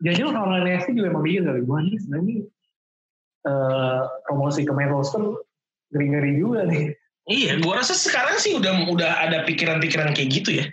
jadi 0.02 0.20
orang 0.26 0.62
NXT 0.62 0.88
juga 0.94 1.08
emang 1.10 1.22
mikir 1.26 1.42
kali, 1.42 1.60
wah 1.66 1.78
ini 1.82 1.96
sebenarnya 1.98 2.36
eh, 3.42 4.00
promosi 4.22 4.60
ke 4.62 4.72
main 4.74 4.90
roster 4.90 5.22
ngeri-ngeri 5.92 6.32
juga 6.40 6.60
nih. 6.66 6.84
Iya, 7.22 7.62
gua 7.62 7.78
rasa 7.78 7.94
sekarang 7.94 8.34
sih 8.36 8.58
udah 8.58 8.90
udah 8.90 9.10
ada 9.22 9.46
pikiran-pikiran 9.46 10.10
kayak 10.10 10.30
gitu 10.32 10.50
ya. 10.58 10.66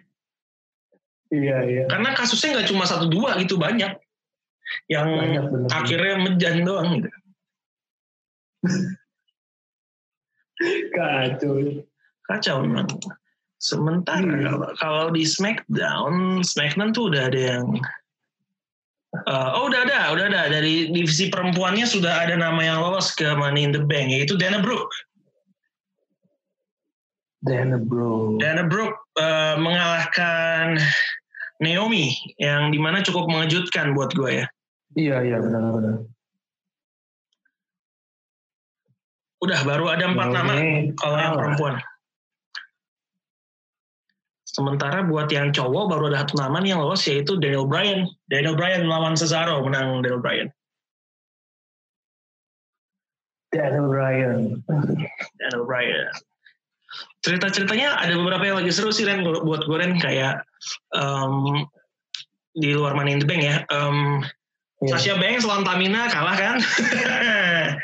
Iya 1.29 1.57
iya. 1.69 1.83
Karena 1.85 2.17
kasusnya 2.17 2.57
nggak 2.57 2.69
cuma 2.73 2.89
satu 2.89 3.05
dua 3.05 3.37
gitu 3.37 3.61
banyak 3.61 3.93
yang 4.89 5.07
Banyak 5.13 5.45
bener. 5.45 5.69
akhirnya 5.69 6.15
menjan 6.17 6.57
doang 6.65 6.87
gitu. 6.97 7.09
Kacau. 10.95 11.53
Kacau 12.25 12.55
memang. 12.65 12.87
Sementara 13.59 14.23
Iya. 14.25 14.49
kalau- 14.49 14.73
kalau 14.79 15.05
di 15.11 15.23
SmackDown, 15.27 16.41
SmackDown 16.41 16.91
tuh 16.95 17.11
udah 17.13 17.29
ada 17.29 17.41
yang 17.57 17.67
Eh, 19.09 19.49
oh 19.57 19.65
udah 19.73 19.89
ada, 19.89 20.13
udah 20.13 20.25
ada 20.29 20.53
dari 20.53 20.93
divisi 20.93 21.33
perempuannya 21.33 21.81
sudah 21.81 22.29
ada 22.29 22.37
nama 22.37 22.61
yang 22.61 22.77
lolos 22.77 23.09
ke 23.17 23.25
Money 23.33 23.65
in 23.65 23.73
the 23.73 23.81
Bank 23.81 24.13
yaitu 24.13 24.37
Dana 24.37 24.61
Brooke. 24.61 24.93
Dana 27.39 27.79
bro. 27.79 28.35
Dana 28.35 28.67
Brooke 28.67 28.99
eh, 29.15 29.55
mengalahkan 29.55 30.75
Naomi 31.59 32.15
yang 32.39 32.71
di 32.71 32.79
mana 32.79 32.99
cukup 32.99 33.27
mengejutkan 33.31 33.95
buat 33.95 34.11
gue 34.15 34.43
ya. 34.43 34.45
Iya 34.95 35.17
iya 35.23 35.37
benar-benar. 35.39 36.03
Udah 39.39 39.59
baru 39.63 39.85
ada 39.87 40.03
empat 40.11 40.29
nama 40.35 40.53
kalau 40.99 41.17
yang 41.19 41.35
perempuan. 41.39 41.75
Sementara 44.43 45.05
buat 45.07 45.31
yang 45.31 45.55
cowok 45.55 45.95
baru 45.95 46.11
ada 46.11 46.27
satu 46.27 46.43
nama 46.43 46.59
nih 46.59 46.75
yang 46.75 46.83
lolos 46.83 47.07
yaitu 47.07 47.39
Daniel 47.39 47.63
Bryan. 47.63 48.03
Daniel 48.27 48.59
Bryan 48.59 48.83
melawan 48.83 49.15
Cesaro 49.15 49.63
menang 49.63 50.03
Daniel 50.03 50.19
Bryan. 50.19 50.47
Daniel 53.55 53.87
Bryan. 53.87 54.39
Daniel 55.39 55.63
Bryan. 55.63 56.11
Cerita-ceritanya 57.21 57.99
ada 57.99 58.15
beberapa 58.15 58.43
yang 58.47 58.57
lagi 58.63 58.71
seru 58.71 58.89
sih 58.89 59.05
Ren 59.05 59.21
buat 59.23 59.67
gue 59.67 59.77
Ren 59.77 59.99
kayak 59.99 60.41
em, 60.95 61.65
di 62.55 62.73
luar 62.73 62.95
Money 62.97 63.17
in 63.17 63.21
the 63.21 63.27
Bank 63.27 63.43
ya. 63.43 63.61
Em, 63.69 64.23
Iya. 64.79 64.95
Sasha 64.95 65.15
Banks 65.19 65.43
lawan 65.43 65.67
Tamina 65.67 66.07
kalah 66.07 66.35
kan? 66.39 66.55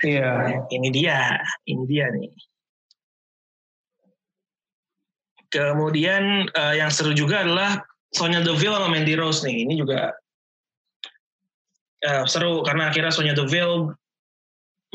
Iya. 0.05 0.63
ini 0.71 0.89
dia, 0.91 1.39
ini 1.67 1.83
dia 1.87 2.07
nih. 2.11 2.31
Kemudian 5.51 6.47
eh, 6.51 6.73
yang 6.79 6.91
seru 6.91 7.11
juga 7.15 7.43
adalah 7.43 7.79
Sonya 8.15 8.43
Deville 8.43 8.75
sama 8.75 8.91
Mandy 8.91 9.15
Rose 9.15 9.43
nih. 9.43 9.67
Ini 9.67 9.73
juga 9.75 10.15
eh, 12.03 12.23
seru 12.27 12.63
karena 12.63 12.91
akhirnya 12.91 13.11
Sonya 13.11 13.35
Deville 13.35 13.91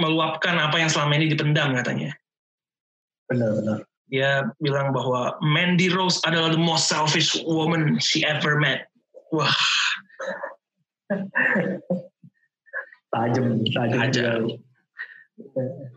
meluapkan 0.00 0.56
apa 0.56 0.80
yang 0.80 0.88
selama 0.88 1.20
ini 1.20 1.32
dipendam 1.32 1.76
katanya. 1.76 2.16
Benar-benar. 3.28 3.84
Dia 4.10 4.50
bilang 4.58 4.90
bahwa 4.90 5.38
Mandy 5.38 5.86
Rose 5.86 6.18
adalah 6.26 6.50
the 6.50 6.58
most 6.58 6.90
selfish 6.90 7.38
woman 7.46 7.98
she 8.02 8.26
ever 8.26 8.58
met. 8.58 8.90
Wah, 9.30 9.54
Tajam, 13.10 13.66
tajam. 13.74 13.98
Tajam. 13.98 14.42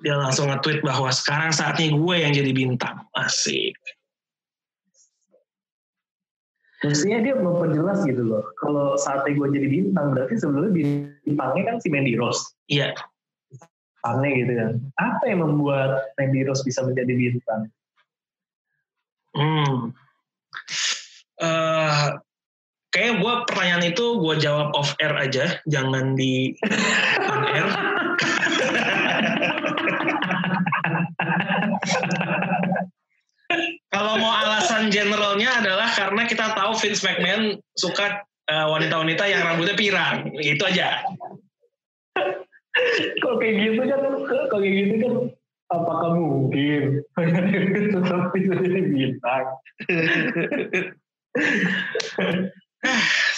dia 0.01 0.15
langsung 0.15 0.47
nge-tweet 0.47 0.81
bahwa 0.81 1.11
sekarang 1.11 1.51
saatnya 1.51 1.93
gue 1.93 2.15
yang 2.15 2.31
jadi 2.31 2.51
bintang. 2.55 3.05
Asik. 3.13 3.75
Mestinya 6.83 7.19
dia 7.23 7.35
memperjelas 7.37 8.03
gitu 8.03 8.23
loh. 8.27 8.43
Kalau 8.59 8.95
saatnya 8.99 9.35
gue 9.35 9.47
jadi 9.55 9.67
bintang, 9.67 10.15
berarti 10.15 10.35
sebelumnya 10.35 10.71
bintangnya 11.23 11.63
kan 11.69 11.75
si 11.79 11.87
Mandy 11.91 12.15
Rose. 12.19 12.43
Iya, 12.67 12.91
Aneh 14.03 14.43
gitu 14.43 14.53
kan. 14.59 14.71
Apa 14.99 15.23
yang 15.31 15.39
membuat 15.47 16.11
Mandy 16.19 16.43
Rose 16.43 16.63
bisa 16.67 16.83
menjadi 16.83 17.15
bintang? 17.15 17.71
Hmm. 19.33 19.93
Eh, 21.41 22.05
kayak 22.93 23.13
gue 23.17 23.33
pertanyaan 23.49 23.89
itu 23.89 24.05
gue 24.21 24.35
jawab 24.37 24.69
off 24.77 24.93
air 25.01 25.13
aja, 25.17 25.57
jangan 25.65 26.13
di 26.13 26.53
on 27.25 27.43
air. 27.49 27.67
Kalau 33.93 34.13
mau 34.17 34.33
alasan 34.33 34.89
generalnya 34.93 35.61
adalah 35.61 35.89
karena 35.93 36.25
kita 36.25 36.53
tahu 36.53 36.73
Vince 36.77 37.01
McMahon 37.05 37.57
suka 37.73 38.21
eh, 38.49 38.67
wanita-wanita 38.69 39.23
yang 39.25 39.41
rambutnya 39.45 39.73
pirang, 39.73 40.29
gitu 40.37 40.63
aja. 40.69 41.01
Kalau 43.21 43.37
kayak 43.37 43.55
gitu 43.57 43.81
kan, 43.85 43.99
kalau 44.49 44.61
kayak 44.61 44.73
gitu 44.73 44.95
kan, 45.01 45.13
apakah 45.81 46.11
mungkin 46.17 47.01
tetap 47.93 48.23
bisa 48.33 48.53
jadi 48.61 48.81
bintang? 48.85 49.45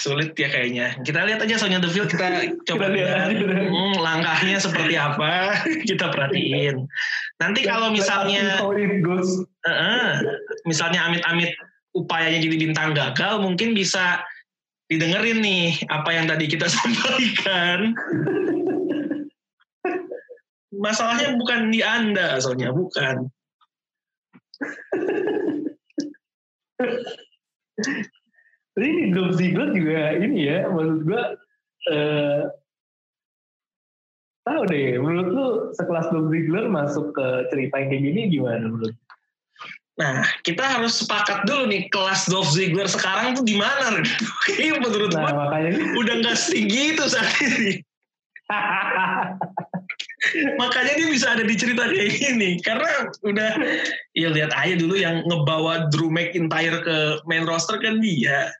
Sulit 0.02 0.34
ya 0.34 0.48
kayaknya. 0.50 0.98
Kita 1.06 1.22
lihat 1.22 1.40
aja 1.46 1.54
Sonya 1.54 1.78
Deville, 1.78 2.10
kita 2.10 2.50
coba 2.66 2.90
Kita 2.90 2.94
lihat 2.94 3.30
hmm, 3.38 3.94
langkahnya 4.02 4.58
seperti 4.58 4.94
apa, 4.98 5.54
kita 5.88 6.10
perhatiin. 6.10 6.86
Nanti 7.38 7.60
kalau 7.62 7.94
misalnya, 7.94 8.58
goes. 9.02 9.46
eh, 9.66 10.10
misalnya 10.66 11.06
amit-amit 11.06 11.54
upayanya 11.94 12.42
jadi 12.42 12.56
bintang 12.58 12.92
gagal, 12.92 13.40
mungkin 13.40 13.72
bisa 13.72 14.20
didengerin 14.86 15.42
nih 15.42 15.74
apa 15.90 16.10
yang 16.14 16.26
tadi 16.26 16.46
kita 16.50 16.66
sampaikan. 16.76 17.94
Masalahnya 20.80 21.36
bukan 21.40 21.72
di 21.72 21.80
Anda, 21.82 22.40
soalnya 22.40 22.72
bukan. 22.72 23.26
Ini 28.76 29.08
Dom 29.16 29.32
Ziggler 29.32 29.72
juga 29.72 30.20
ini 30.20 30.52
ya, 30.52 30.68
maksud 30.68 31.08
gue 31.08 31.22
eh, 31.88 32.44
tahu 34.44 34.62
deh, 34.68 35.00
menurut 35.00 35.28
lu 35.32 35.46
sekelas 35.72 36.12
Dom 36.12 36.28
Ziggler 36.28 36.68
masuk 36.68 37.16
ke 37.16 37.48
cerita 37.48 37.80
yang 37.80 37.88
kayak 37.88 38.04
gini 38.04 38.20
gimana 38.28 38.68
menurut? 38.68 38.92
Nah, 39.96 40.28
kita 40.44 40.60
harus 40.60 41.00
sepakat 41.00 41.48
dulu 41.48 41.72
nih 41.72 41.88
kelas 41.88 42.28
Dolph 42.28 42.52
Ziggler 42.52 42.84
sekarang 42.84 43.32
tuh 43.32 43.44
di 43.48 43.56
mana? 43.56 44.04
Kayaknya 44.44 44.72
menurut 44.84 45.10
Nah 45.16 45.24
gua 45.24 45.48
makanya 45.48 45.70
udah 45.96 46.14
nggak 46.20 46.36
setinggi 46.36 46.82
itu 46.92 47.04
saat 47.08 47.32
ini. 47.40 47.80
Makanya 50.60 50.92
dia 50.98 51.08
bisa 51.10 51.34
ada 51.34 51.44
di 51.46 51.54
cerita 51.54 51.86
kayak 51.86 52.12
gini. 52.18 52.58
Karena 52.62 53.10
udah, 53.22 53.50
ya 54.14 54.28
lihat 54.30 54.52
aja 54.54 54.74
dulu 54.78 54.94
yang 54.98 55.22
ngebawa 55.26 55.90
Drew 55.90 56.10
McIntyre 56.10 56.82
ke 56.82 56.96
main 57.26 57.46
roster 57.46 57.78
kan 57.78 58.00
dia. 58.02 58.50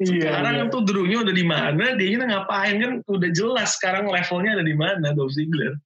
iya, 0.00 0.06
Sekarang 0.06 0.66
iya. 0.66 0.72
tuh 0.72 0.82
Drew-nya 0.84 1.22
udah 1.22 1.34
di 1.34 1.46
mana, 1.46 1.94
dia 1.94 2.18
ngapain 2.18 2.80
kan 2.80 2.92
udah 3.06 3.30
jelas 3.32 3.76
sekarang 3.78 4.10
levelnya 4.10 4.58
ada 4.58 4.64
di 4.64 4.76
mana 4.76 5.14
Dolph 5.14 5.34
Ziggler. 5.36 5.76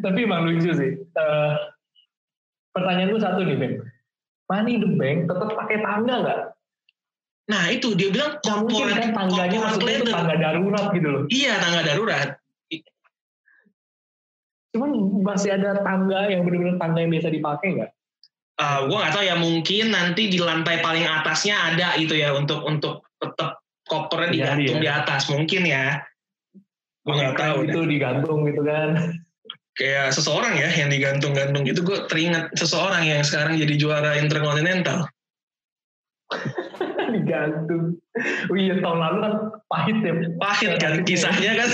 Tapi 0.00 0.24
emang 0.24 0.46
lucu 0.46 0.70
sih. 0.70 0.92
Eh, 0.96 1.56
pertanyaan 2.72 3.12
gue 3.12 3.20
satu 3.20 3.42
nih, 3.42 3.58
Ben. 3.58 3.72
Money 4.50 4.82
the 4.82 4.90
Bank 4.98 5.30
tetap 5.30 5.54
pakai 5.54 5.78
tangga 5.78 6.14
nggak? 6.26 6.40
Nah 7.50 7.64
itu 7.74 7.98
dia 7.98 8.14
bilang 8.14 8.38
corporate, 8.38 8.94
kan 8.94 9.10
tangganya 9.10 9.58
maksudnya 9.58 9.94
itu 9.98 10.12
tangga 10.14 10.36
darurat 10.38 10.86
gitu 10.94 11.08
loh. 11.10 11.22
Iya 11.26 11.52
tangga 11.58 11.80
darurat. 11.82 12.28
Cuman 14.70 14.90
masih 15.26 15.58
ada 15.58 15.82
tangga 15.82 16.30
yang 16.30 16.46
benar-benar 16.46 16.78
tangga 16.78 17.02
yang 17.02 17.10
biasa 17.10 17.28
dipakai 17.34 17.68
nggak? 17.74 17.90
Uh, 18.60 18.78
gue 18.86 18.96
nggak 19.02 19.14
tahu 19.16 19.24
ya 19.24 19.34
mungkin 19.40 19.84
nanti 19.90 20.22
di 20.30 20.38
lantai 20.38 20.78
paling 20.84 21.02
atasnya 21.02 21.74
ada 21.74 21.98
itu 21.98 22.14
ya 22.14 22.30
untuk 22.36 22.62
untuk 22.62 23.02
tetap 23.18 23.64
kopernya 23.88 24.30
Jadi 24.30 24.38
digantung 24.38 24.78
ya. 24.78 24.82
di 24.84 24.90
atas 25.02 25.22
mungkin 25.26 25.62
ya. 25.66 25.86
Gue 27.02 27.14
nggak 27.18 27.34
tahu. 27.34 27.56
Itu 27.66 27.82
digantung 27.90 28.46
gitu 28.46 28.62
kan. 28.62 29.18
Kayak 29.74 30.14
seseorang 30.14 30.54
ya 30.60 30.68
yang 30.70 30.92
digantung-gantung 30.92 31.64
itu 31.66 31.80
gue 31.82 31.98
teringat 32.06 32.54
seseorang 32.54 33.02
yang 33.10 33.26
sekarang 33.26 33.58
jadi 33.58 33.74
juara 33.74 34.22
interkontinental. 34.22 35.08
digantung. 37.14 37.84
Oh 38.50 38.56
iya 38.56 38.78
tahun 38.78 38.98
lalu 38.98 39.18
kan 39.22 39.34
pahit 39.70 39.96
ya. 40.02 40.12
Pahit 40.38 40.72
kan 40.78 40.94
kisahnya 41.06 41.52
kan. 41.58 41.70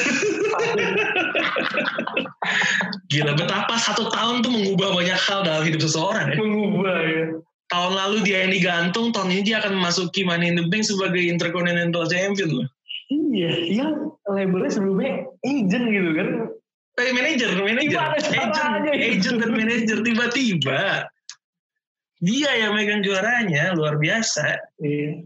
Gila 3.13 3.33
betapa 3.37 3.75
satu 3.81 4.09
tahun 4.13 4.45
tuh 4.45 4.53
mengubah 4.53 4.95
banyak 4.95 5.19
hal 5.19 5.45
dalam 5.45 5.63
hidup 5.65 5.81
seseorang 5.81 6.33
ya. 6.33 6.37
Mengubah 6.41 6.99
ya. 7.05 7.25
Tahun 7.67 7.93
lalu 7.99 8.17
dia 8.23 8.47
yang 8.47 8.55
digantung, 8.55 9.11
tahun 9.11 9.35
ini 9.35 9.43
dia 9.43 9.59
akan 9.59 9.83
memasuki 9.83 10.23
Money 10.23 10.55
in 10.55 10.57
the 10.57 10.71
Bank 10.71 10.87
sebagai 10.87 11.19
Intercontinental 11.19 12.07
Champion 12.07 12.63
loh. 12.63 12.69
Iya, 13.11 13.53
yang 13.71 14.15
labelnya 14.27 14.71
sebelumnya 14.71 15.27
agent 15.43 15.85
gitu 15.91 16.11
kan. 16.15 16.29
Eh, 16.97 17.13
manajer, 17.13 17.51
Gimana 17.53 17.83
agent, 17.83 18.89
agent 18.89 19.37
dan 19.43 19.51
manajer 19.53 19.99
tiba-tiba 20.01 21.11
dia 22.21 22.51
yang 22.57 22.73
megang 22.73 23.05
juaranya 23.05 23.77
luar 23.77 24.01
biasa. 24.01 24.77
Iya. 24.81 25.25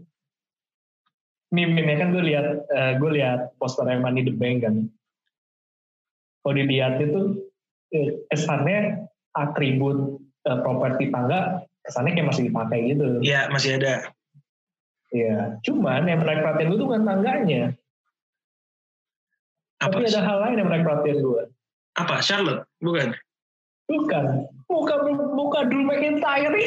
Miminnya 1.51 1.99
kan 1.99 2.15
gue 2.15 2.23
lihat, 2.23 2.45
eh, 2.71 2.93
gue 2.95 3.11
lihat 3.19 3.55
poster 3.59 3.83
Money 3.87 4.23
the 4.23 4.33
Bank 4.35 4.63
kan. 4.63 4.87
Kalau 6.41 6.53
dilihat 6.55 6.99
itu 7.03 7.43
eh, 7.91 8.23
kesannya 8.31 9.07
atribut 9.35 10.19
eh, 10.47 10.59
properti 10.63 11.11
tangga 11.11 11.63
kesannya 11.85 12.11
kayak 12.13 12.27
masih 12.29 12.43
dipakai 12.49 12.79
gitu. 12.93 13.05
Ya 13.25 13.49
masih 13.49 13.81
ada. 13.81 14.13
Iya. 15.11 15.59
Cuman 15.65 16.07
yang 16.07 16.23
menarik 16.23 16.41
perhatian 16.45 16.71
gue 16.71 16.79
tuh 16.79 16.87
bukan 16.87 17.03
tangganya, 17.03 17.63
Apa? 19.83 19.99
tapi 19.99 20.07
ada 20.07 20.21
hal 20.23 20.37
lain 20.47 20.55
yang 20.63 20.67
menarik 20.71 20.85
perhatian 20.87 21.19
gue. 21.19 21.43
Apa? 21.99 22.15
Charlotte? 22.23 22.63
Bukan. 22.79 23.11
Bukan, 23.91 24.47
bukan 24.71 24.99
bukan 25.35 25.63
Drew 25.67 25.83
McIntyre 25.83 26.55
ini. 26.55 26.65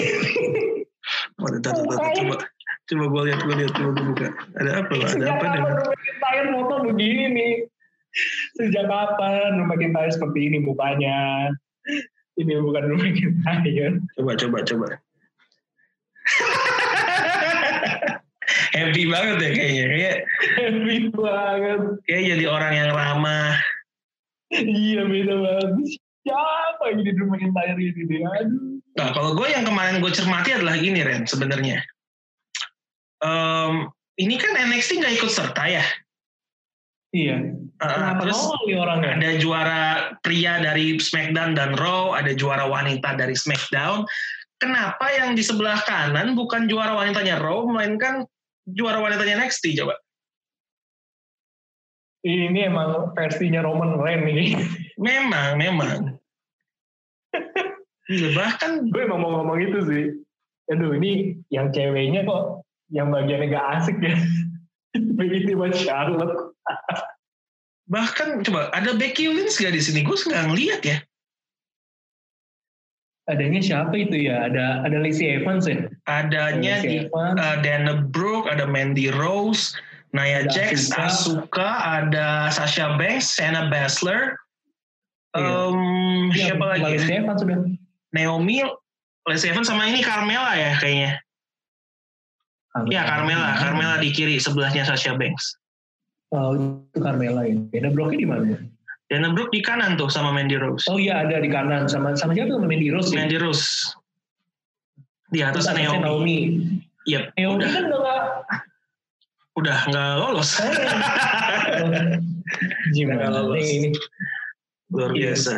Oh, 1.40 1.48
bentar, 1.48 1.72
bentar. 1.76 2.12
coba, 2.16 2.36
coba 2.88 3.04
gue 3.08 3.22
lihat, 3.28 3.40
gue 3.44 3.54
lihat, 3.60 3.72
coba 3.76 3.90
gue 3.92 4.04
buka. 4.12 4.28
Ada 4.60 4.70
apa 4.84 4.92
loh? 4.92 5.08
Ada 5.08 5.26
apa 5.32 5.44
nih? 5.44 5.60
McIntyre 5.64 6.46
foto 6.52 6.74
begini 6.92 7.24
nih? 7.32 7.54
Sejak 8.60 8.84
kapan 8.86 9.58
Drew 9.58 9.66
McIntyre 9.68 10.12
seperti 10.12 10.40
ini 10.52 10.58
mukanya? 10.64 11.50
Ini 12.40 12.52
bukan 12.60 12.82
Drew 12.88 12.98
McIntyre. 13.00 14.00
Coba, 14.16 14.32
coba, 14.36 14.58
coba. 14.64 14.88
Happy 18.74 19.06
banget 19.06 19.36
ya 19.38 19.50
kayaknya. 19.54 19.84
Kayak, 19.86 20.16
Happy 20.58 20.96
banget. 21.14 21.80
kayak 22.10 22.22
jadi 22.34 22.44
orang 22.50 22.72
yang 22.74 22.90
ramah. 22.90 23.54
Iya 24.54 25.02
beda 25.08 25.34
banget. 25.40 26.03
Siapa 26.24 26.82
yang 26.88 27.04
jadi 27.04 27.10
Drew 27.20 27.28
McIntyre 27.28 27.76
ini? 27.76 28.24
Aduh. 28.24 28.80
Nah, 28.94 29.08
kalau 29.12 29.36
gue 29.36 29.48
yang 29.52 29.68
kemarin 29.68 30.00
gue 30.00 30.12
cermati 30.14 30.56
adalah 30.56 30.80
gini, 30.80 31.04
Ren, 31.04 31.28
sebenarnya. 31.28 31.84
Em, 33.20 33.92
ini 34.16 34.34
kan 34.40 34.56
NXT 34.56 35.04
nggak 35.04 35.14
ikut 35.20 35.30
serta 35.30 35.64
ya. 35.68 35.84
Iya. 37.14 37.54
Uh, 37.78 38.14
terus 38.22 38.38
orangnya? 38.74 39.14
ada 39.14 39.30
juara 39.38 39.82
pria 40.26 40.58
dari 40.62 40.98
SmackDown 40.98 41.54
dan 41.54 41.78
Raw, 41.78 42.14
ada 42.14 42.34
juara 42.34 42.66
wanita 42.66 43.14
dari 43.14 43.34
SmackDown. 43.38 44.06
Kenapa 44.58 45.10
yang 45.14 45.38
di 45.38 45.42
sebelah 45.42 45.78
kanan 45.86 46.38
bukan 46.38 46.66
juara 46.66 46.94
wanitanya 46.94 47.38
Raw, 47.38 47.66
melainkan 47.66 48.26
juara 48.74 48.98
wanitanya 49.02 49.42
NXT 49.44 49.78
coba? 49.78 49.94
Ini 52.24 52.72
emang 52.72 53.12
versinya 53.12 53.60
Roman 53.60 54.00
Reigns 54.00 54.28
ini. 54.32 54.46
Memang, 55.04 55.58
memang. 55.58 56.16
Iya, 58.06 58.28
bahkan 58.38 58.88
gue 58.88 59.02
emang 59.04 59.20
mau 59.20 59.42
ngomong 59.42 59.58
itu 59.58 59.78
sih. 59.90 60.04
Aduh 60.70 60.96
ini 60.96 61.36
yang 61.50 61.74
ceweknya 61.74 62.22
kok 62.24 62.62
yang 62.94 63.10
bagiannya 63.10 63.52
gak 63.52 63.66
asik 63.82 63.98
ya. 64.00 64.14
Begitu 65.18 65.58
buat 65.58 65.74
Charlotte. 65.76 66.54
bahkan 67.84 68.40
coba 68.40 68.72
ada 68.72 68.96
Becky 68.96 69.28
Lynch 69.28 69.60
gak 69.60 69.74
di 69.76 69.82
sini? 69.82 70.06
Gue 70.06 70.16
nggak 70.16 70.46
ngeliat 70.48 70.80
ya. 70.86 70.96
Adanya 73.28 73.60
siapa 73.60 73.92
itu 73.98 74.30
ya? 74.30 74.46
Ada 74.48 74.86
ada 74.88 74.96
Lacey 75.02 75.42
Evans 75.42 75.66
ya? 75.66 75.90
Adanya 76.08 76.80
Lacey 76.80 76.88
di 76.88 76.98
Evans. 77.10 77.36
uh, 77.36 77.56
Dana 77.60 78.04
Brooke, 78.08 78.48
ada 78.48 78.64
Mandy 78.64 79.10
Rose, 79.12 79.74
Nia 80.14 80.46
Ada 80.46 80.50
Jax, 80.54 80.94
Asuka. 80.94 81.68
Ada 81.82 82.46
Sasha 82.54 82.94
Banks, 82.94 83.34
Shayna 83.34 83.66
Baszler, 83.66 84.38
Iya. 85.34 85.42
em, 85.42 85.78
Iya, 86.30 86.44
siapa 86.54 86.64
lagi? 86.70 86.82
Lacey 86.86 87.18
Evans 87.18 87.40
sudah. 87.42 87.58
Naomi, 88.14 88.62
Lacey 89.26 89.50
Evans 89.50 89.66
sama 89.66 89.90
ini 89.90 90.06
Carmela 90.06 90.54
ya 90.54 90.78
kayaknya. 90.78 91.18
Ya 92.90 93.02
Carmela, 93.06 93.58
Carmela 93.58 93.98
di 93.98 94.14
kiri 94.14 94.38
sebelahnya 94.38 94.86
Sasha 94.86 95.18
Banks. 95.18 95.58
Oh 96.30 96.54
itu 96.54 96.98
Carmela 97.02 97.42
ya. 97.46 97.58
Dana 97.74 97.90
Brooke 97.90 98.14
di 98.14 98.26
mana? 98.26 98.58
Dana 99.10 99.30
Brooke 99.34 99.50
di 99.50 99.62
kanan 99.62 99.98
tuh 99.98 100.10
sama 100.10 100.30
Mandy 100.30 100.58
Rose. 100.58 100.86
Oh 100.90 100.98
iya 100.98 101.22
ada 101.26 101.38
di 101.42 101.50
kanan 101.50 101.86
sama 101.90 102.14
sama 102.14 102.34
siapa 102.34 102.54
sama 102.54 102.66
Mandy 102.70 102.90
Rose 102.94 103.10
ya? 103.14 103.22
Mandy 103.26 103.38
Rose. 103.42 103.66
Di 105.34 105.42
atas 105.42 105.66
Naomi. 105.70 105.98
Naomi. 106.02 106.38
Yep, 107.10 107.34
Naomi 107.38 107.58
udah, 107.58 107.68
kan 107.70 107.84
udah 107.90 108.00
gak 108.02 108.22
udah 109.54 109.78
nggak 109.86 110.10
lolos. 110.18 110.50
Gimana 112.94 113.26
lolos. 113.30 113.58
nih 113.58 113.68
ini? 113.78 113.90
Luar 114.90 115.10
Iya. 115.12 115.34
biasa. 115.34 115.54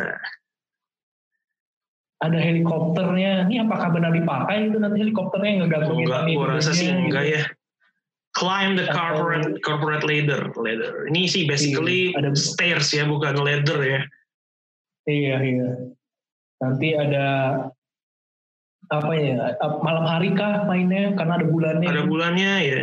Ada 2.17 2.39
helikopternya. 2.41 3.45
Ini 3.45 3.69
apakah 3.69 3.93
benar 3.93 4.09
dipakai 4.09 4.73
itu 4.73 4.77
nanti 4.81 4.97
helikopternya 5.05 5.49
yang 5.53 5.61
ngegantungin 5.69 6.05
Enggak, 6.09 6.23
gua 6.33 6.47
rasa 6.57 6.71
sih 6.73 6.89
enggak 6.89 7.25
gitu. 7.29 7.35
ya. 7.37 7.41
Climb 8.33 8.73
the 8.77 8.85
corporate 8.89 9.49
corporate 9.65 10.05
ladder, 10.05 10.49
ladder. 10.53 11.09
Ini 11.09 11.25
sih 11.25 11.43
basically 11.45 12.13
Iya, 12.13 12.21
ada- 12.21 12.37
stairs 12.37 12.93
ya, 12.93 13.05
bukan 13.05 13.37
ladder 13.37 13.79
ya. 13.81 14.01
Iya 15.05 15.35
iya. 15.41 15.69
Nanti 16.61 16.87
ada 16.97 17.25
apa 18.87 19.11
ya 19.19 19.57
malam 19.83 20.05
hari 20.05 20.31
kah 20.33 20.65
mainnya 20.65 21.13
karena 21.13 21.37
ada 21.37 21.45
bulannya. 21.45 21.85
Ada 21.85 22.03
bulannya 22.05 22.53
ya. 22.65 22.77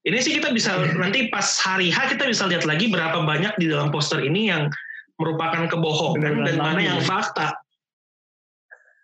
Ini 0.00 0.16
sih 0.24 0.32
kita 0.40 0.48
bisa 0.56 0.80
nanti 1.02 1.28
pas 1.28 1.44
hari 1.60 1.92
H 1.92 2.16
kita 2.16 2.24
bisa 2.28 2.48
lihat 2.48 2.64
lagi 2.64 2.88
berapa 2.88 3.20
banyak 3.24 3.60
di 3.60 3.68
dalam 3.68 3.92
poster 3.92 4.24
ini 4.24 4.48
yang 4.48 4.72
merupakan 5.20 5.68
kebohongan 5.68 6.40
Beneran 6.40 6.46
dan 6.48 6.56
mana 6.56 6.80
yang 6.80 7.00
ya. 7.04 7.06
fakta. 7.06 7.48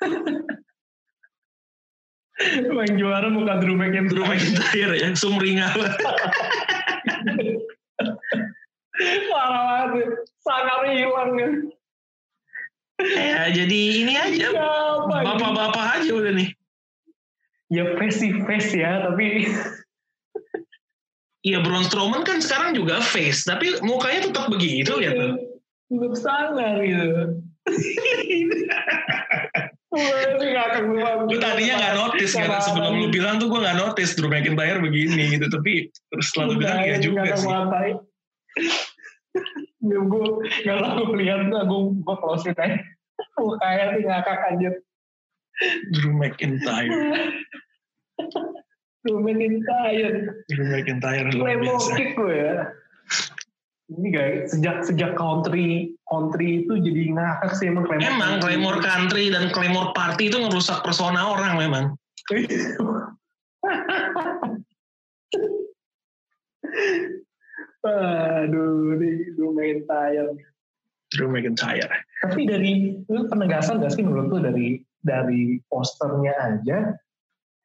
Yang 2.36 3.01
juara 3.01 3.32
bukan 3.32 3.64
Drew 3.64 3.80
McIntyre. 3.80 4.12
Drew 4.12 4.28
McIntyre 4.28 4.92
ya, 4.92 5.09
sumringah. 5.16 5.72
Parah 9.32 9.88
banget. 9.88 10.20
Sangat 10.44 10.80
hilang 10.92 11.32
ya. 11.40 11.49
ya 13.01 13.42
jadi 13.57 13.80
ini 14.05 14.20
aja. 14.20 14.53
Ini? 14.53 14.61
Bapak-bapak 15.09 15.84
aja 15.97 16.12
udah 16.12 16.32
nih. 16.36 16.53
Ya 17.72 17.97
face 17.97 18.20
face 18.44 18.76
ya, 18.76 19.09
tapi 19.09 19.49
Iya 21.47 21.62
Braun 21.62 21.86
Strowman 21.86 22.26
kan 22.26 22.42
sekarang 22.42 22.74
juga 22.74 22.99
face, 22.99 23.47
tapi 23.47 23.78
mukanya 23.86 24.26
tetap 24.26 24.51
begitu 24.51 24.99
ya 24.99 25.14
tuh. 25.14 25.38
belum 25.86 26.18
sangar 26.18 26.82
gitu. 26.82 27.38
Gue 31.30 31.38
tadinya 31.38 31.74
nggak 31.78 31.94
notice 31.94 32.34
kan, 32.34 32.51
Parah 32.51 32.62
sebelum 32.66 32.99
lu 32.99 33.07
bilang 33.14 33.38
tuh 33.38 33.47
gue 33.47 33.62
nggak 33.62 33.78
notice 33.78 34.18
Drew 34.18 34.26
McIntyre 34.26 34.82
begini 34.82 35.38
gitu, 35.38 35.47
tapi 35.47 35.86
terus 36.11 36.34
setelah 36.34 36.47
lu 36.51 36.55
bilang 36.59 36.82
ya 36.82 36.99
juga 36.99 37.38
sih. 37.38 37.47
ya. 37.47 37.94
Gue 39.86 40.26
gak 40.66 40.78
tau 40.82 40.99
gue 41.07 41.18
lihat 41.22 41.47
tuh, 41.47 41.62
gue 41.62 41.80
gue 42.03 42.16
close 42.18 42.51
it 42.51 42.59
aja. 42.59 42.82
Mukanya 43.38 43.94
sih 43.94 44.03
ngakak 44.03 44.40
aja. 44.51 44.70
Drew 45.94 46.11
McIntyre, 46.11 46.90
Drew 49.07 49.23
McIntyre. 49.23 50.43
Drew 50.51 50.67
McIntyre 50.67 51.31
luar 51.31 51.63
biasa. 51.63 51.95
kick 51.95 52.19
gue 52.19 52.35
ya. 52.35 52.75
Ini 53.87 54.09
guys, 54.11 54.51
sejak 54.51 54.83
sejak 54.83 55.15
country 55.15 55.95
country 56.11 56.67
itu 56.67 56.75
jadi 56.83 57.15
ngakak 57.15 57.55
sih 57.55 57.71
emang 57.71 57.87
Claymore. 57.87 58.11
Emang 58.11 58.43
Claymore 58.43 58.83
Country 58.83 59.31
dan 59.31 59.55
Claymore 59.55 59.95
Party 59.95 60.27
itu 60.27 60.43
ngerusak 60.43 60.83
persona 60.83 61.23
orang 61.23 61.55
memang. 61.55 61.95
Aduh, 67.87 68.99
ini 68.99 69.31
Drew 69.39 69.55
McIntyre. 69.55 70.35
Drew 71.15 71.31
McIntyre. 71.31 72.03
Tapi 72.27 72.43
dari 72.43 72.99
itu 73.07 73.23
penegasan 73.31 73.79
gak 73.79 73.95
sih 73.95 74.03
menurut 74.03 74.35
tuh 74.35 74.43
dari 74.43 74.83
dari 75.07 75.63
posternya 75.71 76.35
aja 76.35 76.99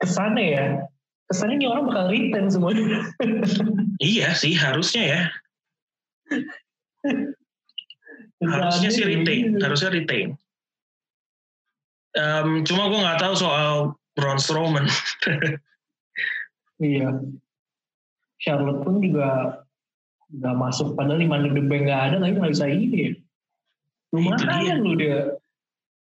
kesannya 0.01 0.45
ya 0.45 0.65
kesannya 1.31 1.63
ini 1.63 1.67
orang 1.71 1.87
bakal 1.87 2.05
retain 2.11 2.47
semuanya. 2.51 2.83
Iya 4.01 4.33
sih 4.33 4.57
harusnya 4.57 5.03
ya. 5.05 5.21
Harusnya 8.41 8.89
sih 8.89 9.05
retain, 9.05 9.61
harusnya 9.61 9.93
retain. 9.93 10.33
Em, 12.17 12.65
cuma 12.67 12.89
gue 12.91 12.99
nggak 12.99 13.21
tahu 13.21 13.33
soal 13.39 13.95
Braun 14.17 14.39
Strowman. 14.41 14.85
Iya. 16.81 17.13
Charlotte 18.41 18.81
pun 18.81 19.05
juga 19.05 19.61
nggak 20.33 20.55
masuk 20.57 20.97
padahal 20.97 21.21
lima 21.21 21.37
the 21.45 21.61
bank 21.61 21.85
nggak 21.85 22.01
ada 22.09 22.15
tapi 22.17 22.41
nggak 22.41 22.53
bisa 22.57 22.65
ini 22.65 22.97
ya. 22.97 23.11
Lumayan 24.17 24.81
lu 24.81 24.97
dia 24.97 25.37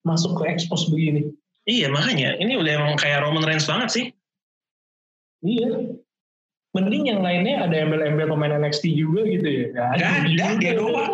masuk 0.01 0.41
ke 0.41 0.49
expose 0.49 0.89
begini. 0.89 1.29
iya 1.69 1.93
makanya 1.93 2.35
ini 2.41 2.57
udah 2.57 2.73
emang 2.73 2.97
kayak 2.97 3.21
Roman 3.21 3.45
Reigns 3.45 3.69
banget 3.69 3.89
sih. 3.93 4.05
Iya. 5.43 5.99
Mending 6.73 7.05
yang 7.05 7.21
lainnya 7.21 7.69
ada 7.69 7.75
embel-embel 7.85 8.33
pemain 8.33 8.57
NXT 8.57 8.97
juga 8.97 9.21
gitu 9.29 9.45
ya. 9.45 9.65
Gak 9.77 9.87
ada 9.93 10.47
dia 10.57 10.73
doang. 10.73 11.13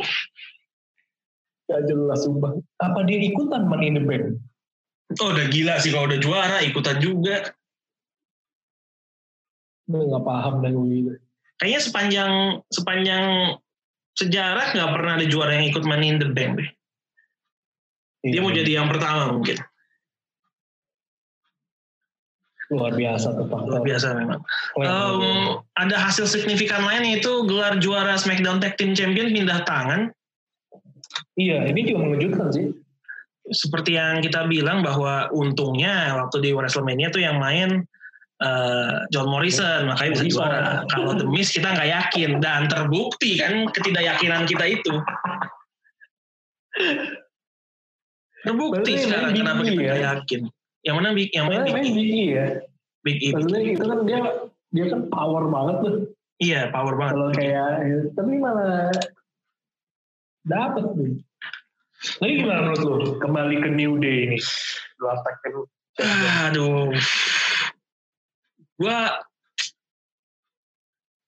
Gak 1.68 1.82
jelas 1.86 2.24
sumpah. 2.24 2.56
Apa 2.80 3.04
dia 3.04 3.20
ikutan 3.20 3.68
Money 3.68 3.92
in 3.92 4.00
the 4.00 4.04
Bank? 4.06 4.40
Oh 5.20 5.34
udah 5.34 5.50
gila 5.50 5.82
sih 5.82 5.90
kalau 5.90 6.06
udah 6.06 6.22
juara 6.22 6.58
ikutan 6.62 7.02
juga. 7.02 7.52
Gue 9.90 10.06
nggak 10.06 10.22
paham 10.22 10.62
dan 10.62 10.78
gue 10.78 10.86
gitu. 10.94 11.12
Kayaknya 11.58 11.82
sepanjang 11.82 12.32
sepanjang 12.70 13.26
sejarah 14.16 14.68
nggak 14.78 14.92
pernah 14.94 15.12
ada 15.18 15.26
juara 15.26 15.58
yang 15.58 15.68
ikut 15.74 15.84
Money 15.84 16.14
in 16.14 16.22
the 16.22 16.30
Bank 16.30 16.62
deh. 16.62 16.70
Dia 18.22 18.40
mau 18.46 18.54
jadi 18.54 18.80
yang 18.80 18.88
pertama 18.88 19.34
mungkin. 19.34 19.58
Luar 22.70 22.94
biasa 22.94 23.34
tuh 23.34 23.46
Pak. 23.50 23.62
Luar 23.66 23.82
biasa 23.82 24.08
memang. 24.14 24.40
Em, 24.78 25.58
ada 25.74 25.96
hasil 25.98 26.30
signifikan 26.30 26.86
lain 26.86 27.02
yaitu 27.06 27.32
gelar 27.50 27.82
juara 27.82 28.14
SmackDown 28.14 28.62
Tag 28.62 28.78
Team 28.78 28.94
Champion 28.94 29.34
pindah 29.34 29.66
tangan. 29.66 30.14
Iya, 31.34 31.66
ini 31.66 31.90
juga 31.90 32.06
mengejutkan 32.06 32.48
sih. 32.54 32.70
Seperti 33.50 33.98
yang 33.98 34.22
kita 34.22 34.46
bilang 34.46 34.86
bahwa 34.86 35.34
untungnya 35.34 36.14
waktu 36.22 36.46
di 36.46 36.50
WrestleMania 36.54 37.10
tuh 37.10 37.26
yang 37.26 37.42
main 37.42 37.82
eh, 38.38 38.96
John 39.10 39.34
Morrison 39.34 39.90
makanya 39.90 40.12
bisa 40.22 40.26
juara. 40.30 40.62
Kalau 40.94 41.18
The 41.18 41.26
Miz 41.26 41.50
kita 41.50 41.74
nggak 41.74 41.90
yakin 41.90 42.38
dan 42.38 42.70
terbukti 42.70 43.42
kan 43.42 43.66
ketidakyakinan 43.74 44.46
kita 44.46 44.66
itu. 44.70 44.94
Terbukti 48.46 48.94
Berarti 48.94 49.04
sekarang 49.10 49.32
kenapa 49.34 49.62
kita 49.66 49.82
ya? 49.82 49.96
yakin. 50.14 50.42
Yang 50.84 50.96
mana 50.96 51.10
Big 51.12 51.30
yang 51.36 51.46
main 51.52 51.62
Main, 51.68 51.92
Big 51.92 51.92
E. 51.92 51.94
Big 51.96 52.30
ya. 52.32 52.48
Big 53.04 53.18
E. 53.20 53.28
Maksudnya 53.36 53.62
itu 53.68 53.86
kan 53.86 54.00
dia 54.08 54.20
dia 54.72 54.86
kan 54.94 55.02
power 55.12 55.44
banget 55.52 55.76
tuh. 55.84 55.96
Iya, 56.40 56.72
power 56.72 56.96
banget. 56.96 57.14
Kalau 57.20 57.30
kayak 57.36 57.72
tapi 58.16 58.32
malah 58.40 58.92
dapat 60.48 60.84
tuh. 60.96 61.20
Lagi 62.24 62.34
gimana 62.40 62.60
menurut 62.64 62.80
lu 62.80 62.98
kembali 63.20 63.56
ke 63.60 63.70
New 63.76 64.00
Day 64.00 64.32
ini? 64.32 64.40
Lu 65.04 65.06
attack 65.12 65.44
Aduh. 66.48 66.96
Gua 68.80 69.20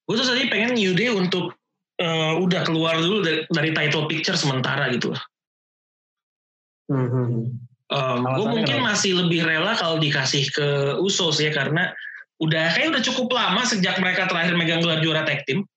gue 0.07 0.15
tuh 0.15 0.27
tadi 0.27 0.47
pengen 0.47 0.79
New 0.79 0.95
Day 0.95 1.11
untuk 1.11 1.55
eh, 1.99 2.33
udah 2.39 2.61
keluar 2.63 2.95
dulu 2.99 3.19
dari, 3.19 3.43
dari 3.51 3.69
title 3.75 4.07
picture 4.07 4.39
sementara 4.39 4.87
gitu. 4.95 5.11
Hmm. 6.87 7.51
Gue 7.91 7.99
Alasannya 7.99 8.47
mungkin 8.47 8.79
kenapa? 8.79 8.87
masih 8.95 9.11
lebih 9.19 9.43
rela 9.43 9.75
kalau 9.75 9.99
dikasih 9.99 10.47
ke 10.55 10.67
Usos 11.03 11.43
ya 11.43 11.51
karena 11.51 11.91
udah 12.39 12.71
kayak 12.71 12.95
udah 12.95 13.03
cukup 13.03 13.27
lama 13.35 13.61
sejak 13.67 13.99
mereka 13.99 14.31
terakhir 14.31 14.55
megang 14.55 14.79
gelar 14.79 15.03
juara 15.03 15.27
tag 15.27 15.43
team. 15.43 15.67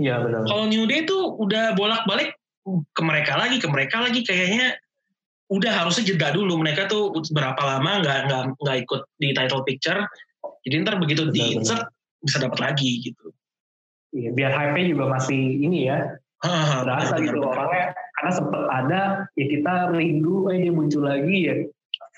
Iya 0.00 0.24
benar. 0.24 0.48
Kalau 0.48 0.64
New 0.64 0.88
Day 0.88 1.04
tuh 1.04 1.36
udah 1.36 1.76
bolak-balik 1.76 2.32
ke 2.96 3.02
mereka 3.04 3.36
lagi, 3.36 3.60
ke 3.60 3.68
mereka 3.68 4.00
lagi 4.00 4.24
kayaknya 4.24 4.80
udah 5.52 5.72
harusnya 5.84 6.08
jeda 6.08 6.32
dulu. 6.32 6.56
Mereka 6.64 6.88
tuh 6.88 7.12
berapa 7.30 7.60
lama 7.60 8.00
nggak 8.00 8.18
nggak 8.30 8.42
nggak 8.64 8.76
ikut 8.88 9.00
di 9.20 9.28
title 9.36 9.62
picture. 9.68 10.00
Jadi 10.64 10.74
ntar 10.88 10.96
begitu 10.96 11.28
Benar, 11.28 11.34
di 11.36 11.42
insert 11.54 11.84
bisa 12.24 12.38
dapat 12.42 12.58
lagi 12.72 12.90
gitu. 13.04 13.30
Iya, 14.16 14.32
biar 14.32 14.50
hype-nya 14.56 14.84
juga 14.88 15.04
masih 15.12 15.40
ini 15.68 15.92
ya, 15.92 16.16
berasa 16.40 17.14
benar, 17.14 17.24
gitu 17.28 17.38
benar. 17.44 17.52
orangnya 17.52 17.84
karena 18.18 18.30
sempet 18.34 18.62
ada 18.66 19.00
ya 19.38 19.46
kita 19.46 19.94
rindu 19.94 20.50
eh 20.50 20.58
dia 20.66 20.72
muncul 20.74 21.06
lagi 21.06 21.36
ya 21.46 21.54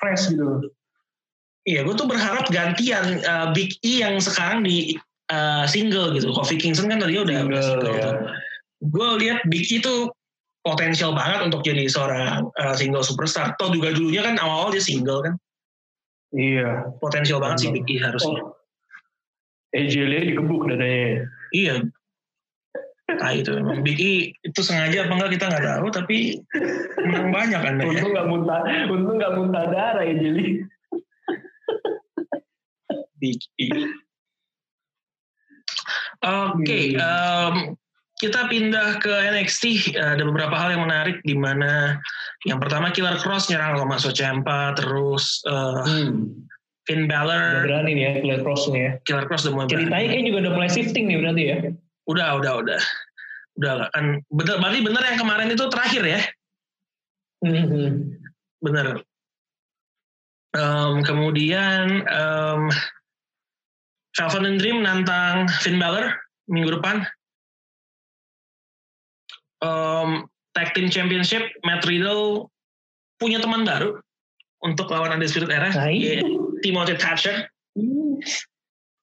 fresh 0.01 0.33
gitu 0.33 0.73
Iya, 1.69 1.85
gue 1.85 1.93
tuh 1.93 2.09
berharap 2.09 2.49
gantian 2.49 3.21
uh, 3.21 3.53
Big 3.53 3.77
E 3.85 4.01
yang 4.01 4.17
sekarang 4.17 4.65
di 4.65 4.97
uh, 5.29 5.69
single 5.69 6.17
gitu. 6.17 6.33
Kofi 6.33 6.57
Kingston 6.57 6.89
kan 6.89 7.05
tadi 7.05 7.21
udah 7.21 7.37
udah 7.47 7.61
single. 7.63 7.95
ya. 8.01 8.11
Gue 8.81 9.09
lihat 9.21 9.45
Big 9.45 9.69
E 9.69 9.77
tuh 9.77 10.09
potensial 10.65 11.13
banget 11.13 11.45
untuk 11.53 11.61
jadi 11.61 11.85
seorang 11.85 12.49
uh, 12.57 12.73
single 12.73 13.05
superstar. 13.05 13.53
Toh 13.61 13.69
juga 13.77 13.93
dulunya 13.93 14.25
kan 14.25 14.41
awal-awal 14.41 14.73
dia 14.73 14.81
single 14.81 15.21
kan. 15.21 15.35
iya 16.33 16.87
Potensial 16.97 17.45
banget 17.45 17.61
sih 17.61 17.69
Big 17.77 17.85
E 17.93 18.01
harusnya. 18.01 18.41
oh. 18.41 18.57
AJ 19.77 19.95
Lee 20.09 20.33
digebuk 20.33 20.65
dadanya 20.65 21.29
Iya. 21.53 21.75
Nah 23.19 23.31
itu 23.35 23.51
memang 23.59 23.83
Big 23.83 23.99
E 23.99 24.15
itu 24.47 24.61
sengaja 24.63 25.09
apa 25.09 25.13
enggak 25.19 25.33
kita 25.35 25.45
nggak 25.51 25.65
tahu 25.67 25.87
tapi 25.91 26.19
menang 27.03 27.29
banyak 27.35 27.61
kan 27.61 27.75
ya. 27.81 27.87
untung 27.91 28.13
nggak 28.15 28.29
muntah 28.31 28.61
untung 28.87 29.17
nggak 29.19 29.35
muntah 29.35 29.65
darah 29.67 30.05
Lee 30.07 30.63
Big 33.21 33.41
E. 33.59 33.69
Oke, 36.21 36.93
Hmm. 36.93 37.01
em, 37.01 37.55
kita 38.21 38.45
pindah 38.53 39.01
ke 39.01 39.09
NXT. 39.09 39.97
Ada 39.97 40.21
beberapa 40.21 40.53
hal 40.53 40.77
yang 40.77 40.85
menarik 40.85 41.25
di 41.25 41.33
mana 41.33 41.97
yang 42.45 42.61
pertama 42.61 42.93
Killer 42.93 43.17
Cross 43.17 43.49
nyerang 43.49 43.81
Tommaso 43.81 44.13
Ciampa, 44.13 44.77
terus 44.77 45.41
eh, 45.49 45.81
hmm. 45.89 46.45
Finn 46.85 47.07
udah 47.09 47.13
Balor, 47.25 47.45
berani 47.69 47.91
nih 47.97 48.05
ya 48.05 48.13
Killer 48.21 48.41
Cross 48.45 48.63
nih 48.73 48.81
ya 48.83 48.93
Killer 49.05 49.25
Cross 49.29 49.43
udah 49.47 49.55
mulai 49.55 49.69
ceritanya 49.69 49.97
kayaknya 50.11 50.25
juga 50.27 50.39
udah 50.43 50.53
mulai 50.57 50.71
shifting 50.73 51.05
nih 51.09 51.17
berarti 51.21 51.43
ya 51.45 51.57
Udah, 52.11 52.43
udah, 52.43 52.53
udah. 52.67 52.81
Udah 53.61 53.87
kan 53.95 54.19
bener, 54.35 54.57
berarti 54.59 54.81
bener 54.83 55.03
yang 55.05 55.19
kemarin 55.21 55.49
itu 55.55 55.65
terakhir 55.71 56.03
ya? 56.03 56.21
hmm. 57.47 58.19
Bener. 58.61 58.87
Em, 60.51 60.95
kemudian 61.07 62.03
em, 62.03 62.61
Calvin 64.19 64.51
and 64.51 64.59
Dream 64.59 64.83
nantang 64.83 65.47
Finn 65.63 65.79
Balor 65.79 66.19
minggu 66.51 66.83
depan. 66.83 67.07
Em, 69.63 70.27
Tag 70.51 70.75
Team 70.75 70.91
Championship, 70.91 71.47
Matt 71.63 71.87
Riddle 71.87 72.51
punya 73.23 73.39
teman 73.39 73.63
baru 73.63 74.03
untuk 74.67 74.91
lawan 74.91 75.15
Undisputed 75.15 75.53
Era. 75.53 75.71
nah 75.71 75.87
Iya, 75.87 76.27
itu 76.27 76.59
Timothy 76.65 76.99
Thatcher. 76.99 77.47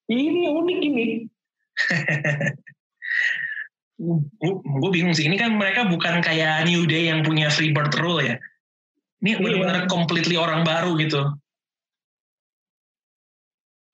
Ini 0.07 0.43
unik 0.51 0.79
ini. 0.83 1.05
gue 3.97 4.89
bingung 4.93 5.13
sih. 5.17 5.25
Ini 5.25 5.37
kan 5.41 5.57
mereka 5.57 5.89
bukan 5.89 6.21
kayak 6.21 6.69
New 6.69 6.85
Day 6.85 7.09
yang 7.09 7.25
punya 7.25 7.49
Freebird 7.49 7.97
rule 7.97 8.21
ya. 8.21 8.37
Ini 9.25 9.33
Iya. 9.33 9.41
benar-benar 9.41 9.83
completely 9.89 10.37
orang 10.37 10.61
baru 10.61 10.93
gitu. 11.01 11.25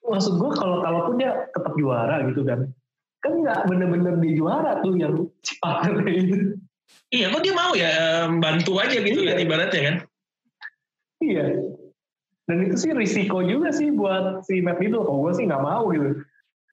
Maksud 0.03 0.35
gue 0.35 0.51
kalau 0.51 0.83
kalaupun 0.83 1.15
dia 1.15 1.47
tetap 1.55 1.73
juara 1.79 2.19
gitu 2.27 2.43
kan, 2.43 2.67
kan 3.23 3.33
nggak 3.39 3.59
bener-bener 3.71 4.19
di 4.19 4.35
juara 4.35 4.83
tuh 4.83 4.99
yang 4.99 5.15
si 5.39 5.55
partnernya 5.63 6.13
itu. 6.19 6.35
Iya, 7.09 7.31
kok 7.31 7.41
dia 7.41 7.55
mau 7.55 7.71
ya 7.73 7.89
em, 8.27 8.43
bantu 8.43 8.83
aja 8.83 8.99
gitu 8.99 9.23
Iya. 9.23 9.33
kan 9.33 9.37
ibaratnya 9.39 9.81
kan. 9.81 9.95
Iya. 11.23 11.45
Dan 12.43 12.57
itu 12.67 12.75
sih 12.75 12.91
risiko 12.91 13.39
juga 13.39 13.71
sih 13.71 13.95
buat 13.95 14.43
si 14.43 14.59
Matt 14.59 14.83
Riddle. 14.83 15.07
Kalau 15.07 15.23
gue 15.23 15.33
sih 15.39 15.47
nggak 15.47 15.63
mau 15.63 15.87
gitu. 15.95 16.19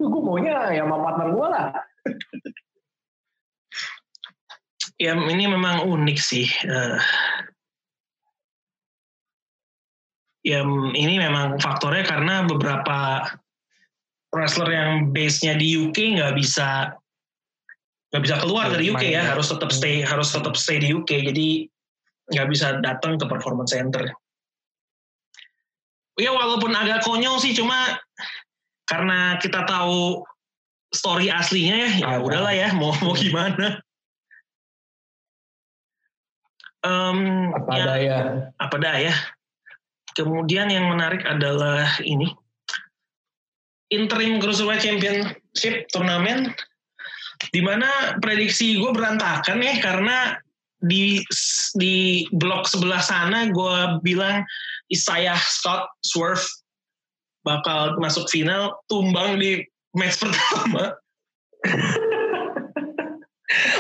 Gue 0.03 0.23
maunya 0.27 0.75
ya 0.75 0.83
sama 0.83 0.99
partner 0.99 1.29
gue 1.31 1.47
lah. 1.47 1.67
Ya 5.01 5.17
ini 5.17 5.49
memang 5.49 5.89
unik 5.89 6.19
sih. 6.21 6.45
Eh, 6.45 7.01
ya 10.45 10.61
ini 10.93 11.17
memang 11.17 11.57
faktornya 11.57 12.05
karena 12.05 12.45
beberapa 12.45 13.25
wrestler 14.29 14.69
yang 14.77 15.09
base-nya 15.09 15.57
di 15.57 15.89
UK 15.89 16.21
nggak 16.21 16.37
bisa 16.37 16.93
nggak 18.13 18.23
bisa 18.29 18.37
keluar 18.45 18.69
Iya, 18.69 18.73
dari 18.77 18.85
UK 18.93 19.05
ya 19.09 19.23
harus 19.33 19.49
tetap 19.49 19.71
stay 19.73 20.05
harus 20.05 20.29
tetap 20.37 20.53
stay 20.53 20.77
di 20.83 20.93
UK 20.93 21.33
jadi 21.33 21.49
nggak 22.37 22.49
bisa 22.53 22.77
datang 22.85 23.17
ke 23.17 23.25
performance 23.25 23.73
center. 23.73 24.05
Ya 26.21 26.31
walaupun 26.37 26.77
agak 26.77 27.09
konyol 27.09 27.41
sih 27.41 27.57
cuma 27.57 27.97
karena 28.85 29.41
kita 29.41 29.65
tahu 29.65 30.21
story 30.93 31.33
aslinya 31.33 31.89
ya 31.89 31.91
ya 32.05 32.07
Ada. 32.19 32.21
udahlah 32.21 32.53
ya 32.53 32.69
mau 32.77 32.93
mau 33.01 33.17
gimana. 33.17 33.81
Em, 36.81 37.53
Apa 37.53 37.73
ya, 37.77 37.85
daya. 37.85 38.19
apa 38.57 38.77
daya. 38.81 39.15
Kemudian 40.17 40.73
yang 40.73 40.89
menarik 40.89 41.23
adalah 41.29 41.87
ini 42.03 42.33
interim 43.91 44.39
cruiserweight 44.39 44.81
championship 44.87 45.85
turnamen 45.91 46.55
di 47.51 47.61
mana 47.61 48.17
prediksi 48.23 48.79
gue 48.79 48.91
berantakan 48.95 49.59
ya 49.61 49.75
karena 49.83 50.39
di 50.81 51.21
di 51.77 52.25
blok 52.33 52.65
sebelah 52.71 53.03
sana 53.03 53.51
gue 53.51 53.77
bilang 54.01 54.47
Isaiah 54.89 55.37
Scott 55.37 55.91
Swerve 56.01 56.45
bakal 57.45 57.99
masuk 57.99 58.31
final 58.31 58.79
tumbang 58.87 59.37
di 59.37 59.61
match 59.97 60.21
pertama 60.23 60.95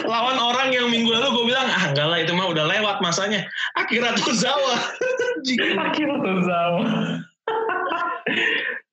lawan 0.02 0.38
orang 0.38 0.74
yang 0.74 0.90
minggu 0.90 1.10
lalu 1.14 1.28
gue 1.30 1.44
bilang 1.54 1.66
ah 1.70 1.94
enggak 1.94 2.06
lah 2.10 2.18
itu 2.18 2.32
mah 2.34 2.50
udah 2.50 2.64
lewat 2.66 2.98
masanya 2.98 3.46
Akira 3.78 4.10
Tozawa 4.18 4.76
Akhirnya 5.80 6.16
tuh 6.20 6.42
sama. 6.44 6.84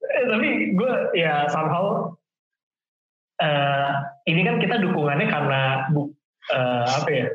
eh, 0.07 0.25
tapi 0.31 0.49
gue 0.73 0.93
ya 1.13 1.45
somehow 1.51 2.15
eh, 3.43 3.91
ini 4.31 4.41
kan 4.47 4.57
kita 4.57 4.81
dukungannya 4.81 5.27
karena 5.27 5.61
bu, 5.91 6.09
eh, 6.51 6.85
apa 6.87 7.09
ya? 7.11 7.27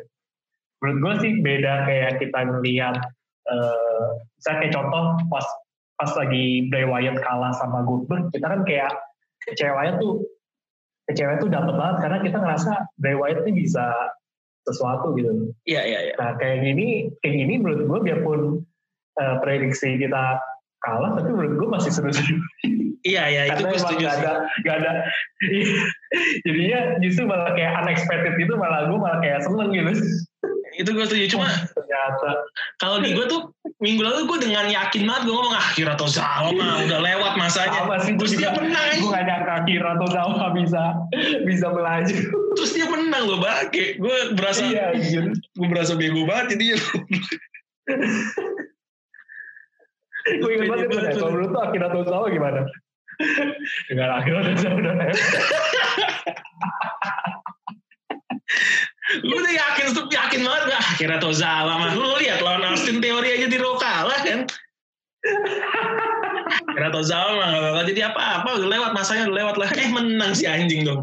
Menurut 0.82 0.98
gue 0.98 1.14
sih 1.22 1.32
beda 1.44 1.86
kayak 1.86 2.18
kita 2.18 2.38
ngelihat 2.42 2.96
eh 3.42 4.06
misalnya 4.38 4.58
kayak 4.66 4.74
contoh 4.74 5.04
pas 5.30 5.46
pas 5.98 6.10
lagi 6.18 6.66
Bray 6.70 6.86
Wyatt 6.86 7.18
kalah 7.22 7.54
sama 7.54 7.86
Goldberg, 7.86 8.30
kita 8.34 8.46
kan 8.46 8.62
kayak 8.66 8.90
kecewanya 9.46 9.98
tuh 9.98 10.22
kecewa 11.12 11.38
tuh 11.38 11.52
dapat 11.52 11.74
banget 11.76 11.96
karena 12.08 12.18
kita 12.24 12.38
ngerasa 12.40 12.72
Bray 12.96 13.14
Wyatt 13.14 13.44
ini 13.44 13.52
bisa 13.68 13.84
sesuatu 14.64 15.14
gitu. 15.18 15.52
Iya 15.66 15.82
iya 15.84 16.00
iya. 16.10 16.14
Nah 16.18 16.38
kayak 16.38 16.64
gini, 16.64 17.10
kayak 17.20 17.34
gini 17.44 17.54
menurut 17.60 17.82
gue 17.86 18.00
biarpun 18.10 18.40
eh, 19.20 19.36
prediksi 19.42 19.98
kita 19.98 20.38
kalah, 20.82 21.14
tapi 21.14 21.30
menurut 21.30 21.54
gue 21.58 21.68
masih 21.68 21.90
seru-seru. 21.94 22.38
Iya 23.02 23.22
iya 23.34 23.42
itu 23.50 23.66
Karena 23.66 23.74
gue 23.74 23.80
setuju 23.82 24.04
gak 24.06 24.14
sih. 24.14 24.22
ada, 24.22 24.32
gak 24.62 24.76
ada. 24.78 24.92
Jadinya 26.46 26.78
justru 27.02 27.22
malah 27.26 27.50
kayak 27.58 27.72
unexpected 27.82 28.34
gitu, 28.38 28.54
malah 28.54 28.86
gue 28.86 28.98
malah 28.98 29.18
kayak 29.18 29.42
seneng 29.42 29.74
gitu. 29.74 29.90
Itu 30.72 30.90
gue 30.90 31.04
setuju 31.04 31.36
cuma 31.36 31.48
Ternyata. 31.76 32.30
kalau 32.76 32.98
di 32.98 33.12
gue 33.12 33.26
tuh 33.26 33.52
minggu 33.78 34.00
lalu 34.00 34.24
gue 34.24 34.38
dengan 34.42 34.64
yakin 34.64 35.04
banget 35.04 35.22
gue 35.24 35.34
ngomong 35.34 35.52
ah 35.52 35.64
Akira 35.68 35.94
Tozawa 35.94 36.48
mah 36.50 36.82
udah 36.82 37.00
lewat 37.00 37.32
masanya. 37.36 37.84
Apa 37.84 38.00
sih? 38.00 38.16
Terus 38.16 38.32
dia 38.34 38.50
menang. 38.50 38.96
Gue 38.96 39.10
gak 39.10 39.24
nyangka 39.24 39.56
Kira 39.62 39.90
atau 39.94 40.08
Zawa 40.08 40.48
bisa 40.50 40.82
bisa 41.44 41.66
melaju. 41.68 42.16
Terus 42.56 42.70
dia 42.72 42.86
menang 42.86 43.22
loh 43.24 43.38
bake. 43.38 44.00
Gue 44.00 44.16
berasa 44.32 44.64
Iya, 44.64 44.96
anjir. 44.96 45.24
gue 45.32 45.68
berasa 45.68 45.92
bego 45.94 46.24
banget 46.24 46.56
jadi 46.56 46.64
Gue 50.38 50.50
ingat 50.54 50.66
banget 50.68 50.86
itu. 50.86 50.96
ya. 50.96 51.10
Kalau 51.12 51.30
menurut 51.30 51.50
tuh 51.50 51.62
Akira 51.62 51.88
Tozawa 51.90 52.26
gimana? 52.30 52.60
Dengan 53.90 54.08
Akira 54.16 54.40
Tozawa 54.40 54.74
udah 54.74 54.94
lewat. 54.96 55.18
gue 59.22 59.36
udah 59.36 59.54
yakin 59.54 59.86
yakin 60.08 60.40
banget. 60.44 60.62
Ah 60.72 60.86
Akira 60.94 61.16
Tozawa 61.18 61.72
mah 61.78 61.92
lu 61.96 62.16
lihat 62.20 62.40
lawan 62.44 62.64
Austin 62.64 63.02
Theory 63.02 63.40
aja 63.40 63.46
di 63.48 63.58
kalah 63.58 64.20
kan? 64.22 64.40
Akira 66.72 66.88
Tozawa 66.92 67.30
mah 67.38 67.46
gak 67.50 67.62
bakal 67.62 67.84
jadi 67.90 68.00
apa-apa. 68.12 68.48
Udah 68.62 68.68
lewat 68.68 68.90
masanya 68.94 69.22
udah 69.30 69.36
lewat 69.36 69.56
lah 69.58 69.68
eh 69.74 69.88
menang 69.90 70.32
si 70.36 70.44
anjing 70.46 70.86
dong. 70.86 71.02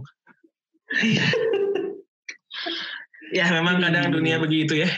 Ya 3.29 3.45
memang 3.53 3.77
kadang 3.77 4.09
dunia 4.09 4.41
begitu 4.41 4.85
ya. 4.85 4.89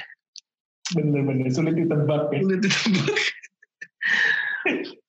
Bener-bener 0.95 1.51
sulit 1.51 1.75
ditebak 1.75 2.31
ya. 2.31 2.39
Udah 2.43 2.57
ditebak. 2.63 3.17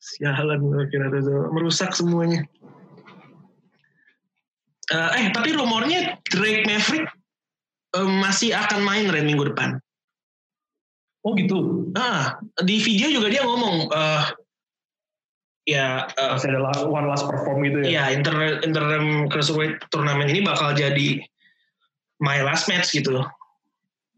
Sialan 0.03 0.61
kira 0.91 1.07
tuh 1.11 1.51
merusak 1.55 1.95
semuanya. 1.95 2.43
Eh, 4.93 5.11
eh 5.23 5.27
tapi 5.33 5.55
rumornya 5.55 6.21
Drake 6.29 6.67
Maverick 6.69 7.07
eh, 7.97 8.09
masih 8.23 8.57
akan 8.57 8.81
main 8.85 9.07
Ren 9.09 9.27
minggu 9.29 9.53
depan. 9.53 9.81
Oh 11.23 11.33
gitu. 11.39 11.89
Ah 11.95 12.41
di 12.67 12.83
video 12.83 13.07
juga 13.13 13.31
dia 13.31 13.47
ngomong 13.47 13.87
eh 13.95 14.25
ya 15.63 16.11
eh, 16.11 16.29
Masih 16.35 16.51
ada 16.51 16.83
one 16.91 17.07
last 17.07 17.31
perform 17.31 17.63
gitu 17.63 17.87
ya. 17.87 18.11
ya 18.11 18.19
inter 18.19 18.59
interim 18.67 19.31
cruiserweight 19.31 19.79
turnamen 19.95 20.27
ini 20.27 20.43
bakal 20.43 20.75
jadi 20.75 21.23
my 22.19 22.43
last 22.43 22.67
match 22.67 22.91
gitu. 22.91 23.23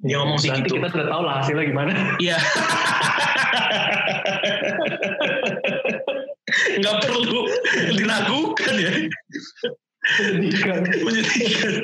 Dia 0.05 0.21
ngomong 0.21 0.41
sih 0.41 0.53
gitu. 0.53 0.81
kita 0.81 0.89
sudah 0.93 1.07
tahu 1.09 1.23
lah 1.25 1.41
hasilnya 1.45 1.65
gimana. 1.69 1.93
Iya. 2.21 2.37
Nggak 6.81 6.97
perlu 7.07 7.41
diragukan 7.97 8.75
ya. 8.77 8.93
Menyedihkan. 10.05 10.85
Menyedihkan. 10.85 11.75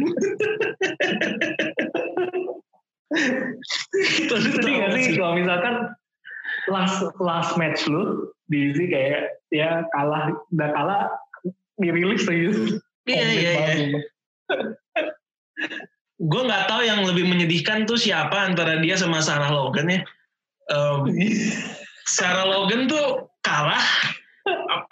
Sedih 4.30 4.60
tahu 4.62 4.72
gak 4.80 4.90
sih 4.96 5.04
kalau 5.16 5.34
misalkan 5.36 5.74
last 6.68 7.02
last 7.18 7.52
match 7.56 7.84
lu 7.88 8.30
di 8.50 8.74
sini 8.74 8.86
kayak 8.90 9.22
ya 9.54 9.84
kalah 9.94 10.34
udah 10.50 10.68
kalah 10.74 11.02
dirilis 11.80 12.26
lagi. 12.28 12.80
Iya 13.08 13.26
iya 13.32 13.52
iya. 13.80 14.00
Gue 16.20 16.42
nggak 16.44 16.68
tahu 16.68 16.82
yang 16.84 17.00
lebih 17.08 17.24
menyedihkan 17.24 17.88
tuh 17.88 17.96
siapa 17.96 18.36
antara 18.44 18.76
dia 18.84 19.00
sama 19.00 19.24
Sarah 19.24 19.48
Logan 19.48 19.88
ya. 19.88 20.00
Em, 20.68 21.00
Sarah 22.16 22.44
Logan 22.44 22.90
tuh 22.90 23.32
kalah, 23.40 23.80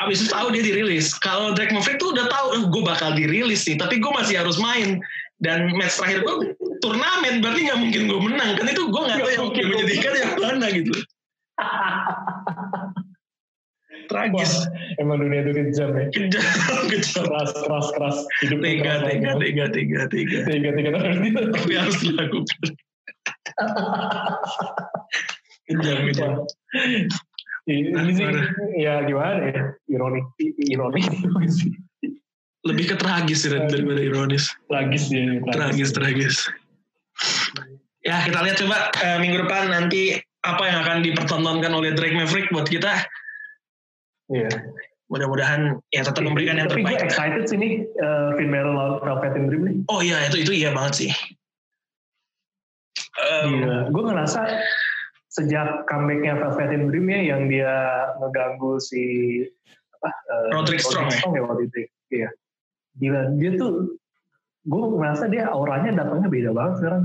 abis 0.00 0.24
itu 0.24 0.28
tahu 0.32 0.48
dia 0.54 0.64
dirilis. 0.64 1.12
Kalau 1.20 1.52
Drake 1.52 1.74
Maverick 1.74 2.00
tuh 2.00 2.16
udah 2.16 2.26
tahu, 2.32 2.72
gue 2.72 2.82
bakal 2.84 3.12
dirilis 3.12 3.68
nih, 3.68 3.76
tapi 3.76 4.00
gue 4.00 4.12
masih 4.12 4.40
harus 4.40 4.56
main. 4.56 5.02
Dan 5.38 5.70
match 5.78 6.02
terakhir 6.02 6.26
gue 6.26 6.36
turnamen, 6.82 7.38
berarti 7.38 7.60
nggak 7.70 7.78
mungkin 7.78 8.02
gue 8.10 8.20
menang. 8.26 8.50
Kan 8.58 8.66
itu 8.66 8.82
gue 8.90 9.02
nggak 9.06 9.18
tahu 9.22 9.30
yang 9.30 9.44
mungkin 9.46 9.64
menyedihkan 9.70 10.12
yang 10.18 10.32
mana 10.34 10.66
gitu. 10.74 10.92
Tragis. 14.08 14.52
Wah, 14.64 14.66
emang 15.04 15.20
dunia 15.20 15.44
itu 15.44 15.52
kejam 15.52 15.90
ya. 15.94 16.04
Kejam, 16.10 16.44
kejam. 16.90 17.24
Keras, 17.28 17.50
keras, 17.54 17.86
keras. 17.92 18.16
Hidup 18.40 18.58
banget. 18.64 18.76
tega, 18.80 18.94
tega, 19.36 19.64
tega. 19.68 20.00
Tega, 20.08 20.38
tega, 20.48 20.70
tega. 20.72 20.90
Tapi 21.54 21.72
harus 21.76 21.96
dilakukan. 22.00 22.60
Kejam, 25.68 25.98
kejam. 26.08 26.32
Ini 27.68 28.12
sih, 28.16 28.24
ya 28.80 29.04
gimana 29.04 29.44
ya, 29.52 29.62
ironi, 29.92 30.24
ironi 30.40 31.04
sih. 31.52 31.76
Lebih 32.66 32.90
ke 32.90 32.96
tragis 32.98 33.46
sih 33.46 33.50
daripada 33.54 34.02
ironis. 34.02 34.50
Tragis 34.66 35.12
ya. 35.14 35.38
Tragis, 35.54 35.90
tragis. 35.94 36.36
Ya 38.02 38.22
kita 38.26 38.38
lihat 38.42 38.56
coba 38.58 38.90
eh, 38.98 39.18
minggu 39.22 39.46
depan 39.46 39.70
nanti 39.70 40.18
apa 40.42 40.62
yang 40.64 40.78
akan 40.86 40.96
dipertontonkan 41.02 41.72
oleh 41.74 41.94
Drake 41.94 42.14
Maverick 42.14 42.48
buat 42.50 42.66
kita. 42.66 43.04
Iya. 44.30 44.50
Mudah-mudahan 45.08 45.80
ya 45.88 46.04
tetap 46.04 46.20
memberikan 46.20 46.60
yang 46.60 46.68
Tapi 46.68 46.84
gue 46.84 46.92
terbaik. 46.94 47.06
excited 47.08 47.42
sih 47.48 47.56
nih 47.56 47.72
uh, 48.04 48.36
Finn 48.36 48.52
Balor 48.52 48.72
lawan 48.76 48.94
Velvet 49.00 49.34
in 49.40 49.44
Dream 49.48 49.62
nih. 49.64 49.76
Oh 49.88 50.00
iya 50.04 50.20
itu 50.28 50.44
itu 50.44 50.52
iya 50.52 50.70
banget 50.74 50.94
sih. 51.06 51.10
Um, 53.18 53.50
Iya. 53.64 53.76
Gue 53.90 54.02
ngerasa 54.04 54.40
sejak 55.32 55.88
comebacknya 55.88 56.38
Velvet 56.38 56.70
in 56.76 56.82
Dream 56.92 57.06
ya 57.08 57.20
yang 57.34 57.42
dia 57.48 57.72
ngeganggu 58.20 58.78
si 58.78 59.02
apa, 59.98 60.10
uh, 60.12 60.48
Roderick 60.54 60.82
Strong 60.84 61.08
ya? 61.08 61.18
ya 61.34 61.40
waktu 61.42 61.62
itu. 61.66 61.78
Iya. 62.12 62.28
Gila 62.98 63.38
dia 63.38 63.50
tuh 63.54 63.98
gue 64.68 64.82
ngerasa 64.98 65.30
dia 65.30 65.48
auranya 65.48 65.94
datangnya 65.94 66.28
beda 66.28 66.50
banget 66.52 66.74
sekarang 66.82 67.02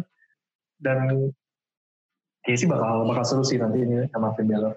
dan 0.83 0.97
kayak 2.43 2.57
sih 2.59 2.67
bakal 2.67 3.07
bakal 3.07 3.23
seru 3.23 3.43
sih 3.45 3.61
nanti 3.61 3.85
ini 3.85 4.09
sama 4.11 4.35
Finn 4.35 4.51
Balor. 4.51 4.75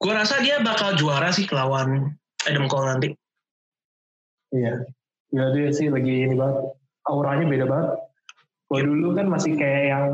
Gue 0.00 0.12
rasa 0.16 0.40
dia 0.40 0.62
bakal 0.62 0.96
juara 0.96 1.28
sih 1.34 1.44
lawan 1.50 2.14
Adam 2.46 2.70
Cole 2.70 2.88
nanti. 2.88 3.08
Iya. 4.54 4.86
Ya 5.30 5.44
dia 5.54 5.68
sih 5.74 5.92
lagi 5.92 6.30
ini 6.30 6.34
banget. 6.38 6.72
Auranya 7.10 7.46
beda 7.46 7.66
banget. 7.68 7.90
Kalau 8.70 8.82
dulu 8.86 9.08
kan 9.18 9.26
masih 9.26 9.58
kayak 9.58 9.82
yang 9.90 10.04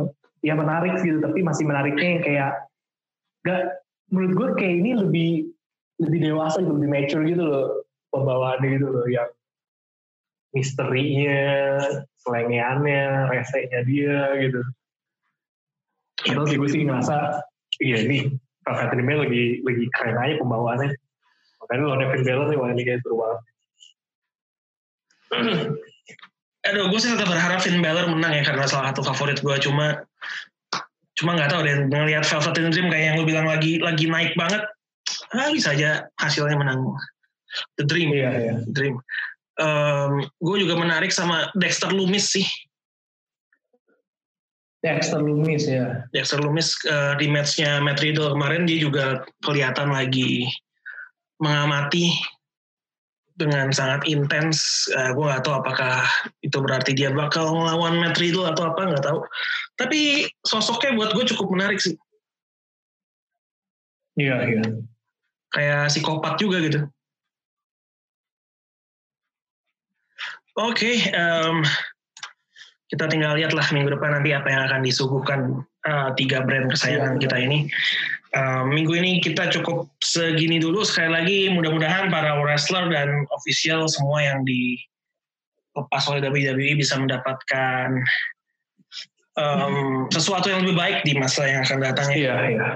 ya 0.40 0.54
menarik 0.56 0.96
gitu, 1.04 1.20
tapi 1.20 1.44
masih 1.44 1.68
menariknya 1.68 2.08
yang 2.08 2.22
kayak 2.24 2.50
gak 3.44 3.62
menurut 4.10 4.32
gue 4.32 4.48
kayak 4.58 4.74
ini 4.80 4.90
lebih 4.96 5.30
lebih 6.00 6.18
dewasa 6.32 6.60
gitu, 6.60 6.72
lebih 6.76 6.90
mature 6.90 7.24
gitu 7.24 7.44
loh 7.44 7.66
pembawaannya 8.12 8.68
gitu 8.80 8.86
loh 8.88 9.06
yang 9.08 9.28
misterinya, 10.56 11.84
selengeannya, 12.24 13.28
resenya 13.28 13.80
dia 13.84 14.20
gitu. 14.40 14.60
Padahal 16.16 16.48
sih 16.48 16.56
gue 16.56 16.68
sih 16.72 16.80
ngerasa 16.88 17.44
iya 17.84 18.00
nih 18.08 18.32
Velvet 18.64 18.88
Dream 18.96 19.08
lagi 19.12 19.44
lagi 19.60 19.84
keren 19.92 20.16
aja 20.16 20.34
pembawaannya. 20.40 20.90
Makanya 21.60 21.82
lo 21.84 21.94
Nevin 22.00 22.22
Balor 22.24 22.46
nih 22.48 22.58
wah 22.58 22.68
ini 22.72 22.82
kayak 22.88 23.00
seru 23.04 23.16
banget. 23.20 23.40
Aduh, 26.66 26.90
gue 26.90 26.98
sih 26.98 27.14
tetap 27.14 27.30
berharap 27.30 27.62
Finn 27.62 27.78
Balor 27.78 28.10
menang 28.10 28.32
ya 28.34 28.42
karena 28.42 28.64
salah 28.66 28.90
satu 28.90 29.06
favorit 29.06 29.38
gue 29.38 29.56
cuma 29.62 30.02
cuma 31.16 31.32
nggak 31.38 31.48
tahu 31.52 31.60
deh 31.64 31.76
ngelihat 31.88 32.24
Velvet 32.26 32.56
in 32.58 32.68
Dream 32.72 32.88
kayak 32.90 33.04
yang 33.12 33.16
gue 33.22 33.26
bilang 33.28 33.46
lagi 33.46 33.78
lagi 33.78 34.04
naik 34.10 34.34
banget 34.34 34.66
ah, 35.32 35.48
bisa 35.54 35.72
aja 35.72 36.10
hasilnya 36.18 36.58
menang 36.58 36.92
The 37.80 37.84
Dream 37.88 38.12
Iya, 38.12 38.30
iya. 38.36 38.54
The 38.66 38.72
Dream 38.74 38.94
gue 40.36 40.56
juga 40.60 40.76
menarik 40.76 41.08
sama 41.08 41.48
Dexter 41.56 41.88
Lumis 41.88 42.28
sih 42.28 42.44
Dexter 44.86 45.18
Lumis 45.18 45.66
ya. 45.66 46.06
Dexter 46.14 46.38
Lumis 46.38 46.78
eh, 46.86 47.18
di 47.18 47.26
matchnya 47.26 47.82
Matt 47.82 47.98
Riddle 47.98 48.30
kemarin 48.30 48.70
dia 48.70 48.78
juga 48.78 49.26
kelihatan 49.42 49.90
lagi 49.90 50.46
mengamati 51.42 52.14
dengan 53.34 53.74
sangat 53.74 54.06
intens. 54.06 54.86
Eh, 54.94 55.10
gue 55.10 55.24
nggak 55.26 55.42
tahu 55.42 55.58
apakah 55.58 56.06
itu 56.46 56.56
berarti 56.62 56.94
dia 56.94 57.10
bakal 57.10 57.50
melawan 57.50 57.98
Matt 57.98 58.22
Riddle 58.22 58.46
atau 58.46 58.70
apa 58.70 58.94
nggak 58.94 59.04
tahu. 59.04 59.26
Tapi 59.74 60.30
sosoknya 60.46 60.94
buat 60.94 61.10
gue 61.18 61.24
cukup 61.34 61.50
menarik 61.50 61.82
sih. 61.82 61.98
Iya, 64.16 64.36
iya. 64.48 64.62
Kayak 65.50 65.92
psikopat 65.92 66.38
juga 66.38 66.62
gitu. 66.62 66.86
Oke, 70.56 71.12
em, 71.12 71.56
kita 72.88 73.04
tinggal 73.12 73.36
lihatlah 73.36 73.66
minggu 73.76 73.92
depan 73.92 74.16
nanti 74.16 74.32
apa 74.32 74.48
yang 74.48 74.62
akan 74.70 74.80
disuguhkan 74.80 75.40
eh, 75.84 76.08
tiga 76.16 76.42
brand 76.42 76.72
kesayangan 76.72 77.20
Iya. 77.20 77.22
kita 77.28 77.36
ini. 77.44 77.58
Em, 78.32 78.64
minggu 78.72 78.92
ini 78.96 79.20
kita 79.20 79.52
cukup 79.52 79.86
segini 80.00 80.56
dulu. 80.56 80.80
Sekali 80.82 81.10
lagi 81.12 81.38
mudah-mudahan 81.52 82.08
para 82.08 82.40
wrestler 82.40 82.88
dan 82.88 83.28
official 83.36 83.84
semua 83.86 84.24
yang 84.24 84.42
dilepas 84.48 86.08
oleh 86.08 86.24
WWE 86.24 86.80
bisa 86.80 86.96
mendapatkan 86.96 88.00
em, 89.36 89.74
sesuatu 90.08 90.48
yang 90.48 90.64
lebih 90.64 90.76
baik 90.80 90.98
di 91.04 91.12
masa 91.20 91.44
yang 91.44 91.60
akan 91.68 91.78
datang 91.84 92.08
ya. 92.16 92.16
Iya, 92.16 92.34
iya. 92.48 92.68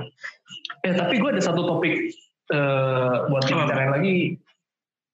Eh, 0.84 0.94
tapi 0.96 1.16
gue 1.16 1.32
ada 1.32 1.40
satu 1.40 1.64
topik 1.64 1.96
eh, 2.52 3.14
buat 3.32 3.42
Apa? 3.42 3.48
dibicarain 3.48 3.90
lagi. 3.96 4.36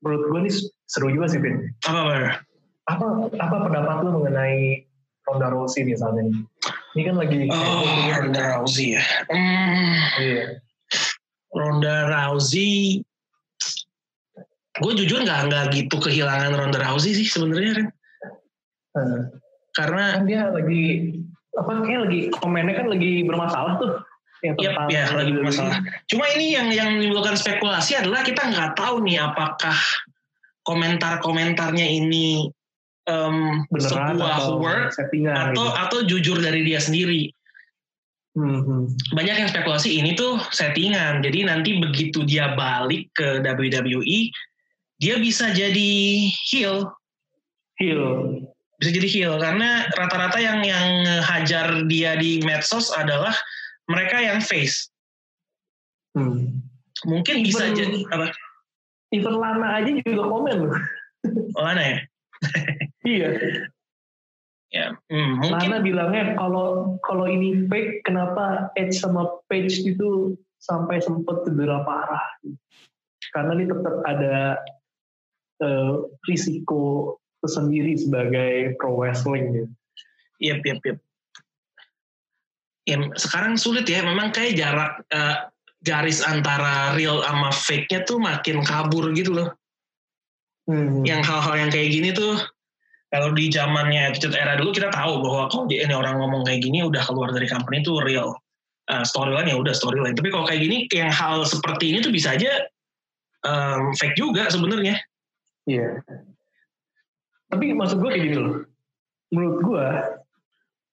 Menurut 0.03 0.23
gue 0.35 0.41
nih 0.51 0.55
seru 0.87 1.09
juga 1.11 1.27
sih, 1.31 1.39
Vin. 1.39 1.71
Apa, 1.87 2.01
Bar? 2.07 2.46
Apa, 2.87 3.07
apa 3.43 3.57
pendapat 3.67 3.97
lu 4.07 4.11
mengenai 4.23 4.87
Ronda 5.27 5.51
Rousey 5.51 5.83
misalnya? 5.83 6.23
Ini 6.95 7.03
kan 7.03 7.15
lagi... 7.19 7.51
Oh, 7.51 7.83
Ronda 8.15 8.43
Rousey 8.57 8.95
ya. 8.95 9.03
Hmm, 9.27 9.95
Iya. 10.23 10.63
Ronda 11.57 11.97
Rousey, 12.13 13.01
gue 14.77 14.93
jujur 15.03 15.25
nggak 15.25 15.49
nggak 15.49 15.65
gitu 15.73 15.97
kehilangan 15.99 16.53
Ronda 16.53 16.79
Rousey 16.85 17.17
sih 17.17 17.27
sebenarnya 17.27 17.81
Ren. 17.81 17.89
Eh, 18.97 19.21
Karena 19.73 20.21
kan 20.21 20.25
dia 20.29 20.53
lagi 20.53 21.17
apa 21.57 21.81
kayak 21.85 22.01
lagi 22.09 22.21
komennya 22.29 22.75
kan 22.77 22.87
lagi 22.93 23.25
bermasalah 23.25 23.81
tuh 23.81 23.93
Yap, 24.45 24.61
tentang 24.61 24.89
ya 24.93 25.09
lagi 25.17 25.33
bermasalah. 25.33 25.81
Cuma 26.13 26.29
ini 26.37 26.53
yang 26.53 26.69
yang 26.69 26.89
menimbulkan 27.01 27.41
spekulasi 27.41 27.97
adalah 27.97 28.21
kita 28.21 28.53
nggak 28.53 28.77
tahu 28.77 29.01
nih 29.01 29.25
apakah 29.25 29.77
komentar-komentarnya 30.69 31.89
ini 31.89 32.53
beneran 33.07 34.19
sebuah 34.19 34.35
atau 34.35 34.55
work 34.59 34.91
settingan 34.91 35.35
atau 35.55 35.65
gitu. 35.71 35.79
atau 35.79 35.99
jujur 36.05 36.39
dari 36.43 36.67
dia 36.67 36.83
sendiri. 36.83 37.31
Hmm, 38.37 38.61
hmm. 38.61 38.83
Banyak 39.17 39.37
yang 39.41 39.49
spekulasi 39.49 39.97
ini 39.97 40.13
tuh 40.13 40.37
settingan. 40.53 41.25
Jadi 41.25 41.49
nanti 41.49 41.81
begitu 41.81 42.21
dia 42.29 42.53
balik 42.53 43.09
ke 43.17 43.41
WWE, 43.41 44.29
dia 45.01 45.15
bisa 45.17 45.57
jadi 45.57 45.93
heel, 46.53 46.85
Heel. 47.81 48.45
bisa 48.77 48.91
jadi 48.93 49.09
heel 49.09 49.35
karena 49.41 49.89
rata-rata 49.97 50.37
yang 50.37 50.61
yang 50.61 51.09
hajar 51.25 51.89
dia 51.89 52.13
di 52.21 52.45
medsos 52.45 52.93
adalah 52.93 53.33
mereka 53.89 54.21
yang 54.21 54.45
face. 54.45 54.93
Hmm. 56.13 56.61
Mungkin 57.09 57.45
bisa 57.45 57.73
Even- 57.73 57.77
jadi 57.77 57.99
apa? 58.13 58.27
Even 59.15 59.39
Lana 59.39 59.81
aja 59.81 59.91
juga 59.97 60.23
komen 60.29 60.57
loh. 60.67 60.81
Oh, 61.57 61.63
mana 61.65 61.81
ya? 61.81 61.99
Iya. 63.07 63.29
Ya, 64.75 64.99
hmm, 65.09 65.47
mungkin 65.47 65.71
Lana 65.71 65.79
bilangnya 65.79 66.35
kalau 66.35 66.99
kalau 67.07 67.31
ini 67.31 67.71
fake, 67.71 68.03
kenapa 68.03 68.69
Edge 68.75 68.99
sama 68.99 69.39
Page 69.47 69.87
itu 69.87 70.35
sampai 70.59 70.99
sempat 70.99 71.47
cedera 71.47 71.87
parah? 71.87 72.27
Karena 73.31 73.55
ini 73.55 73.71
tetap 73.71 73.97
ada 74.03 74.59
eh, 75.63 75.95
risiko 76.27 77.15
tersendiri 77.41 77.95
sebagai 77.95 78.75
pro 78.77 78.99
wrestling. 78.99 79.55
Gitu. 79.55 79.71
Yep, 80.43 80.61
yep, 80.67 80.81
yep. 80.83 80.99
Ya, 82.87 82.97
sekarang 83.15 83.55
sulit 83.55 83.87
ya. 83.87 84.03
Memang 84.03 84.35
kayak 84.35 84.59
jarak 84.59 84.93
eh, 85.15 85.37
garis 85.87 86.27
antara 86.27 86.99
real 86.99 87.23
sama 87.23 87.55
fake-nya 87.55 88.03
tuh 88.03 88.19
makin 88.19 88.67
kabur 88.67 89.15
gitu 89.15 89.31
loh. 89.31 89.49
Hmm. 90.67 91.07
Yang 91.07 91.23
hal-hal 91.31 91.55
yang 91.63 91.71
kayak 91.71 91.91
gini 91.95 92.11
tuh 92.11 92.35
kalau 93.15 93.31
di 93.33 93.47
zamannya 93.49 94.11
Attitude 94.11 94.35
Era 94.35 94.59
dulu 94.59 94.75
kita 94.75 94.91
tahu 94.91 95.23
bahwa 95.23 95.47
kalau 95.47 95.65
di- 95.71 95.79
ini 95.79 95.95
orang 95.95 96.19
ngomong 96.19 96.43
kayak 96.43 96.59
gini 96.67 96.83
udah 96.83 97.07
keluar 97.07 97.31
dari 97.31 97.47
company 97.47 97.87
itu 97.87 97.95
real. 98.03 98.35
Eh, 98.87 99.03
storyline 99.07 99.47
ya 99.51 99.57
udah 99.59 99.75
storyline. 99.75 100.15
Tapi 100.19 100.31
kalau 100.31 100.47
kayak 100.47 100.63
gini 100.63 100.87
yang 100.91 101.11
hal 101.11 101.47
seperti 101.47 101.95
ini 101.95 102.03
tuh 102.03 102.11
bisa 102.11 102.35
aja 102.35 102.67
em, 103.47 103.95
fake 103.95 104.19
juga 104.19 104.51
sebenarnya. 104.51 104.99
Iya. 105.71 106.03
Tapi 107.47 107.71
maksud 107.75 108.03
gue 108.03 108.11
kayak 108.11 108.25
gini 108.27 108.37
loh. 108.43 108.67
Menurut 109.31 109.59
gue 109.63 109.87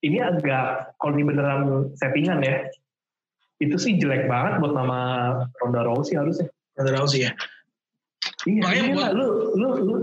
ini 0.06 0.18
agak 0.22 0.94
kalau 1.02 1.14
ini 1.18 1.24
beneran 1.26 1.62
settingan 1.98 2.46
ya, 2.46 2.66
itu 3.58 3.78
sih 3.78 3.98
jelek 3.98 4.30
banget 4.30 4.62
buat 4.62 4.74
nama 4.78 5.00
Ronda 5.62 5.82
Rousey 5.86 6.18
harusnya. 6.18 6.50
Ronda 6.78 6.94
Rousey 6.98 7.26
ya. 7.26 7.32
Iya, 8.44 8.60
Makanya 8.60 8.84
iya 8.84 8.94
buat- 8.96 9.14
lu, 9.16 9.28
lu, 9.56 9.70
lu, 9.88 9.96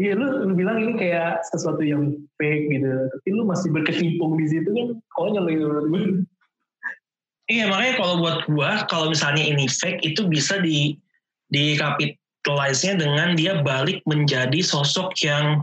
iya 0.00 0.12
lu, 0.16 0.26
lu 0.48 0.52
bilang 0.56 0.80
ini 0.80 0.92
kayak 0.96 1.44
sesuatu 1.52 1.84
yang 1.84 2.16
fake 2.40 2.72
gitu, 2.72 2.88
tapi 2.88 3.28
lu 3.30 3.42
masih 3.44 3.68
berkecimpung 3.70 4.40
di 4.40 4.46
situ 4.48 4.68
kan 4.72 4.88
konyol 5.12 5.44
gitu 5.52 5.64
menurut 5.68 5.86
gue. 5.92 6.02
Iya 7.44 7.68
makanya 7.68 8.00
kalau 8.00 8.14
buat 8.24 8.38
gua 8.48 8.88
kalau 8.88 9.12
misalnya 9.12 9.44
ini 9.44 9.68
fake 9.68 10.00
itu 10.00 10.24
bisa 10.24 10.64
di 10.64 10.96
di 11.52 11.76
capitalize-nya 11.76 12.96
dengan 12.96 13.36
dia 13.36 13.60
balik 13.60 14.00
menjadi 14.08 14.64
sosok 14.64 15.12
yang 15.20 15.60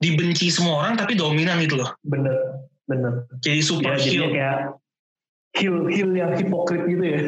dibenci 0.00 0.48
semua 0.48 0.80
orang 0.80 0.96
tapi 0.96 1.12
dominan 1.12 1.60
gitu 1.60 1.84
loh. 1.84 1.92
Bener, 2.08 2.64
bener. 2.88 3.28
Jadi 3.44 3.60
super 3.60 3.92
Ya, 3.94 4.00
heel. 4.00 4.24
kayak 4.32 4.58
heel, 5.52 5.76
heel 5.92 6.10
yang 6.16 6.32
hipokrit 6.32 6.88
gitu 6.88 7.04
ya. 7.04 7.20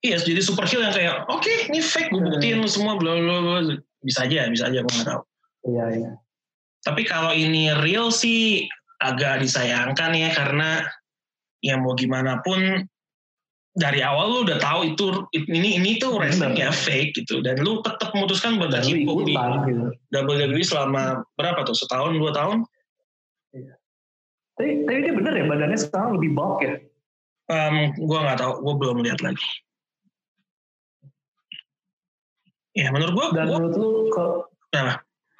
Iya, 0.00 0.16
jadi 0.16 0.40
super 0.40 0.64
heel 0.64 0.80
yang 0.80 0.96
kayak 0.96 1.28
oke 1.28 1.52
ini 1.68 1.84
fake 1.84 2.08
gue 2.08 2.24
buktiin 2.24 2.64
lu 2.64 2.68
semua 2.68 2.96
bla 2.96 3.20
bla 3.20 3.36
bla. 3.44 3.76
Bisa 4.00 4.24
aja, 4.24 4.48
bisa 4.48 4.72
aja 4.72 4.80
gue 4.80 4.88
nggak 4.88 5.08
tahu. 5.12 5.22
Iya, 5.68 5.84
iya. 5.92 6.10
Tapi 6.80 7.04
kalau 7.04 7.36
ini 7.36 7.68
real 7.84 8.08
sih 8.08 8.64
agak 9.04 9.44
disayangkan 9.44 10.16
ya 10.16 10.32
karena 10.32 10.88
ya 11.60 11.76
mau 11.76 11.92
gimana 11.92 12.40
pun 12.40 12.88
dari 13.76 14.00
awal 14.00 14.32
lu 14.32 14.38
udah 14.48 14.56
tahu 14.56 14.96
itu 14.96 15.06
ini 15.52 15.76
ini 15.76 16.00
tuh 16.00 16.16
wrestlingnya 16.16 16.72
fake 16.72 17.20
gitu 17.20 17.44
dan 17.44 17.60
lu 17.60 17.84
tetap 17.84 18.10
memutuskan 18.16 18.56
buat 18.56 18.72
berkecimpung 18.72 19.28
di. 19.28 19.36
WWE 20.16 20.64
selama 20.64 21.20
berapa 21.36 21.60
tuh 21.68 21.76
setahun 21.76 22.16
dua 22.16 22.32
tahun 22.32 22.64
Tapi, 24.60 24.84
tapi 24.84 24.98
dia 25.00 25.12
bener 25.16 25.32
ya 25.32 25.44
badannya 25.48 25.78
sekarang 25.80 26.20
lebih 26.20 26.36
bulk 26.36 26.60
ya. 26.60 26.76
Em, 27.48 27.96
gua 28.04 28.28
nggak 28.28 28.38
tahu 28.44 28.52
gua 28.60 28.74
belum 28.76 28.98
lihat 29.04 29.20
lagi 29.24 29.48
ya 32.76 32.88
menurut 32.94 33.12
gua, 33.14 33.26
Dan 33.34 33.46
gua 33.50 33.58
menurut 33.58 33.74
lu 33.76 33.88
kalau 34.14 34.32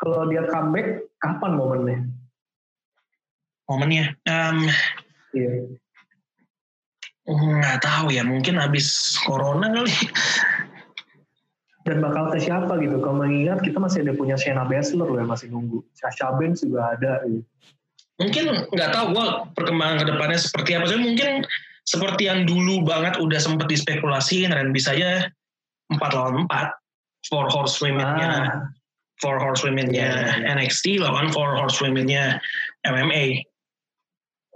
kalau 0.00 0.24
dia 0.32 0.42
comeback 0.48 1.06
kapan 1.20 1.52
momennya? 1.54 1.98
momennya 3.70 4.04
em, 4.26 4.66
Iya. 5.30 5.78
nggak 7.30 7.78
tahu 7.86 8.10
ya 8.10 8.26
mungkin 8.26 8.58
habis 8.58 9.14
corona 9.22 9.70
kali 9.70 9.94
Dan 11.88 12.04
bakal 12.04 12.28
ke 12.28 12.44
siapa 12.44 12.76
gitu? 12.76 13.00
Kalau 13.00 13.24
mengingat 13.24 13.64
kita 13.64 13.80
masih 13.80 14.04
ada 14.04 14.12
punya 14.12 14.36
Shayna 14.36 14.68
Baszler 14.68 15.08
loh 15.08 15.16
yang 15.16 15.32
masih 15.32 15.48
nunggu. 15.48 15.80
Sasha 15.96 16.28
Banks 16.36 16.60
juga 16.60 16.92
ada. 16.92 17.24
Gitu. 17.24 17.40
mungkin 18.20 18.68
nggak 18.68 18.90
tahu 18.92 19.16
gue 19.16 19.26
perkembangan 19.56 19.96
ke 20.04 20.06
depannya 20.12 20.36
seperti 20.36 20.76
apa 20.76 20.92
sih 20.92 21.00
mungkin 21.00 21.40
seperti 21.88 22.28
yang 22.28 22.44
dulu 22.44 22.84
banget 22.84 23.16
udah 23.16 23.40
sempet 23.40 23.64
dispekulasiin 23.72 24.52
dan 24.52 24.76
bisa 24.76 24.92
aja 24.92 25.24
empat 25.88 26.10
lawan 26.12 26.44
empat 26.44 26.76
four 27.28 27.50
horse 27.52 27.82
women-nya 27.84 28.30
Ah, 28.30 28.70
four 29.20 29.36
horse 29.36 29.60
women-nya 29.60 30.40
Iya. 30.40 30.56
NXT 30.56 30.96
lawan 31.04 31.28
four 31.34 31.52
horse 31.58 31.76
women-nya 31.84 32.40
MMA 32.88 33.44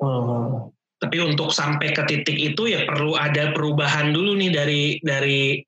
oh. 0.00 0.72
tapi 1.02 1.20
untuk 1.20 1.52
sampai 1.52 1.92
ke 1.92 2.00
titik 2.08 2.38
itu 2.40 2.72
ya 2.72 2.88
perlu 2.88 3.12
ada 3.14 3.52
perubahan 3.52 4.16
dulu 4.16 4.32
nih 4.40 4.50
dari 4.50 4.82
dari 5.04 5.60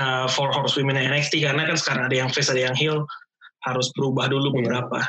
uh, 0.00 0.24
four 0.32 0.48
horse 0.48 0.80
women 0.80 0.96
NXT 0.96 1.44
karena 1.44 1.68
kan 1.68 1.76
sekarang 1.76 2.08
ada 2.08 2.16
yang 2.16 2.30
face 2.32 2.48
ada 2.48 2.64
yang 2.64 2.76
heel 2.76 3.04
harus 3.68 3.92
berubah 3.92 4.30
dulu 4.32 4.48
Iya. 4.52 4.56
beberapa 4.62 5.00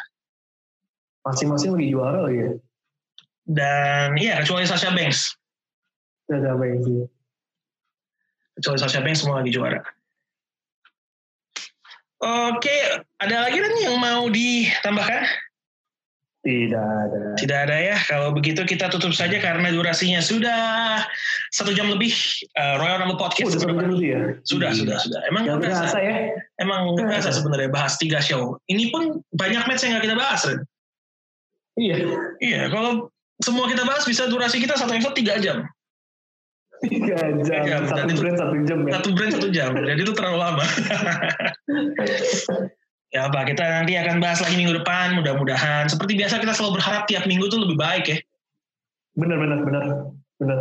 Masing-masing 1.24 1.76
lagi 1.76 1.88
juara 1.92 2.20
lagi 2.24 2.40
ya. 2.40 2.52
dan 3.48 4.16
iya 4.20 4.44
kecuali 4.44 4.68
Sasha 4.68 4.92
Banks 4.92 5.36
Sasha 6.28 6.52
Banks. 6.60 6.84
iya. 6.84 7.06
kecuali 8.60 8.78
Sasha 8.80 9.00
Banks 9.00 9.24
semua 9.24 9.40
lagi 9.40 9.52
juara. 9.56 9.80
Oke, 12.18 12.74
ada 13.22 13.46
lagi 13.46 13.58
kan 13.62 13.74
yang 13.78 13.96
mau 14.02 14.26
ditambahkan? 14.28 15.22
Tidak 16.42 16.80
ada. 16.80 17.20
Tidak 17.36 17.60
ada 17.68 17.76
ya. 17.76 17.98
Kalau 18.08 18.32
begitu 18.32 18.64
kita 18.64 18.88
tutup 18.88 19.12
saja 19.12 19.36
karena 19.38 19.68
durasinya 19.68 20.24
sudah 20.24 21.04
satu 21.52 21.76
jam 21.76 21.92
lebih. 21.92 22.10
Uh, 22.56 22.80
Royal 22.80 23.04
Rumble 23.04 23.20
Oh, 23.20 23.22
Podcast 23.22 23.52
udah 23.52 23.60
satu 23.60 23.68
jam 23.76 23.84
dulu 23.92 24.00
ya? 24.00 24.20
sudah 24.48 24.70
Iya. 24.72 24.80
sudah 24.80 24.98
sudah. 24.98 25.20
Emang 25.28 25.44
Gak 25.44 25.60
nggak 25.60 25.62
berasa 25.68 25.98
ya? 26.00 26.16
emang 26.58 26.80
nggak 26.96 27.06
berasa 27.06 27.30
sebenarnya 27.36 27.70
bahas 27.70 27.94
tiga 28.00 28.24
show. 28.24 28.56
Ini 28.72 28.90
pun 28.90 29.20
banyak 29.36 29.64
match 29.68 29.84
yang 29.84 30.00
nggak 30.00 30.06
kita 30.08 30.16
bahas. 30.18 30.42
Ren. 30.48 30.60
Iya. 31.78 31.96
Iya, 32.42 32.62
kalau 32.72 33.12
semua 33.44 33.68
kita 33.70 33.84
bahas 33.86 34.08
bisa 34.08 34.26
durasi 34.26 34.58
kita 34.58 34.74
satu 34.80 34.96
episode 34.96 35.14
tiga 35.20 35.38
jam. 35.38 35.68
Tiga 36.86 37.18
jam. 37.42 37.82
Satu 37.90 38.12
itu- 38.12 38.22
brand 38.22 38.38
satu 38.38 38.56
jam 38.66 38.80
ya. 38.86 38.92
Satu 39.00 39.10
brand 39.18 39.32
satu 39.34 39.48
jam. 39.50 39.70
Jadi 39.74 40.02
itu 40.06 40.14
terlalu 40.14 40.38
lama. 40.38 40.62
ya 43.16 43.32
apa, 43.32 43.40
kita 43.50 43.64
nanti 43.64 43.98
akan 43.98 44.22
bahas 44.22 44.40
lagi 44.46 44.56
minggu 44.60 44.78
depan. 44.84 45.18
Mudah-mudahan. 45.18 45.90
Seperti 45.90 46.14
biasa 46.20 46.38
kita 46.38 46.54
selalu 46.54 46.78
berharap 46.78 47.10
tiap 47.10 47.26
minggu 47.26 47.50
tuh 47.50 47.66
lebih 47.66 47.78
baik 47.80 48.06
ya. 48.06 48.18
Bener, 49.18 49.38
bener, 49.42 49.60
bener. 49.66 49.84
Bener. 50.38 50.60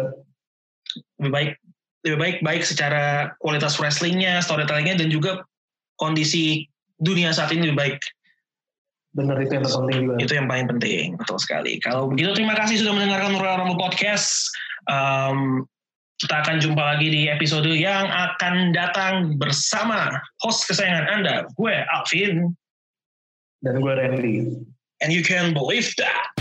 Lebih 1.21 1.33
baik. 1.33 1.51
Lebih 2.07 2.19
baik 2.23 2.37
baik 2.41 2.63
secara 2.63 3.35
kualitas 3.43 3.77
wrestlingnya, 3.77 4.41
storytellingnya, 4.41 4.97
dan 4.97 5.11
juga 5.11 5.43
kondisi 5.99 6.65
dunia 6.97 7.35
saat 7.35 7.53
ini 7.53 7.69
lebih 7.69 7.77
baik. 7.77 7.99
Bener 9.17 9.37
itu 9.41 9.53
yang 9.57 9.65
terpenting 9.65 9.99
juga. 10.05 10.15
Itu 10.21 10.33
yang 10.37 10.47
paling 10.49 10.67
penting. 10.77 11.07
Betul 11.17 11.39
sekali. 11.41 11.81
Kalau 11.81 12.09
begitu 12.09 12.37
terima 12.37 12.57
kasih 12.57 12.81
sudah 12.81 12.93
mendengarkan 12.93 13.37
Royal 13.37 13.65
Rumble 13.65 13.81
Podcast. 13.81 14.53
Um, 14.87 15.67
kita 16.17 16.35
akan 16.41 16.57
jumpa 16.65 16.81
lagi 16.81 17.13
di 17.13 17.29
episode 17.29 17.69
yang 17.69 18.09
akan 18.09 18.73
datang 18.73 19.37
bersama 19.37 20.17
host 20.41 20.65
kesayangan 20.65 21.07
Anda, 21.13 21.37
gue 21.53 21.75
Alvin. 21.93 22.57
Dan 23.61 23.85
gue 23.85 23.93
Randy. 23.93 24.37
And 25.05 25.13
you 25.13 25.21
can 25.21 25.53
believe 25.53 25.93
that. 26.01 26.36